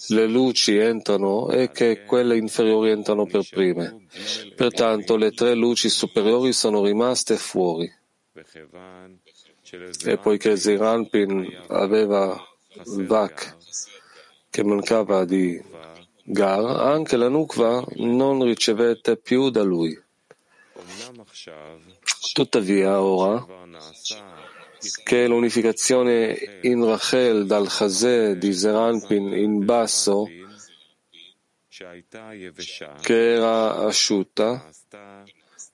le 0.09 0.26
luci 0.26 0.76
entrano 0.76 1.49
è 1.49 1.70
che 1.70 2.05
quelle 2.05 2.37
inferiori 2.37 2.91
entrano 2.91 3.26
per 3.26 3.49
prime. 3.49 4.07
Pertanto 4.55 5.16
le 5.16 5.30
tre 5.30 5.55
luci 5.55 5.89
superiori 5.89 6.53
sono 6.53 6.85
rimaste 6.85 7.37
fuori. 7.37 7.91
E 10.05 10.18
poiché 10.18 10.57
Ziranpin 10.57 11.64
aveva 11.68 12.37
Vak 12.85 13.57
che 14.51 14.64
mancava 14.64 15.24
di 15.24 15.62
Gar, 16.24 16.64
anche 16.64 17.16
la 17.16 17.28
Nukva 17.28 17.84
non 17.96 18.44
ricevette 18.44 19.16
più 19.16 19.50
da 19.50 19.62
lui. 19.62 20.00
Tuttavia, 22.32 23.02
ora 23.02 23.46
che 25.04 25.26
l'unificazione 25.28 26.60
in 26.62 26.84
Rachel 26.84 27.46
dal 27.46 27.68
Chazè 27.68 28.36
di 28.36 28.52
Zeranpin 28.52 29.32
in 29.32 29.64
basso, 29.64 30.28
che 33.00 33.32
era 33.34 33.76
asciutta, 33.76 34.68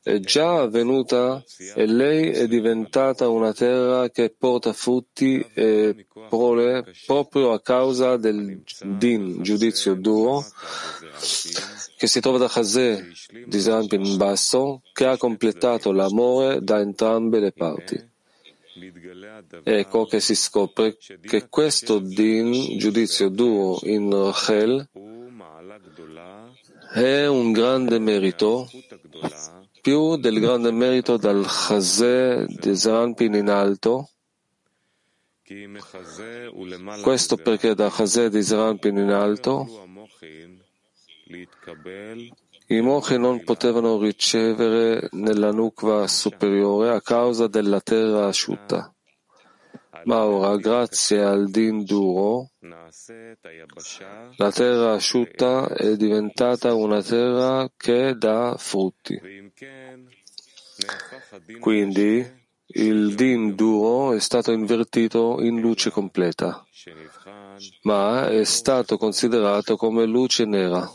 è 0.09 0.21
già 0.21 0.63
avvenuta 0.63 1.45
e 1.75 1.85
lei 1.85 2.31
è 2.31 2.49
diventata 2.49 3.29
una 3.29 3.53
terra 3.53 4.09
che 4.09 4.35
porta 4.37 4.73
frutti 4.73 5.45
e 5.53 6.07
prole 6.31 6.83
proprio 7.05 7.53
a 7.53 7.61
causa 7.61 8.17
del 8.17 8.63
din, 8.83 9.43
giudizio 9.43 9.95
duro, 9.95 10.43
che 11.99 12.07
si 12.07 12.21
trova 12.21 12.39
da 12.39 12.49
Chazè 12.49 13.05
di 13.45 13.61
Zampin 13.61 14.03
in 14.03 14.17
basso, 14.17 14.81
che 14.95 15.05
ha 15.05 15.19
completato 15.19 15.93
l'amore 15.93 16.63
da 16.63 16.81
entrambe 16.81 17.39
le 17.39 17.53
parti. 17.53 18.03
Ecco 19.63 20.07
che 20.07 20.21
si 20.21 20.35
scopre 20.35 20.97
che 21.21 21.49
questo 21.51 21.99
din, 21.99 22.79
giudizio 22.79 23.29
duro 23.29 23.79
in 23.83 24.11
Rachel, 24.11 24.89
è 26.95 27.27
un 27.27 27.53
grande 27.53 27.99
merito 27.99 28.67
più 29.89 30.19
del 30.19 30.39
grande 30.39 30.71
merito 30.71 31.17
dal 31.17 31.47
Chazè 31.47 32.45
di 32.45 32.77
Zeranpin 32.77 33.33
in 33.33 33.49
alto, 33.49 34.11
Questo 37.01 37.37
perché 37.37 37.75
da 37.75 37.89
Chazé 37.89 38.29
di 38.29 38.43
Zerampin 38.43 38.99
in 38.99 39.09
alto 39.09 39.67
i 42.67 42.81
mochi 42.83 43.17
non 43.17 43.43
potevano 43.45 43.99
ricevere 43.99 45.09
nella 45.13 45.53
nukva 45.53 46.07
superiore 46.07 46.91
a 46.91 47.01
causa 47.01 47.47
della 47.47 47.81
terra 47.81 48.27
asciutta. 48.27 48.95
Ma 50.05 50.25
ora, 50.25 50.57
grazie 50.57 51.23
al 51.23 51.51
din 51.51 51.85
duro, 51.85 52.51
la 54.37 54.51
terra 54.53 54.93
asciutta 54.93 55.69
è 55.69 55.97
diventata 55.97 56.75
una 56.75 57.03
terra 57.03 57.71
che 57.77 58.15
dà 58.17 58.57
frutti. 58.57 59.21
Quindi 61.59 62.47
il 62.71 63.15
din 63.15 63.55
duro 63.55 64.13
è 64.13 64.21
stato 64.21 64.53
invertito 64.53 65.41
in 65.41 65.59
luce 65.61 65.91
completa, 65.91 66.67
ma 67.83 68.29
è 68.29 68.45
stato 68.45 68.99
considerato 68.99 69.77
come 69.77 70.05
luce 70.05 70.45
nera, 70.45 70.89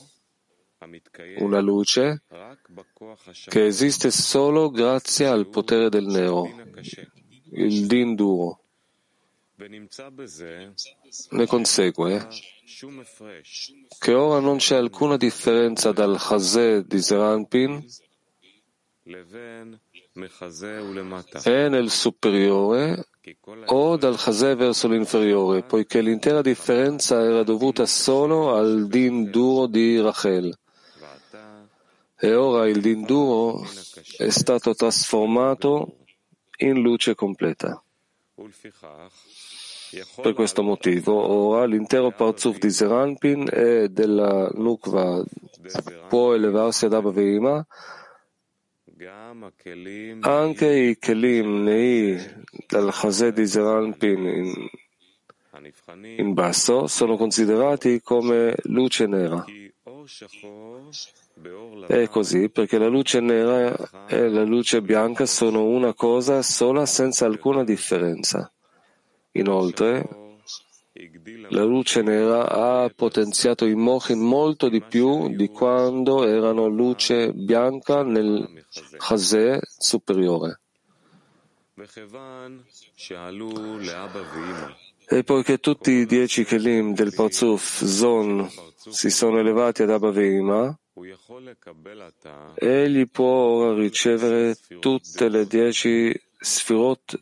una 1.40 1.60
luce 1.60 2.24
che 3.48 3.66
esiste 3.66 4.12
solo 4.12 4.70
grazie 4.70 5.26
al 5.28 5.48
potere 5.48 5.90
del 5.90 6.06
nero, 6.06 6.48
il 7.52 7.88
din 7.88 8.16
duro. 8.16 8.63
Ne 11.30 11.46
consegue 11.46 12.28
che 14.00 14.14
ora 14.14 14.40
non 14.40 14.58
c'è 14.58 14.76
alcuna 14.76 15.18
differenza 15.18 15.92
dal 15.92 16.18
Chazé 16.20 16.86
di 16.86 17.02
Zeranpin 17.02 17.86
e 21.44 21.70
nel 21.70 21.90
superiore 21.90 23.08
o 23.66 23.98
dal 23.98 24.18
Chazé 24.18 24.56
verso 24.56 24.88
l'inferiore, 24.88 25.64
poiché 25.64 26.02
l'intera 26.02 26.42
differenza 26.42 27.22
era 27.22 27.44
dovuta 27.44 27.86
solo 27.86 28.56
al 28.56 28.88
din 28.88 29.30
duro 29.30 29.68
di 29.68 30.00
Rachel. 30.00 30.58
E 32.20 32.34
ora 32.34 32.68
il 32.68 32.80
din 32.82 33.04
duro 33.04 33.66
è 34.18 34.30
stato 34.30 34.74
trasformato 34.74 35.98
in 36.58 36.82
luce 36.82 37.16
completa. 37.16 37.84
Per 40.22 40.34
questo 40.34 40.64
motivo, 40.64 41.14
ora 41.14 41.66
l'intero 41.66 42.12
parzuf 42.12 42.58
di 42.58 42.70
Zeranpin 42.70 43.48
e 43.52 43.90
della 43.90 44.50
Nukva 44.54 45.24
può 46.08 46.34
elevarsi 46.34 46.86
ad 46.86 46.94
Abba 46.94 47.12
anche 50.22 50.68
i 50.68 50.98
Kelim 50.98 51.64
Nei 51.64 52.18
dal 52.68 52.92
Chazé 52.92 53.34
di 53.34 53.46
Zeranpin 53.46 54.26
in, 54.26 54.70
in 56.18 56.34
basso 56.34 56.88
sono 56.88 57.18
considerati 57.18 58.02
come 58.02 58.56
luce 58.64 59.08
nera. 59.08 59.44
È 61.88 62.08
così 62.08 62.50
perché 62.50 62.78
la 62.78 62.88
luce 62.88 63.20
nera 63.20 64.08
e 64.08 64.30
la 64.30 64.44
luce 64.44 64.82
bianca 64.82 65.26
sono 65.26 65.66
una 65.66 65.94
cosa 65.94 66.42
sola 66.42 66.86
senza 66.86 67.26
alcuna 67.26 67.64
differenza. 67.64 68.53
Inoltre, 69.34 70.08
la 71.50 71.64
luce 71.64 72.02
nera 72.04 72.50
ha 72.50 72.90
potenziato 72.96 73.66
i 73.66 73.74
mochin 73.74 74.20
molto 74.20 74.70
di 74.70 74.82
più 74.82 75.36
di 75.36 75.48
quando 75.50 76.26
erano 76.26 76.68
luce 76.68 77.34
bianca 77.34 78.04
nel 78.04 78.66
chazè 78.98 79.60
superiore. 79.62 80.60
E 85.06 85.24
poiché 85.24 85.58
tutti 85.58 85.92
i 85.92 86.06
dieci 86.06 86.44
kelim 86.44 86.94
del 86.94 87.14
Parzuf 87.14 87.84
Zon 87.84 88.48
si 88.76 89.10
sono 89.10 89.40
elevati 89.40 89.82
ad 89.82 89.90
Abba 89.90 90.12
Veima, 90.12 90.78
egli 92.54 93.10
può 93.10 93.26
ora 93.26 93.74
ricevere 93.74 94.56
tutte 94.80 95.30
le 95.30 95.48
dieci 95.48 96.14
sfirot 96.40 97.20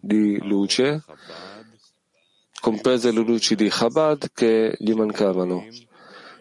di 0.00 0.38
luce, 0.42 1.02
comprese 2.66 3.12
le 3.12 3.20
luci 3.20 3.54
di 3.54 3.68
Chabad 3.68 4.32
che 4.34 4.74
gli 4.76 4.92
mancavano 4.92 5.64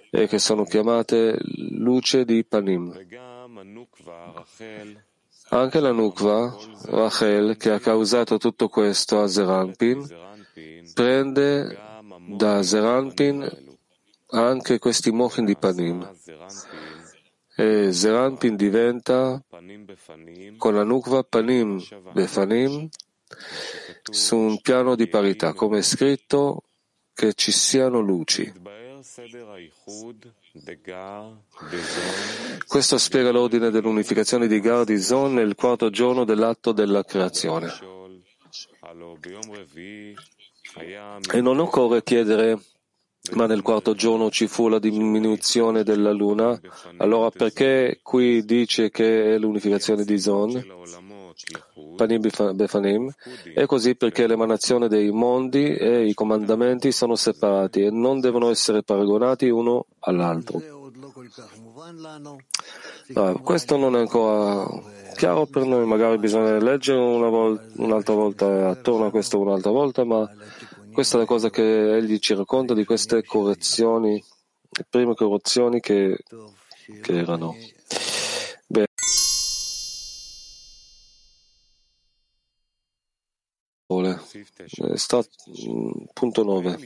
e 0.09 0.25
che 0.25 0.39
sono 0.39 0.63
chiamate 0.63 1.37
luce 1.69 2.25
di 2.25 2.43
Panim. 2.43 2.91
Anche 5.49 5.79
la 5.79 5.91
Nukva, 5.91 6.57
Rachel, 6.85 7.57
che 7.57 7.69
ha 7.69 7.79
causato 7.79 8.39
tutto 8.39 8.69
questo 8.69 9.21
a 9.21 9.27
Zeranpin, 9.27 10.03
prende 10.95 11.77
da 12.27 12.63
Zeranpin 12.63 13.47
anche 14.31 14.79
questi 14.79 15.11
mochin 15.11 15.45
di 15.45 15.55
Panim. 15.55 16.09
E 17.55 17.91
Zeranpin 17.91 18.55
diventa, 18.55 19.39
con 20.57 20.73
la 20.73 20.83
Nukva 20.83 21.21
Panim 21.21 21.79
Befanim, 22.13 22.89
su 24.09 24.37
un 24.37 24.61
piano 24.61 24.95
di 24.95 25.07
parità, 25.07 25.53
come 25.53 25.79
è 25.79 25.81
scritto 25.81 26.63
che 27.13 27.33
ci 27.33 27.51
siano 27.51 27.99
luci. 27.99 28.51
Questo 32.67 32.97
spiega 32.97 33.31
l'ordine 33.31 33.69
dell'unificazione 33.69 34.47
di 34.47 34.59
Gar 34.59 34.83
di 34.83 34.99
Zon 34.99 35.33
nel 35.33 35.55
quarto 35.55 35.89
giorno 35.89 36.23
dell'atto 36.23 36.71
della 36.71 37.03
creazione. 37.03 37.71
E 41.31 41.41
non 41.41 41.59
occorre 41.59 42.03
chiedere 42.03 42.59
ma 43.33 43.47
nel 43.47 43.61
quarto 43.61 43.95
giorno 43.95 44.29
ci 44.29 44.47
fu 44.47 44.67
la 44.67 44.79
diminuzione 44.79 45.83
della 45.83 46.11
luna, 46.11 46.59
allora 46.97 47.31
perché 47.31 47.99
qui 48.03 48.45
dice 48.45 48.91
che 48.91 49.33
è 49.33 49.37
l'unificazione 49.39 50.03
di 50.03 50.19
Zon? 50.19 50.63
Panim 51.95 52.21
Befanim, 52.53 53.11
è 53.53 53.65
così 53.65 53.95
perché 53.95 54.27
l'emanazione 54.27 54.87
dei 54.87 55.11
mondi 55.11 55.75
e 55.75 56.05
i 56.05 56.13
comandamenti 56.13 56.91
sono 56.91 57.15
separati 57.15 57.83
e 57.83 57.89
non 57.89 58.19
devono 58.19 58.49
essere 58.49 58.83
paragonati 58.83 59.49
uno 59.49 59.85
all'altro. 59.99 60.61
No, 63.07 63.39
questo 63.41 63.77
non 63.77 63.95
è 63.95 63.99
ancora 63.99 64.67
chiaro 65.15 65.45
per 65.45 65.65
noi, 65.65 65.85
magari 65.85 66.17
bisogna 66.17 66.57
leggere 66.59 66.99
una 66.99 67.29
vol- 67.29 67.71
un'altra 67.77 68.13
volta 68.13 68.69
attorno 68.69 69.05
a 69.05 69.11
questo 69.11 69.39
un'altra 69.39 69.71
volta, 69.71 70.03
ma 70.03 70.29
questa 70.91 71.17
è 71.17 71.19
la 71.19 71.25
cosa 71.25 71.49
che 71.49 71.95
egli 71.95 72.19
ci 72.19 72.33
racconta 72.35 72.73
di 72.73 72.85
queste 72.85 73.23
correzioni, 73.23 74.21
le 74.69 74.85
prime 74.89 75.13
correzioni 75.13 75.79
che, 75.79 76.17
che 77.01 77.17
erano. 77.17 77.55
Stat, 84.95 85.29
punto 86.13 86.43
9. 86.43 86.77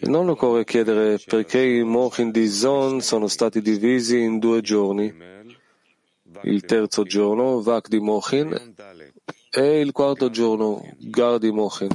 Non 0.00 0.28
occorre 0.28 0.64
chiedere 0.64 1.18
perché 1.24 1.60
i 1.60 1.82
mochin 1.82 2.30
di 2.30 2.48
Zon 2.48 3.00
sono 3.00 3.26
stati 3.26 3.60
divisi 3.60 4.20
in 4.20 4.38
due 4.38 4.60
giorni. 4.60 5.12
Il 6.42 6.64
terzo 6.64 7.04
giorno, 7.04 7.62
Vak 7.62 7.88
di 7.88 8.00
Mochin, 8.00 8.74
e 9.50 9.80
il 9.80 9.92
quarto 9.92 10.30
giorno, 10.30 10.82
Gar 10.98 11.38
di 11.38 11.50
Mochin. 11.50 11.90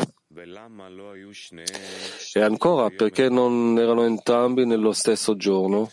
E 2.33 2.39
ancora 2.39 2.89
perché 2.89 3.29
non 3.29 3.77
erano 3.77 4.05
entrambi 4.05 4.65
nello 4.65 4.93
stesso 4.93 5.35
giorno? 5.35 5.91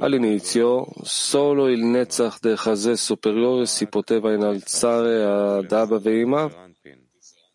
All'inizio 0.00 0.86
solo 1.02 1.68
il 1.68 1.82
Netzach 1.84 2.40
del 2.40 2.58
Chazé 2.58 2.96
superiore 2.96 3.66
si 3.66 3.86
poteva 3.86 4.32
innalzare 4.32 5.24
ad 5.24 5.72
Abba 5.72 5.98
Veima, 5.98 6.50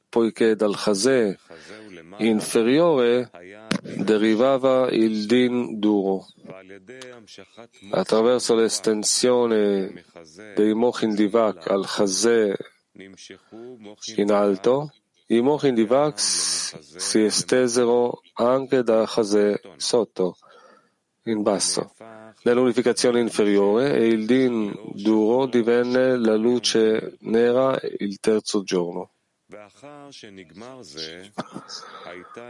poiché 0.10 0.56
dal 0.56 0.76
Chazé 0.76 1.38
inferiore 2.18 3.30
derivava 3.82 4.90
il 4.90 5.26
Din 5.26 5.80
duro. 5.80 6.26
Attraverso 7.92 8.56
l'estensione 8.56 10.04
dei 10.56 10.74
Mochin 10.74 11.14
Divak 11.14 11.70
al 11.70 11.86
Chazé 11.86 12.56
in 14.16 14.32
alto, 14.32 14.92
i 15.28 15.42
Mochin 15.42 15.76
Divak 15.76 16.20
si 16.20 17.24
estesero 17.24 18.22
anche 18.34 18.84
da 18.84 19.06
Chazé 19.06 19.62
sotto 19.78 20.38
in 21.26 21.42
basso, 21.42 21.94
nell'unificazione 22.44 23.20
inferiore 23.20 23.96
e 23.96 24.08
il 24.08 24.26
din 24.26 24.74
duro 24.94 25.46
divenne 25.48 26.18
la 26.18 26.36
luce 26.36 27.18
nera 27.22 27.80
il 28.00 28.20
terzo 28.20 28.64
giorno. 28.64 29.12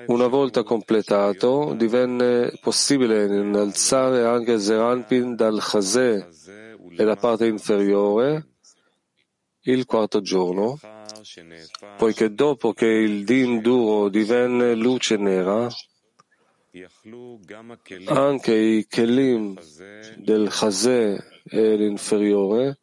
Una 0.07 0.27
volta 0.27 0.63
completato, 0.63 1.73
divenne 1.75 2.53
possibile 2.61 3.25
innalzare 3.25 4.25
anche 4.25 4.59
Zeranpin 4.59 5.35
dal 5.35 5.59
Chazé 5.61 6.27
e 6.97 7.03
la 7.03 7.15
parte 7.15 7.47
inferiore 7.47 8.47
il 9.63 9.85
quarto 9.85 10.21
giorno, 10.21 10.79
poiché 11.97 12.33
dopo 12.33 12.73
che 12.73 12.87
il 12.87 13.23
din 13.23 13.61
duro 13.61 14.09
divenne 14.09 14.75
luce 14.75 15.17
nera, 15.17 15.67
anche 18.07 18.53
i 18.53 18.85
kelim 18.87 19.57
del 20.17 20.49
Chazè 20.49 21.17
e 21.43 21.75
l'inferiore 21.75 22.79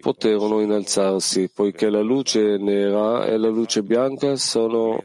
poterono 0.00 0.60
innalzarsi, 0.60 1.50
poiché 1.50 1.90
la 1.90 2.00
luce 2.00 2.56
nera 2.56 3.26
e 3.26 3.36
la 3.36 3.48
luce 3.48 3.82
bianca 3.82 4.34
sono, 4.36 5.04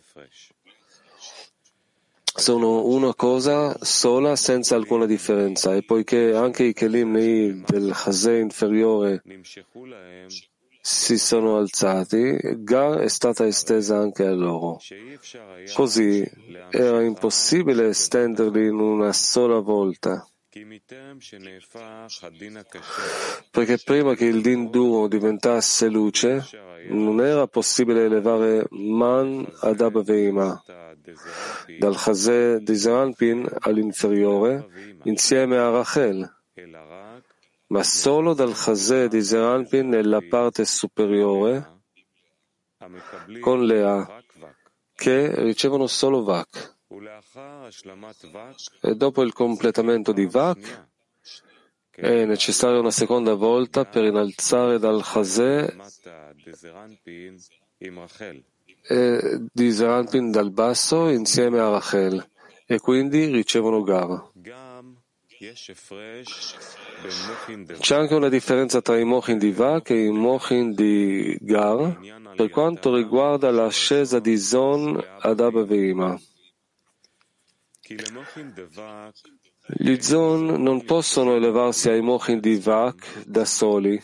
sono 2.24 2.86
una 2.86 3.14
cosa 3.14 3.76
sola 3.84 4.36
senza 4.36 4.76
alcuna 4.76 5.06
differenza, 5.06 5.76
e 5.76 5.84
poiché 5.84 6.34
anche 6.34 6.64
i 6.64 6.74
kelim 6.74 7.64
del 7.66 7.92
Chazè 7.94 8.40
inferiore 8.40 9.22
si 10.88 11.18
sono 11.18 11.58
alzati, 11.58 12.38
Gar 12.60 13.00
è 13.00 13.08
stata 13.08 13.48
estesa 13.48 13.98
anche 13.98 14.24
a 14.24 14.36
loro. 14.36 14.80
Così 15.74 16.24
era 16.70 17.02
impossibile 17.02 17.88
estenderli 17.88 18.68
in 18.68 18.78
una 18.78 19.12
sola 19.12 19.62
volta. 19.62 20.30
Perché 23.50 23.78
prima 23.84 24.14
che 24.14 24.26
il 24.26 24.42
din 24.44 24.70
duro 24.70 25.08
diventasse 25.08 25.90
luce, 25.90 26.48
non 26.90 27.20
era 27.20 27.48
possibile 27.48 28.04
elevare 28.04 28.68
Man 28.70 29.44
ad 29.62 29.82
Abba 29.82 30.04
Veima, 30.04 30.64
dal 31.80 31.96
Chazè 31.96 32.58
di 32.60 32.76
Zeranpin 32.76 33.44
all'inferiore, 33.62 34.68
insieme 35.02 35.58
a 35.58 35.72
Rachel 35.72 36.32
ma 37.68 37.84
solo 37.84 38.34
dal 38.34 38.54
Chazè 38.54 39.08
di 39.08 39.22
Zeranpin 39.24 39.88
nella 39.88 40.22
parte 40.22 40.66
superiore 40.66 41.84
con 43.40 43.66
Lea, 43.66 44.24
che 44.94 45.44
ricevono 45.44 45.88
solo 45.88 46.24
Vak. 46.24 46.74
E 48.82 48.96
dopo 48.96 49.24
il 49.24 49.34
completamento 49.34 50.12
di 50.12 50.26
Vak 50.26 50.88
è 51.90 52.26
necessaria 52.26 52.80
una 52.80 52.92
seconda 52.92 53.34
volta 53.34 53.86
per 53.86 54.04
innalzare 54.04 54.78
dal 54.80 55.02
Chazè 55.04 55.76
di 59.52 59.72
Zeranpin 59.72 60.32
dal 60.32 60.52
basso 60.52 61.10
insieme 61.10 61.60
a 61.60 61.70
Rachel 61.70 62.30
e 62.66 62.80
quindi 62.80 63.26
ricevono 63.26 63.82
Gar. 63.82 64.32
C'è 67.80 67.96
anche 67.96 68.14
una 68.14 68.30
differenza 68.30 68.82
tra 68.82 68.98
i 68.98 69.04
mochin 69.04 69.38
di 69.38 69.52
Vak 69.52 69.90
e 69.90 70.06
i 70.06 70.10
mochin 70.10 70.74
di 70.74 71.38
Gar 71.42 72.34
per 72.36 72.50
quanto 72.50 72.96
riguarda 72.96 73.52
l'ascesa 73.52 74.20
di 74.20 74.38
Zon 74.38 75.04
ad 75.20 75.40
Abba 75.42 75.66
Veima. 75.66 76.18
Gli 79.78 80.02
Zon 80.02 80.46
non 80.62 80.86
possono 80.86 81.36
elevarsi 81.36 81.90
ai 81.90 82.02
mochin 82.02 82.40
di 82.40 82.56
Vak 82.56 83.24
da 83.26 83.44
soli, 83.44 84.02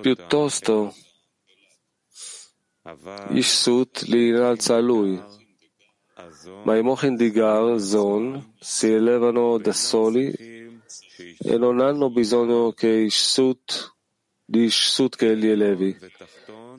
piuttosto 0.00 0.94
Ishsut 3.30 4.02
li 4.06 4.28
innalza 4.28 4.76
a 4.76 4.80
lui 4.80 5.37
ma 6.64 6.76
i 6.76 6.82
mochin 6.82 7.14
di 7.14 7.30
Gar, 7.30 7.78
Zon, 7.78 8.54
si 8.58 8.90
elevano 8.90 9.58
da 9.58 9.72
soli 9.72 10.32
e 10.32 11.58
non 11.58 11.80
hanno 11.80 12.10
bisogno 12.10 12.72
che 12.72 12.88
Ishsut, 12.88 13.94
di 14.44 14.64
Ishsut 14.64 15.16
che 15.16 15.34
li 15.34 15.48
elevi, 15.48 15.96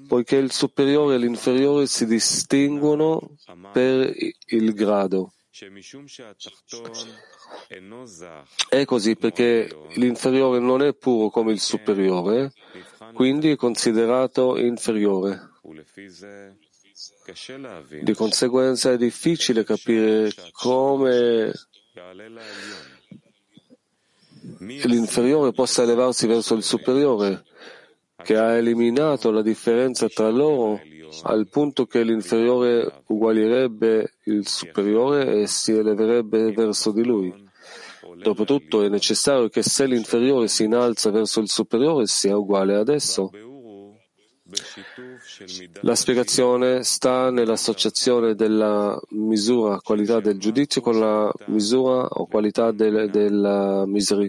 poiché 0.08 0.36
il 0.36 0.52
superiore 0.52 1.16
e 1.16 1.18
l'inferiore 1.20 1.88
si 1.88 2.06
distinguono 2.06 3.36
per 3.72 4.14
il 4.48 4.74
grado. 4.74 5.34
È 8.70 8.86
così 8.86 9.16
perché 9.16 9.70
l'inferiore 9.96 10.60
non 10.60 10.82
è 10.82 10.94
puro 10.94 11.30
come 11.30 11.52
il 11.52 11.60
superiore, 11.60 12.54
quindi 13.14 13.52
è 13.52 13.56
considerato 13.56 14.58
inferiore. 14.58 15.52
Di 18.02 18.14
conseguenza 18.14 18.92
è 18.92 18.98
difficile 18.98 19.64
capire 19.64 20.32
come 20.52 21.52
l'inferiore 24.58 25.52
possa 25.52 25.84
elevarsi 25.84 26.28
verso 26.28 26.56
il 26.56 26.64
superiore, 26.64 27.46
che 28.24 28.36
ha 28.36 28.56
eliminato 28.56 29.32
la 29.32 29.42
differenza 29.42 30.08
tra 30.08 30.30
loro 30.30 30.82
al 31.24 31.48
punto 31.48 31.86
che 31.86 32.04
l'inferiore 32.04 33.04
uguaglierebbe 33.08 34.16
il 34.26 34.48
superiore 34.48 35.42
e 35.42 35.48
si 35.48 35.72
eleverebbe 35.72 36.52
verso 36.52 36.92
di 36.92 37.04
lui. 37.04 37.48
Dopotutto 38.18 38.84
è 38.84 38.90
necessario 38.90 39.48
che 39.50 39.64
se 39.64 39.86
l'inferiore 39.86 40.48
si 40.48 40.66
innalza 40.66 41.10
verso 41.10 41.40
il 41.40 41.50
superiore 41.50 42.06
sia 42.08 42.36
uguale 42.36 42.76
ad 42.76 42.90
esso. 42.90 43.32
La 45.82 45.96
spiegazione 45.96 46.84
sta 46.84 47.32
nell'associazione 47.32 48.36
della 48.36 49.00
misura 49.12 49.80
qualità 49.82 50.20
del 50.20 50.38
giudizio 50.38 50.82
con 50.82 51.00
la 51.00 51.32
misura 51.48 52.06
o 52.06 52.28
qualità 52.28 52.72
del, 52.72 53.10
della, 53.10 53.86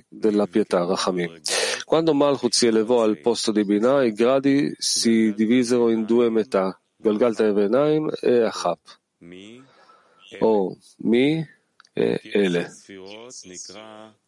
della 0.09 0.47
pietà, 0.47 0.85
Rachamim. 0.85 1.41
Quando 1.85 2.15
Malchut 2.15 2.53
si 2.53 2.67
elevò 2.67 3.03
al 3.03 3.19
posto 3.19 3.51
di 3.51 3.65
Binah, 3.65 4.05
i 4.05 4.13
gradi 4.13 4.73
si 4.79 5.35
divisero 5.35 5.91
in 5.91 6.05
due 6.05 6.31
metà, 6.31 6.81
Galgalta 6.97 7.45
Evenaim 7.45 8.09
e 8.21 8.43
Achab, 8.43 8.79
o 10.39 10.77
Mi 10.99 11.45
e 11.93 12.21
Ele. 12.23 12.69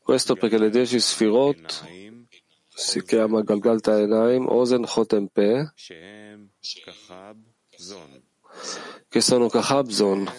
Questo 0.03 0.35
perché 0.35 0.59
le 0.59 0.71
dieci 0.71 0.99
sfirot 0.99 1.85
si 2.75 3.03
chiama 3.03 3.43
Galgalta 3.43 4.01
Enaim, 4.01 4.49
Ozen 4.49 4.85
Chotem 4.85 5.29
Pe, 5.29 5.73
che 9.09 9.21
sono 9.21 9.49
Kahabzon. 9.49 10.31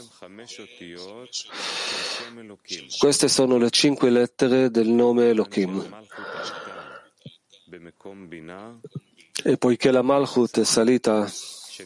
Queste 2.98 3.28
sono 3.28 3.58
le 3.58 3.70
cinque 3.70 4.10
lettere 4.10 4.72
del 4.72 4.88
nome 4.88 5.30
Elohim. 5.30 6.06
E 9.44 9.58
poiché 9.58 9.92
la 9.92 10.02
Malchut 10.02 10.60
è 10.60 10.64
salita 10.64 11.30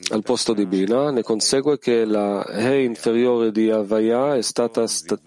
al 0.10 0.22
posto 0.22 0.54
di 0.54 0.66
Bina, 0.66 1.12
ne 1.12 1.24
consegue 1.24 1.80
che 1.80 2.06
la 2.06 2.46
He 2.46 2.84
inferiore 2.84 3.52
di 3.52 3.72
Avaya 3.72 4.36
è 4.36 4.42
stata 4.42 4.86
sta- 4.86 5.20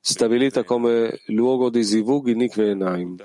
stabilita 0.00 0.64
come 0.64 1.20
luogo 1.26 1.70
di 1.70 1.84
Zivug 1.84 2.28
in 2.28 2.40
Ikve 2.40 2.70
Enaim. 2.70 3.16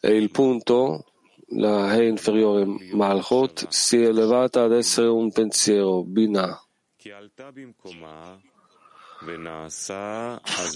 E 0.00 0.16
il 0.16 0.30
punto 0.30 1.04
la 1.50 1.94
He 1.94 2.06
inferiore 2.06 2.66
Malchut 2.92 3.68
si 3.68 4.02
è 4.02 4.08
elevata 4.08 4.64
ad 4.64 4.72
essere 4.72 5.08
un 5.08 5.30
pensiero, 5.32 6.02
Binah. 6.02 6.62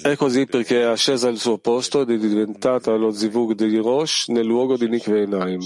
È 0.03 0.17
così 0.17 0.47
perché 0.47 0.81
è 0.81 0.85
ascesa 0.85 1.29
al 1.29 1.37
suo 1.37 1.59
posto 1.59 2.01
ed 2.01 2.11
è 2.11 2.19
diventata 2.19 2.95
lo 2.97 3.11
zivug 3.13 3.53
di 3.53 3.77
Rosh 3.77 4.29
nel 4.29 4.47
luogo 4.47 4.77
di 4.77 4.89
Nikveinaim, 4.89 5.61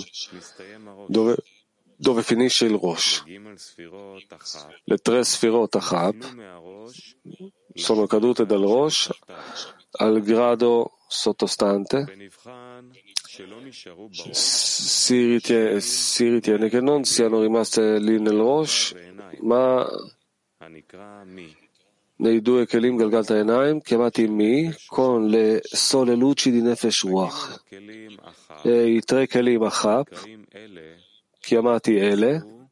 dove, 1.06 1.36
dove 1.96 2.22
finisce 2.22 2.66
il 2.66 2.78
Rosh. 2.78 3.24
Le 4.84 4.98
tre 4.98 5.24
sfirot 5.24 5.74
Achab 5.76 6.16
sono 7.72 8.06
cadute 8.06 8.44
dal 8.44 8.60
Rosh 8.60 9.10
al 9.92 10.20
grado 10.20 10.98
sottostante 11.08 12.30
si 14.32 15.26
ritiene, 15.26 15.80
si 15.80 16.28
ritiene, 16.28 16.68
che 16.68 16.80
non 16.80 17.04
siano 17.04 17.42
rimaste 17.42 17.98
lì 17.98 18.18
nel 18.20 18.36
Rosh, 18.36 18.94
ma 19.40 19.86
nei 22.18 22.40
due 22.40 22.66
Kelim 22.66 22.96
Galgalta 22.96 23.36
Enaim 23.36 23.80
chiamati 23.80 24.26
Mi 24.26 24.74
con 24.86 25.26
le 25.26 25.60
sole 25.62 26.14
luci 26.14 26.50
di 26.50 26.62
Nefesh 26.62 27.04
Ruach 27.04 27.62
e 28.62 28.90
i 28.90 29.00
tre 29.00 29.26
Kelim 29.26 29.62
Achab 29.62 30.06
chiamati 31.40 31.94
Ele 31.96 32.68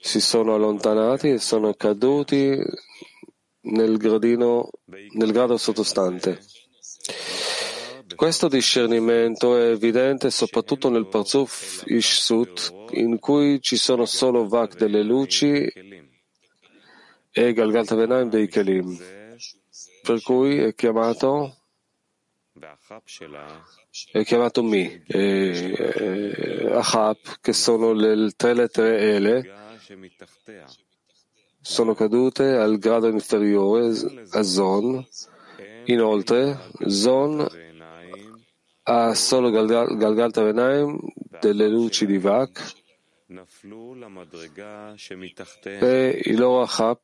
si 0.00 0.20
sono 0.20 0.54
allontanati 0.54 1.30
e 1.30 1.38
sono 1.38 1.72
caduti 1.72 2.58
nel, 3.60 3.96
gradino, 3.96 4.68
nel 4.84 5.32
grado 5.32 5.56
sottostante. 5.56 6.40
Questo 8.14 8.48
discernimento 8.48 9.56
è 9.56 9.70
evidente 9.70 10.30
soprattutto 10.30 10.88
nel 10.88 11.06
Parzuf 11.06 11.82
Ishsut, 11.86 12.72
in 12.92 13.18
cui 13.18 13.60
ci 13.60 13.76
sono 13.76 14.04
solo 14.04 14.48
Vak 14.48 14.76
delle 14.76 15.02
luci 15.02 15.70
e 17.30 17.52
Galgalta 17.52 17.94
Venaim 17.94 18.28
dei 18.28 18.48
Kelim, 18.48 18.98
per 20.02 20.22
cui 20.22 20.58
è 20.58 20.74
chiamato 20.74 21.54
è 24.12 24.24
chiamato 24.24 24.62
Mi, 24.62 25.02
e, 25.06 25.74
e 25.78 26.72
Achap, 26.72 27.38
che 27.40 27.52
sono 27.52 27.92
le 27.92 28.32
tre 28.36 28.54
lettere 28.54 28.98
Ele, 28.98 29.52
sono 31.60 31.94
cadute 31.94 32.56
al 32.56 32.78
grado 32.78 33.08
inferiore 33.08 33.92
a 34.30 34.42
Zon. 34.42 35.06
Inoltre, 35.84 36.70
Zon 36.86 37.46
ha 38.90 39.12
solo 39.14 39.50
Galgalta 39.50 40.42
Venaim 40.42 40.98
delle 41.40 41.68
luci 41.68 42.06
di 42.06 42.16
Vak 42.16 42.86
e 45.62 46.20
i 46.24 46.34
loro 46.34 46.62
Achap 46.62 47.00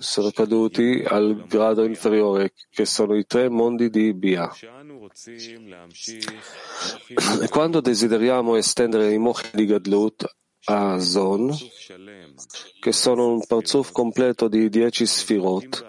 sono 0.00 0.30
caduti 0.32 1.04
al 1.06 1.44
grado 1.46 1.84
inferiore, 1.84 2.52
che 2.68 2.84
sono 2.84 3.16
i 3.16 3.24
tre 3.26 3.48
mondi 3.48 3.88
di 3.88 4.12
Bia. 4.12 4.52
E 7.38 7.46
quando 7.48 7.80
desideriamo 7.80 8.56
estendere 8.56 9.12
i 9.12 9.18
mochi 9.18 9.50
di 9.52 9.66
Gadlut 9.66 10.24
a 10.64 10.98
Zon, 10.98 11.54
che 12.80 12.92
sono 12.92 13.28
un 13.28 13.46
parzuf 13.46 13.92
completo 13.92 14.48
di 14.48 14.68
dieci 14.68 15.06
sfirot, 15.06 15.86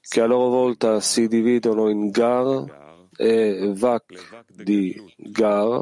che 0.00 0.20
a 0.20 0.26
loro 0.26 0.48
volta 0.48 0.98
si 0.98 1.28
dividono 1.28 1.88
in 1.88 2.10
Gar, 2.10 2.83
e 3.16 3.72
Vak 3.74 4.44
di 4.62 5.00
Gar, 5.16 5.80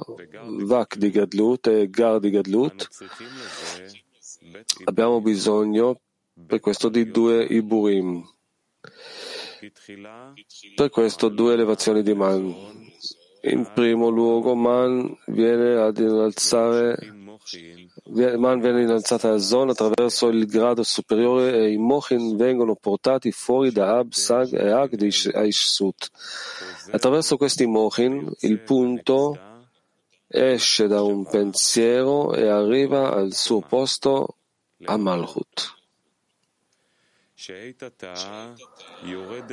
Vak 0.65 0.97
di 0.97 1.11
Gadlut. 1.11 1.67
E 1.67 1.89
Gar 1.89 2.19
di 2.21 2.31
Gadlut, 2.31 2.89
abbiamo 4.85 5.21
bisogno 5.21 6.01
per 6.47 6.61
questo 6.61 6.89
di 6.89 7.11
due 7.11 7.45
Iburim. 7.45 8.25
Per 10.75 10.91
questo 10.91 11.29
due 11.29 11.53
elevazioni 11.53 12.03
di 12.03 12.15
Man. 12.15 12.91
In 13.45 13.71
primo 13.75 14.09
luogo 14.09 14.55
Man 14.55 15.17
viene 15.27 15.75
ad 15.75 15.99
innalzare 15.99 17.22
viene 18.05 18.83
innalzata 18.83 19.33
a 19.33 19.39
zona 19.39 19.73
attraverso 19.73 20.29
il 20.29 20.47
grado 20.47 20.83
superiore 20.83 21.57
e 21.57 21.73
i 21.73 21.77
Mochin 21.77 22.37
vengono 22.37 22.75
portati 22.75 23.33
fuori 23.33 23.73
da 23.73 23.99
Ab, 23.99 24.13
Sag 24.13 24.53
e 24.55 24.71
Ag 24.71 24.95
di 24.95 25.13
Aishsut. 25.33 26.11
Attraverso 26.91 27.37
questi 27.37 27.67
Mochin 27.67 28.31
il 28.41 28.59
punto 28.61 29.39
esce 30.27 30.87
da 30.87 31.03
un 31.03 31.27
pensiero 31.27 32.35
e 32.35 32.49
arriva 32.49 33.13
al 33.13 33.33
suo 33.35 33.61
posto 33.61 34.37
a 34.85 34.97
Malchut. 34.97 35.81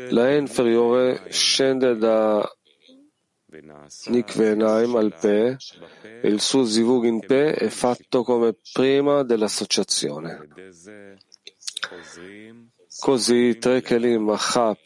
La 0.09 0.35
inferiore 0.35 1.25
scende 1.29 1.97
da 1.97 2.49
Nikvenaim 3.51 4.95
al 4.95 5.11
Pe 5.19 5.57
il 6.21 6.39
suo 6.39 6.65
zivug 6.65 7.05
in 7.05 7.19
Pe 7.19 7.53
è 7.53 7.69
fatto 7.69 8.23
come 8.23 8.55
prima 8.73 9.23
dell'associazione. 9.23 10.47
Così 12.99 13.57
tre 13.57 13.81
Kelim 13.81 14.29
Achap 14.29 14.79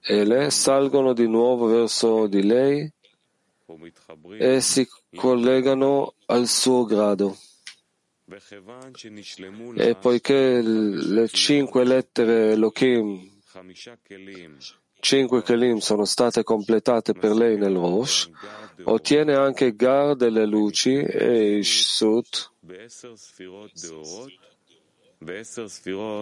e 0.00 0.24
Le 0.24 0.50
salgono 0.50 1.12
di 1.12 1.28
nuovo 1.28 1.66
verso 1.66 2.26
di 2.26 2.42
lei 2.42 2.90
e 4.38 4.60
si 4.62 4.88
collegano 5.14 6.14
al 6.26 6.46
suo 6.46 6.84
grado. 6.84 7.36
E 9.76 9.94
poiché 9.96 10.62
le 10.62 11.28
cinque 11.28 11.84
lettere 11.84 12.52
Elohim 12.52 13.30
cinque 15.04 15.42
Kelim 15.42 15.78
sono 15.80 16.06
state 16.06 16.42
completate 16.42 17.12
per 17.12 17.32
lei 17.32 17.58
nel 17.58 17.74
Rosh, 17.74 18.30
ottiene 18.84 19.34
anche 19.34 19.76
Gar 19.76 20.16
delle 20.16 20.46
luci 20.46 20.94
e 20.96 21.58
Ishsut. 21.58 22.52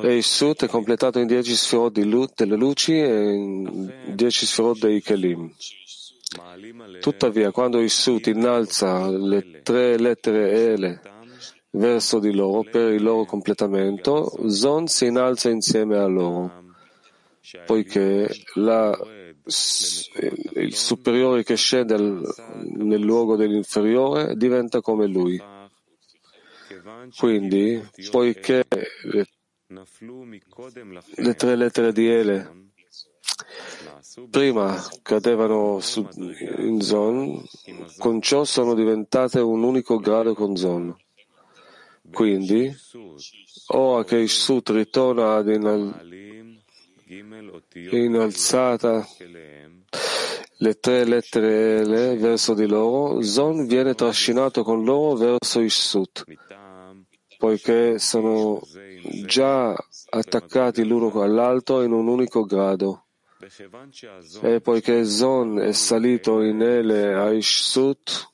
E 0.03 0.17
Ishsut 0.17 0.65
è 0.65 0.69
completato 0.69 1.21
in 1.21 1.29
dieci 1.29 1.55
sfirot 1.55 1.93
delle 2.35 2.57
luci 2.57 2.99
e 2.99 3.33
in 3.33 3.93
dieci 4.15 4.47
sfirot 4.47 4.81
dei 4.81 5.01
Kelim. 5.01 5.55
Tuttavia, 7.01 7.53
quando 7.53 7.81
Ishsut 7.81 8.27
innalza 8.27 9.09
le 9.09 9.61
tre 9.63 9.97
lettere 9.97 10.51
Ele 10.51 11.01
verso 11.71 12.19
di 12.19 12.33
loro 12.35 12.65
per 12.69 12.93
il 12.93 13.03
loro 13.03 13.27
completamento, 13.27 14.49
Zon 14.49 14.89
si 14.89 15.07
innalza 15.07 15.51
insieme 15.51 15.99
a 15.99 16.07
loro 16.07 16.62
poiché 17.67 18.29
la, 18.55 18.97
il 20.55 20.75
superiore 20.75 21.43
che 21.43 21.57
scende 21.57 21.97
nel 21.97 23.01
luogo 23.01 23.37
dell'inferiore 23.37 24.37
diventa 24.37 24.81
come 24.81 25.07
lui. 25.07 25.41
Quindi, 27.17 27.83
poiché 28.11 28.65
le, 29.03 29.27
le 31.17 31.35
tre 31.35 31.57
lettere 31.57 31.93
di 31.93 32.09
Ele 32.09 32.71
prima 34.31 34.83
cadevano 35.03 35.81
su, 35.81 36.07
in 36.59 36.81
Zon, 36.81 37.43
con 37.99 38.21
ciò 38.21 38.45
sono 38.45 38.75
diventate 38.75 39.41
un 39.41 39.63
unico 39.63 39.99
grado 39.99 40.35
con 40.35 40.57
Zon. 40.57 40.97
Quindi, 42.11 42.75
ora 43.69 44.05
che 44.05 44.17
il 44.17 44.29
Sut 44.29 44.71
ritorna 44.71 45.35
ad 45.35 45.49
innalzata 47.91 49.07
le 50.63 50.79
tre 50.79 51.05
lettere 51.05 51.85
L 51.85 52.17
verso 52.19 52.55
di 52.55 52.67
loro, 52.67 53.21
Zon 53.23 53.67
viene 53.67 53.95
trascinato 53.95 54.63
con 54.63 54.85
loro 54.85 55.17
verso 55.17 55.61
Ishsut, 55.61 56.25
poiché 57.37 57.99
sono 57.99 58.61
già 59.25 59.75
attaccati 60.11 60.85
l'uno 60.85 61.21
all'altro 61.21 61.83
in 61.83 61.93
un 61.93 62.07
unico 62.07 62.45
grado. 62.45 63.07
E 64.43 64.61
poiché 64.61 65.05
Zon 65.05 65.59
è 65.59 65.73
salito 65.73 66.43
in 66.43 66.63
Ele 66.63 67.13
a 67.13 67.33
Ishsut, 67.33 68.31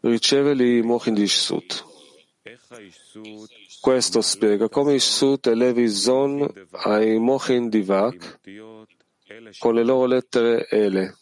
riceve 0.00 0.52
i 0.52 0.82
Mochin 0.82 1.14
di 1.14 1.22
Ishsut. 1.22 1.97
Questo 3.80 4.20
spiega 4.20 4.68
come 4.68 4.94
Ishsut 4.94 5.46
elevi 5.46 5.88
Zon 5.88 6.66
ai 6.70 7.18
Mochin 7.18 7.68
di 7.68 7.82
Vak 7.82 8.40
con 9.58 9.74
le 9.74 9.84
loro 9.84 10.06
lettere 10.06 10.66
Ele. 10.68 11.16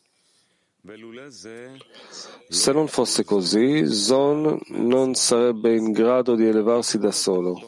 Se 2.48 2.72
non 2.72 2.86
fosse 2.86 3.24
così, 3.24 3.86
Zon 3.86 4.60
non 4.68 5.14
sarebbe 5.14 5.74
in 5.74 5.90
grado 5.90 6.36
di 6.36 6.46
elevarsi 6.46 6.98
da 6.98 7.10
solo. 7.10 7.60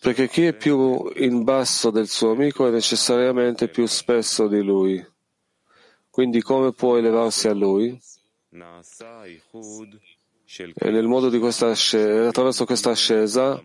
Perché 0.00 0.28
chi 0.28 0.44
è 0.44 0.52
più 0.54 1.10
in 1.16 1.42
basso 1.42 1.90
del 1.90 2.08
suo 2.08 2.32
amico 2.32 2.66
è 2.66 2.70
necessariamente 2.70 3.68
più 3.68 3.86
spesso 3.86 4.46
di 4.46 4.62
lui. 4.62 5.04
Quindi 6.10 6.42
come 6.42 6.72
può 6.72 6.96
elevarsi 6.96 7.48
a 7.48 7.54
lui? 7.54 7.98
E 10.76 10.90
nel 10.90 11.06
modo 11.06 11.28
di 11.28 11.38
questa 11.38 11.70
ascesa, 11.70 12.28
attraverso 12.28 12.64
questa 12.64 12.90
ascesa, 12.90 13.60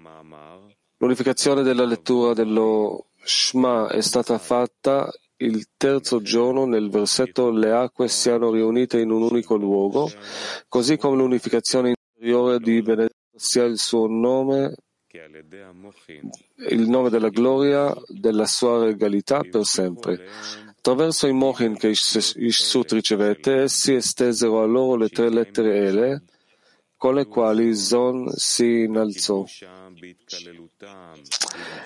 l'unificazione 0.97 1.61
della 1.61 1.85
lettura 1.85 2.33
dello 2.33 3.09
Shema 3.23 3.89
è 3.89 4.01
stata 4.01 4.37
fatta 4.37 5.11
il 5.41 5.67
terzo 5.77 6.21
giorno 6.21 6.65
nel 6.65 6.89
versetto 6.89 7.49
le 7.49 7.71
acque 7.71 8.07
siano 8.07 8.51
riunite 8.51 8.99
in 8.99 9.11
un 9.11 9.21
unico 9.21 9.55
luogo, 9.55 10.09
così 10.67 10.97
come 10.97 11.17
l'unificazione 11.17 11.95
interiore 11.95 12.59
di 12.59 12.81
benedetto 12.81 13.15
sia 13.35 13.63
il 13.63 13.77
suo 13.77 14.07
nome, 14.07 14.75
il 16.69 16.89
nome 16.89 17.09
della 17.09 17.29
gloria, 17.29 17.95
della 18.07 18.45
sua 18.45 18.83
regalità 18.83 19.41
per 19.41 19.65
sempre. 19.65 20.25
Attraverso 20.89 21.27
i 21.27 21.33
mochin 21.33 21.77
che 21.77 21.89
Ishsut 21.89 22.93
ricevette, 22.93 23.61
essi 23.61 23.93
estesero 23.93 24.63
a 24.63 24.65
loro 24.65 24.95
le 24.95 25.09
tre 25.09 25.29
lettere 25.29 25.85
Ele, 25.85 26.23
con 26.97 27.13
le 27.13 27.27
quali 27.27 27.75
Zon 27.75 28.27
si 28.35 28.85
innalzò 28.85 29.45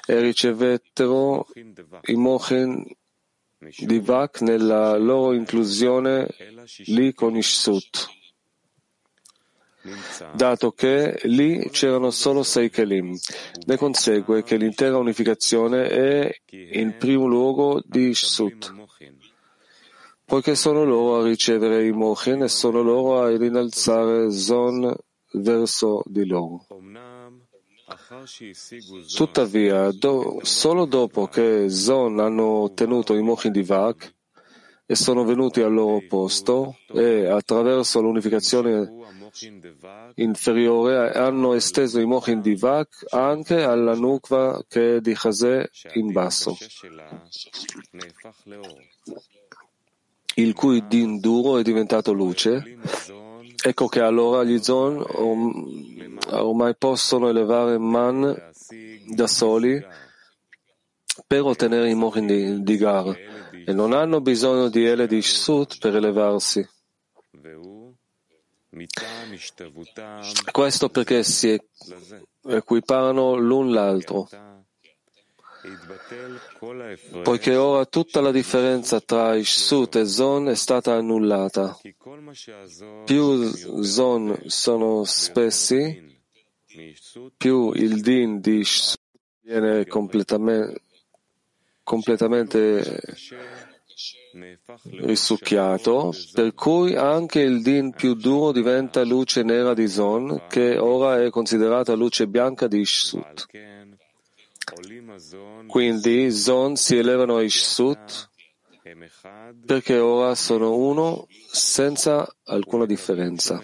e 0.06 0.20
ricevettero 0.22 1.46
i 2.06 2.16
mochin 2.16 2.82
di 3.80 4.00
Vak 4.00 4.40
nella 4.40 4.96
loro 4.96 5.34
inclusione 5.34 6.30
lì 6.86 7.14
con 7.14 7.36
Ishsut, 7.36 8.08
dato 10.34 10.72
che 10.72 11.20
lì 11.24 11.70
c'erano 11.70 12.10
solo 12.12 12.44
sei 12.44 12.70
Kelim. 12.70 13.18
Ne 13.66 13.78
consegue 13.78 14.44
che 14.44 14.56
l'intera 14.58 14.98
unificazione 14.98 15.88
è 15.88 16.36
in 16.52 16.96
primo 16.98 17.26
luogo 17.26 17.82
di 17.86 18.10
Ishsut, 18.10 18.74
poiché 20.26 20.56
sono 20.56 20.84
loro 20.84 21.22
a 21.22 21.28
ricevere 21.28 21.86
i 21.86 21.92
mochin 21.92 22.44
e 22.44 22.48
sono 22.48 22.82
loro 22.82 23.24
a 23.24 23.32
innalzare 23.32 24.32
Zon 24.32 24.96
verso 25.34 26.02
di 26.06 26.26
loro. 26.26 26.66
Tuttavia, 29.16 29.92
do, 29.92 30.40
solo 30.44 30.86
dopo 30.86 31.28
che 31.28 31.70
Zon 31.70 32.20
hanno 32.20 32.62
ottenuto 32.62 33.14
i 33.14 33.22
mochin 33.22 33.52
di 33.52 33.64
Vak 33.64 34.14
e 34.86 34.96
sono 34.96 35.24
venuti 35.24 35.62
al 35.62 35.74
loro 35.74 36.02
posto 36.08 36.78
e 36.88 37.26
attraverso 37.28 38.02
l'unificazione 38.02 39.03
inferiore 40.16 41.12
hanno 41.12 41.54
esteso 41.54 42.00
i 42.00 42.06
mochin 42.06 42.42
di 42.42 42.56
Vak 42.56 43.06
anche 43.10 43.64
alla 43.64 43.96
nukva 43.96 44.64
che 44.68 44.98
è 44.98 45.02
di 45.02 45.14
Chazè 45.14 45.70
in 45.94 46.12
basso, 46.12 46.58
il 50.36 50.54
cui 50.54 50.88
din 50.88 51.20
duro 51.20 51.58
è 51.58 51.64
diventato 51.64 52.12
luce. 52.14 52.78
Ecco 53.66 53.88
che 53.88 54.02
allora 54.02 54.44
gli 54.44 54.62
Zon 54.62 55.04
ormai 56.32 56.76
possono 56.76 57.30
elevare 57.30 57.78
Man 57.78 58.52
da 59.08 59.28
soli 59.28 59.82
per 61.28 61.42
ottenere 61.44 61.90
i 61.90 61.96
mochin 61.96 62.26
di, 62.26 62.64
di 62.64 62.78
Gar 62.78 63.16
e 63.66 63.72
non 63.72 63.94
hanno 63.94 64.20
bisogno 64.20 64.68
di 64.68 64.84
Ele 64.84 65.08
di 65.08 65.22
Shsut 65.22 65.78
per 65.80 65.96
elevarsi. 65.96 66.68
Questo 70.52 70.90
perché 70.90 71.24
si 71.24 71.60
equiparano 72.48 73.36
l'un 73.36 73.72
l'altro. 73.72 74.28
Poiché 77.24 77.56
ora 77.56 77.86
tutta 77.86 78.20
la 78.20 78.32
differenza 78.32 79.00
tra 79.00 79.36
Ishsut 79.36 79.96
e 79.96 80.06
Zon 80.06 80.50
è 80.50 80.56
stata 80.56 80.96
annullata. 80.96 81.78
Più 83.06 83.82
Zon 83.84 84.42
sono 84.48 85.04
spessi, 85.06 86.22
più 87.38 87.72
il 87.72 88.02
din 88.02 88.42
di 88.42 88.58
Ishsut 88.58 89.00
viene 89.42 89.86
completamente, 89.86 90.82
completamente 91.84 93.00
risucchiato, 94.84 96.14
per 96.34 96.54
cui 96.54 96.96
anche 96.96 97.40
il 97.42 97.62
din 97.62 97.92
più 97.92 98.16
duro 98.16 98.52
diventa 98.52 99.04
luce 99.04 99.44
nera 99.44 99.74
di 99.74 99.88
Zon, 99.88 100.44
che 100.50 100.78
ora 100.78 101.22
è 101.22 101.30
considerata 101.30 101.94
luce 101.94 102.28
bianca 102.28 102.68
di 102.68 102.80
Ishsut. 102.80 103.48
Quindi 105.68 106.32
Zon 106.32 106.76
si 106.76 106.98
elevano 106.98 107.38
a 107.38 107.44
Ishsut 107.44 108.32
perché 109.66 109.98
ora 109.98 110.36
sono 110.36 110.76
uno 110.76 111.28
senza 111.52 112.28
alcuna 112.46 112.86
differenza, 112.86 113.64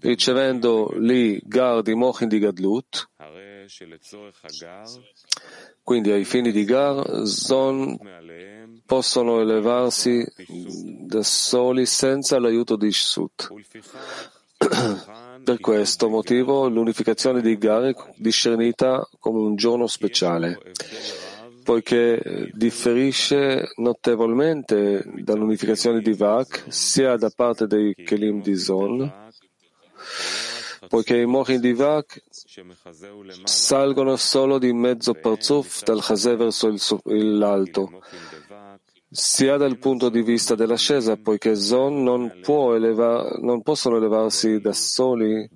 ricevendo 0.00 0.92
lì 0.96 1.40
Gar 1.44 1.82
di 1.82 1.94
Mochin 1.94 2.28
di 2.28 2.38
Gadlut, 2.38 3.08
quindi 5.82 6.10
ai 6.10 6.24
fini 6.24 6.52
di 6.52 6.64
Gar, 6.64 7.26
Zon 7.26 7.96
possono 8.88 9.40
elevarsi 9.40 10.26
da 10.46 11.22
soli 11.22 11.84
senza 11.84 12.40
l'aiuto 12.40 12.74
di 12.74 12.90
Shsut. 12.90 13.52
Per 15.44 15.60
questo 15.60 16.08
motivo 16.08 16.70
l'unificazione 16.70 17.42
di 17.42 17.58
Gar 17.58 17.82
è 17.82 17.94
discernita 18.16 19.06
come 19.20 19.40
un 19.40 19.56
giorno 19.56 19.86
speciale, 19.86 20.58
poiché 21.64 22.50
differisce 22.54 23.72
notevolmente 23.76 25.04
dall'unificazione 25.16 26.00
di 26.00 26.14
Vak 26.14 26.64
sia 26.68 27.16
da 27.16 27.28
parte 27.28 27.66
dei 27.66 27.94
Kelim 27.94 28.40
di 28.40 28.56
Zon, 28.56 29.30
poiché 30.88 31.18
i 31.18 31.26
Mochin 31.26 31.60
di 31.60 31.74
Vak 31.74 32.22
salgono 33.44 34.16
solo 34.16 34.58
di 34.58 34.72
mezzo 34.72 35.12
parzuf 35.12 35.82
dal 35.82 36.00
Chazè 36.00 36.36
verso 36.36 36.74
l'alto, 37.04 38.00
sia 39.10 39.56
dal 39.56 39.78
punto 39.78 40.08
di 40.08 40.22
vista 40.22 40.54
dell'ascesa, 40.54 41.16
poiché 41.16 41.54
Zon 41.54 42.02
non, 42.02 42.32
elevar, 42.44 43.38
non 43.40 43.62
possono 43.62 43.96
elevarsi 43.96 44.60
da 44.60 44.72
soli 44.72 45.48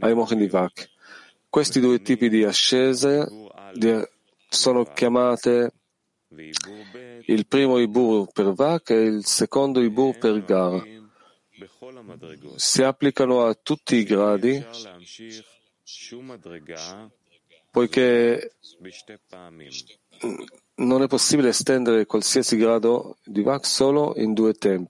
ai 0.00 0.14
Mochin 0.14 0.38
di 0.38 0.48
Vak. 0.48 0.90
Questi 1.48 1.80
due 1.80 2.00
tipi 2.02 2.28
di 2.28 2.44
ascese 2.44 3.26
sono 4.48 4.84
chiamate 4.84 5.72
il 6.28 7.46
primo 7.46 7.78
Ibur 7.78 8.30
per 8.32 8.52
Vak 8.52 8.90
e 8.90 9.02
il 9.02 9.24
secondo 9.24 9.80
Ibur 9.80 10.18
per 10.18 10.44
Gar. 10.44 10.98
Si 12.56 12.82
applicano 12.82 13.44
a 13.44 13.54
tutti 13.54 13.96
i 13.96 14.04
gradi 14.04 14.64
poiché 17.70 18.52
non 20.80 21.02
è 21.02 21.06
possibile 21.06 21.50
estendere 21.50 22.06
qualsiasi 22.06 22.56
grado 22.56 23.16
di 23.24 23.42
Vak 23.42 23.66
solo 23.66 24.14
in 24.16 24.32
due 24.32 24.54
tempi. 24.54 24.88